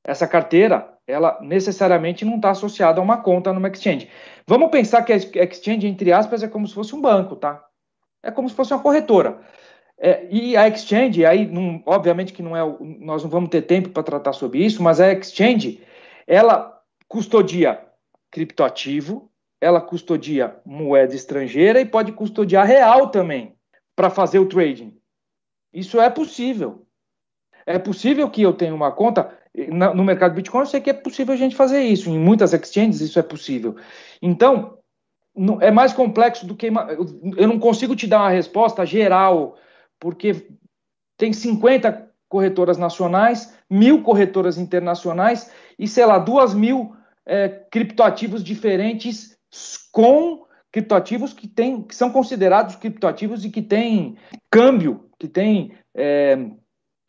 [0.03, 4.09] Essa carteira, ela necessariamente não está associada a uma conta numa exchange.
[4.47, 7.63] Vamos pensar que a exchange, entre aspas, é como se fosse um banco, tá?
[8.23, 9.39] É como se fosse uma corretora.
[9.97, 12.61] É, e a exchange, aí, não, obviamente que não é,
[12.99, 15.83] nós não vamos ter tempo para tratar sobre isso, mas a exchange,
[16.25, 17.85] ela custodia
[18.31, 19.29] criptoativo,
[19.61, 23.58] ela custodia moeda estrangeira e pode custodiar real também
[23.99, 24.97] para fazer o trading.
[25.73, 26.87] Isso é possível.
[27.65, 29.37] É possível que eu tenha uma conta
[29.93, 32.09] no mercado Bitcoin, eu sei que é possível a gente fazer isso.
[32.09, 33.75] Em muitas exchanges, isso é possível.
[34.21, 34.77] Então,
[35.59, 36.67] é mais complexo do que.
[37.35, 39.57] Eu não consigo te dar uma resposta geral,
[39.99, 40.47] porque
[41.17, 46.95] tem 50 corretoras nacionais, mil corretoras internacionais e, sei lá, duas mil
[47.25, 49.37] é, criptoativos diferentes
[49.91, 54.17] com criptoativos que, tem, que são considerados criptoativos e que têm
[54.51, 56.37] câmbio, que têm é,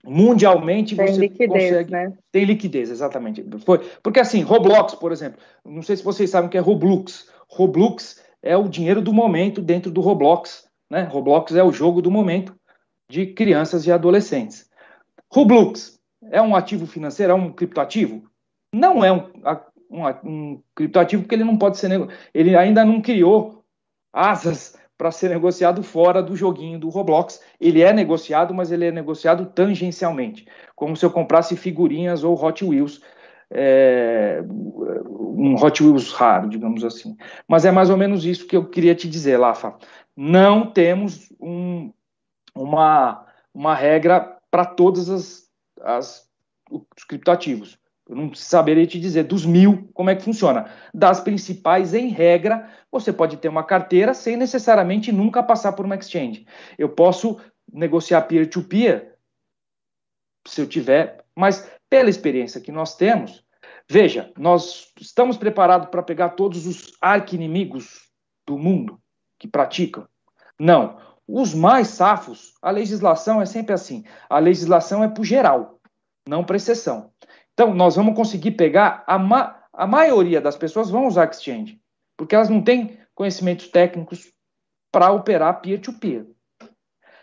[0.04, 2.12] mundialmente tem você liquidez, consegue né?
[2.32, 3.44] tem liquidez exatamente.
[3.64, 7.28] Foi porque assim Roblox por exemplo não sei se vocês sabem o que é Roblox.
[7.48, 11.02] Roblox é o dinheiro do momento dentro do Roblox né?
[11.04, 12.54] Roblox é o jogo do momento
[13.08, 14.68] de crianças e adolescentes.
[15.32, 16.00] Roblox
[16.30, 18.28] é um ativo financeiro é um criptoativo?
[18.74, 19.30] Não é um,
[19.90, 21.90] um, um criptoativo porque ele não pode ser
[22.32, 23.64] ele ainda não criou
[24.12, 27.40] asas para ser negociado fora do joguinho do Roblox.
[27.58, 30.46] Ele é negociado, mas ele é negociado tangencialmente,
[30.76, 33.00] como se eu comprasse figurinhas ou Hot Wheels,
[33.50, 37.16] é, um Hot Wheels raro, digamos assim.
[37.48, 39.74] Mas é mais ou menos isso que eu queria te dizer, Lafa.
[40.14, 41.90] Não temos um,
[42.54, 45.48] uma, uma regra para todos as,
[45.80, 46.28] as,
[46.70, 47.79] os criptoativos.
[48.10, 50.68] Eu não saberia te dizer dos mil como é que funciona.
[50.92, 55.94] Das principais, em regra, você pode ter uma carteira sem necessariamente nunca passar por uma
[55.94, 56.44] exchange.
[56.76, 57.40] Eu posso
[57.72, 59.12] negociar peer-to-peer, -peer,
[60.44, 63.44] se eu tiver, mas pela experiência que nós temos,
[63.88, 68.10] veja, nós estamos preparados para pegar todos os arqui-inimigos
[68.44, 69.00] do mundo
[69.38, 70.08] que praticam?
[70.58, 70.98] Não.
[71.28, 74.02] Os mais safos, a legislação é sempre assim.
[74.28, 75.78] A legislação é para geral,
[76.28, 77.12] não para exceção.
[77.60, 81.78] Então, nós vamos conseguir pegar a, ma a maioria das pessoas vão usar exchange,
[82.16, 84.32] porque elas não têm conhecimentos técnicos
[84.90, 86.24] para operar peer-to-peer.
[86.24, 86.70] -peer.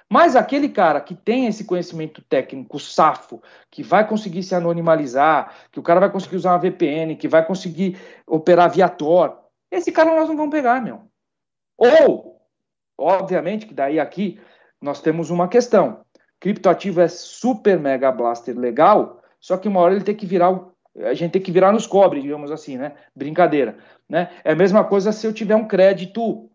[0.07, 3.41] Mas aquele cara que tem esse conhecimento técnico safo,
[3.71, 7.43] que vai conseguir se anonimalizar, que o cara vai conseguir usar uma VPN, que vai
[7.43, 9.39] conseguir operar via Tor,
[9.71, 11.01] esse cara nós não vamos pegar, meu.
[11.75, 12.39] Ou,
[12.95, 14.39] obviamente, que daí aqui
[14.79, 16.05] nós temos uma questão.
[16.39, 20.67] Criptoativo é super mega blaster legal, só que uma hora ele tem que virar
[20.99, 22.95] a gente tem que virar nos cobre, digamos assim, né?
[23.15, 23.77] Brincadeira,
[24.09, 24.31] né?
[24.43, 26.49] É a mesma coisa se eu tiver um crédito,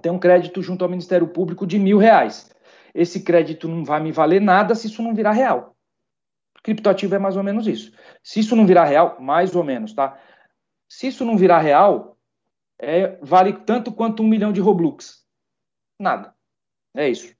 [0.00, 2.54] tem um crédito junto ao Ministério Público de mil reais
[2.94, 5.76] esse crédito não vai me valer nada se isso não virar real.
[6.62, 7.92] Criptoativo é mais ou menos isso.
[8.22, 10.18] Se isso não virar real, mais ou menos, tá?
[10.88, 12.16] Se isso não virar real,
[12.78, 15.26] é, vale tanto quanto um milhão de Roblox.
[16.00, 16.34] Nada.
[16.94, 17.34] É isso.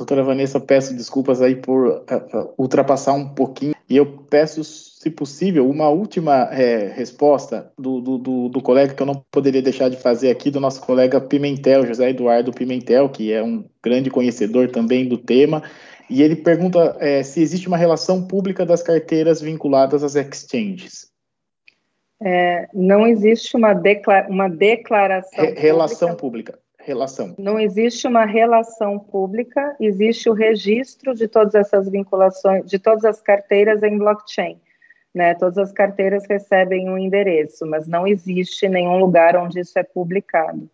[0.00, 5.10] Doutora Vanessa, peço desculpas aí por uh, uh, ultrapassar um pouquinho e eu peço, se
[5.10, 9.90] possível, uma última é, resposta do, do, do, do, colega que eu não poderia deixar
[9.90, 14.70] de fazer aqui, do nosso colega Pimentel, José Eduardo Pimentel, que é um grande conhecedor
[14.70, 15.62] também do tema,
[16.08, 21.10] e ele pergunta é, se existe uma relação pública das carteiras vinculadas às exchanges.
[22.22, 25.44] É, não existe uma, declara uma declaração.
[25.44, 26.52] Re relação pública.
[26.52, 27.34] pública relação?
[27.38, 33.20] Não existe uma relação pública, existe o registro de todas essas vinculações, de todas as
[33.20, 34.58] carteiras em blockchain.
[35.14, 35.34] Né?
[35.34, 40.68] Todas as carteiras recebem um endereço, mas não existe nenhum lugar onde isso é publicado.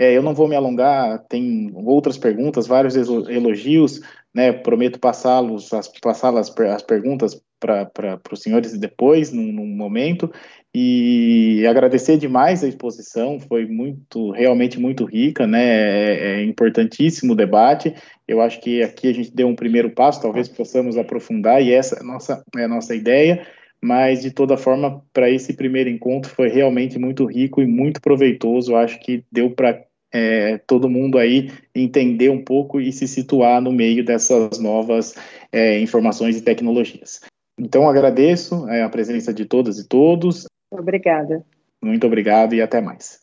[0.00, 4.00] É, eu não vou me alongar, tem outras perguntas, vários elogios,
[4.34, 4.52] né?
[4.52, 5.70] Prometo passá-los,
[6.02, 10.30] passá-las as perguntas para os senhores depois, num, num, momento,
[10.72, 15.64] e agradecer demais a exposição, foi muito, realmente muito rica, né?
[15.64, 17.94] É, é, importantíssimo o debate.
[18.26, 21.96] Eu acho que aqui a gente deu um primeiro passo, talvez possamos aprofundar, e essa
[21.96, 23.46] é a nossa, é a nossa ideia.
[23.80, 28.72] Mas, de toda forma, para esse primeiro encontro foi realmente muito rico e muito proveitoso.
[28.72, 33.60] Eu acho que deu para é, todo mundo aí entender um pouco e se situar
[33.60, 35.14] no meio dessas novas
[35.52, 37.20] é, informações e tecnologias.
[37.58, 40.46] Então, agradeço é, a presença de todas e todos.
[40.70, 41.44] Obrigada.
[41.82, 43.20] Muito obrigado e até mais.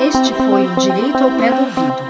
[0.00, 2.09] Este foi o Direito ao Pé do Ouvido.